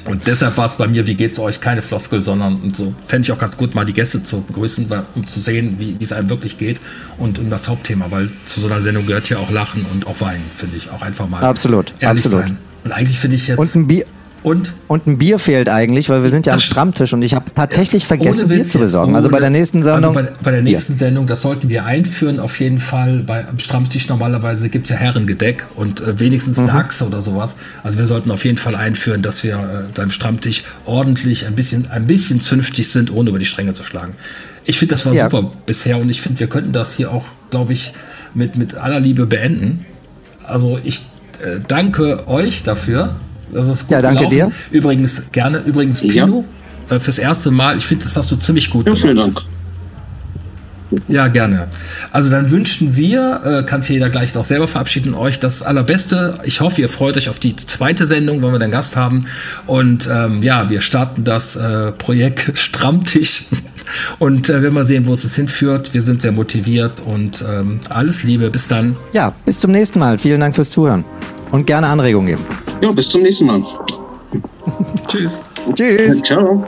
Und 0.07 0.27
deshalb 0.27 0.57
war 0.57 0.67
es 0.67 0.75
bei 0.75 0.87
mir, 0.87 1.07
wie 1.07 1.15
geht's 1.15 1.39
euch, 1.39 1.61
keine 1.61 1.81
Floskel, 1.81 2.23
sondern 2.23 2.75
so 2.75 2.95
fände 3.07 3.27
ich 3.27 3.33
auch 3.33 3.39
ganz 3.39 3.57
gut, 3.57 3.75
mal 3.75 3.85
die 3.85 3.95
Gäste 3.95 4.23
zu 4.23 4.43
begrüßen, 4.43 4.91
weil, 4.91 5.05
um 5.15 5.27
zu 5.27 5.41
sehen, 5.41 5.77
wie 5.79 5.97
es 6.01 6.13
einem 6.13 6.29
wirklich 6.29 6.59
geht 6.59 6.81
und 7.17 7.39
um 7.39 7.49
das 7.49 7.69
Hauptthema, 7.69 8.11
weil 8.11 8.31
zu 8.45 8.61
so 8.61 8.67
einer 8.67 8.81
Sendung 8.81 9.07
gehört 9.07 9.29
ja 9.31 9.39
auch 9.39 9.51
Lachen 9.51 9.87
und 9.93 10.07
auch 10.07 10.21
Weinen, 10.21 10.45
finde 10.55 10.77
ich. 10.77 10.91
Auch 10.91 11.03
einfach 11.03 11.29
mal 11.29 11.43
absolut, 11.43 11.95
ehrlich 12.01 12.27
absolut. 12.27 12.47
sein. 12.47 12.59
Und 12.85 12.93
eigentlich 12.93 13.19
finde 13.19 13.37
ich 13.37 13.49
jetzt. 13.49 13.59
Und 13.59 13.75
ein 13.75 13.87
Bier, 13.87 14.05
und? 14.45 14.75
Und 14.89 15.07
ein 15.07 15.17
Bier 15.17 15.39
fehlt 15.39 15.71
eigentlich, 15.71 16.11
weil 16.11 16.23
wir 16.23 16.31
sind 16.31 16.45
ja 16.45 16.53
das 16.53 16.63
am 16.63 16.71
Stammtisch 16.71 17.15
und 17.15 17.23
ich 17.23 17.35
habe 17.35 17.47
tatsächlich 17.55 18.07
vergessen, 18.07 18.47
Bier 18.47 18.63
zu 18.65 18.79
besorgen. 18.79 19.17
also 19.17 19.31
bei 19.31 19.41
der 19.41 19.49
nächsten 19.49 19.79
also 19.79 19.95
Sendung. 19.95 20.17
Also 20.17 20.31
bei, 20.31 20.37
bei 20.43 20.51
der 20.51 20.61
nächsten 20.61 20.93
Bier. 20.93 20.99
Sendung, 20.99 21.27
das 21.27 21.41
sollten 21.41 21.71
wir 21.71 21.87
einführen, 21.87 22.39
auf 22.39 22.61
jeden 22.61 22.77
Fall. 22.77 23.25
Bei, 23.27 23.49
am 23.49 23.59
Stammtisch 23.59 24.07
normalerweise 24.09 24.69
gibt 24.69 24.85
es 24.85 24.91
ja 24.91 24.97
Herrengedeck 24.97 25.67
und 25.77 26.03
äh, 26.03 26.21
wenigstens 26.21 26.59
mhm. 26.59 26.69
eine 26.69 26.79
Achse 26.79 27.07
oder 27.07 27.23
sowas. 27.23 27.57
Also 27.83 27.99
wir 27.99 28.07
sollten 28.07 28.31
auf 28.31 28.45
jeden 28.45 28.59
Fall 28.59 28.75
einführen, 28.77 29.23
dass 29.23 29.43
wir 29.45 29.55
äh, 29.55 29.93
beim 29.95 30.11
Stammtisch 30.11 30.63
ordentlich 30.85 31.47
ein 31.47 31.55
bisschen, 31.55 31.91
ein 31.91 32.07
bisschen 32.07 32.43
zünftig 32.43 32.91
sind, 32.91 33.11
ohne 33.11 33.31
über 33.31 33.39
die 33.39 33.47
Stränge 33.47 33.73
zu 33.73 33.83
schlagen. 33.83 34.13
Ich 34.67 34.79
finde, 34.79 34.95
das 34.95 35.07
war 35.07 35.15
ja. 35.15 35.31
super 35.31 35.53
bisher 35.65 35.97
und 35.97 36.11
ich 36.11 36.21
finde, 36.21 36.41
wir 36.41 36.49
könnten 36.49 36.73
das 36.73 36.95
hier 36.95 37.11
auch, 37.11 37.25
glaube 37.49 37.73
ich, 37.73 37.95
mit, 38.35 38.59
mit 38.59 38.75
aller 38.75 39.01
Liebe 39.01 39.25
beenden. 39.25 39.87
Also 40.47 40.79
ich 40.85 41.01
äh, 41.43 41.61
danke 41.67 42.29
euch 42.29 42.63
dafür. 42.63 43.17
Das 43.55 43.67
ist 43.69 43.83
gut 43.83 43.91
Ja, 43.93 44.03
danke 44.03 44.29
gelaufen. 44.29 44.53
dir. 44.71 44.77
Übrigens, 44.77 45.23
gerne, 45.33 45.59
übrigens, 45.61 46.01
Pino, 46.01 46.45
ja. 46.91 46.97
äh, 46.97 47.01
fürs 47.01 47.19
erste 47.19 47.51
Mal. 47.51 47.77
Ich 47.77 47.87
finde, 47.87 48.05
das 48.05 48.17
hast 48.17 48.31
du 48.31 48.37
ziemlich 48.37 48.69
gut 48.69 48.87
ja, 48.87 48.93
gemacht. 48.93 49.03
Vielen 49.03 49.17
Dank. 49.17 49.43
Ja, 51.09 51.29
gerne. 51.29 51.69
Also 52.13 52.31
dann 52.31 52.51
wünschen 52.51 52.97
wir, 52.97 53.41
äh, 53.45 53.63
kann 53.65 53.83
sich 53.83 53.93
jeder 53.93 54.11
gleich 54.11 54.35
noch 54.35 54.45
selber 54.45 54.69
verabschieden, 54.69 55.15
euch 55.15 55.41
das 55.41 55.63
Allerbeste. 55.63 56.39
Ich 56.45 56.61
hoffe, 56.61 56.81
ihr 56.81 56.89
freut 56.89 57.17
euch 57.17 57.29
auf 57.29 57.39
die 57.39 57.57
zweite 57.57 58.07
Sendung, 58.07 58.43
wenn 58.43 58.53
wir 58.53 58.59
dann 58.59 58.71
Gast 58.71 58.97
haben. 58.97 59.27
Und 59.67 60.09
ähm, 60.13 60.43
ja, 60.43 60.69
wir 60.71 60.81
starten 60.81 61.25
das 61.25 61.57
äh, 61.57 61.93
Projekt 61.93 62.53
Strammtisch. 62.59 63.45
Und 64.19 64.49
äh, 64.51 64.63
werden 64.63 64.75
wir 64.75 64.85
sehen, 64.85 65.07
wo 65.07 65.13
es 65.13 65.25
uns 65.25 65.37
hinführt. 65.37 65.95
Wir 65.95 66.03
sind 66.03 66.23
sehr 66.23 66.33
motiviert 66.33 67.01
und 67.05 67.45
ähm, 67.49 67.81
alles 67.91 68.23
Liebe. 68.25 68.51
Bis 68.51 68.69
dann. 68.69 68.97
Ja, 69.13 69.33
bis 69.45 69.61
zum 69.61 69.73
nächsten 69.73 69.99
Mal. 69.99 70.19
Vielen 70.19 70.41
Dank 70.41 70.55
fürs 70.55 70.71
Zuhören. 70.71 71.05
Und 71.55 71.69
gerne 71.69 71.87
Anregungen 71.87 72.27
geben. 72.27 72.45
Ja, 72.83 72.91
bis 72.91 73.09
zum 73.09 73.23
nächsten 73.23 73.47
Mal. 73.47 73.63
Tschüss. 75.07 75.41
Tschüss. 75.77 76.21
Ciao. 76.21 76.67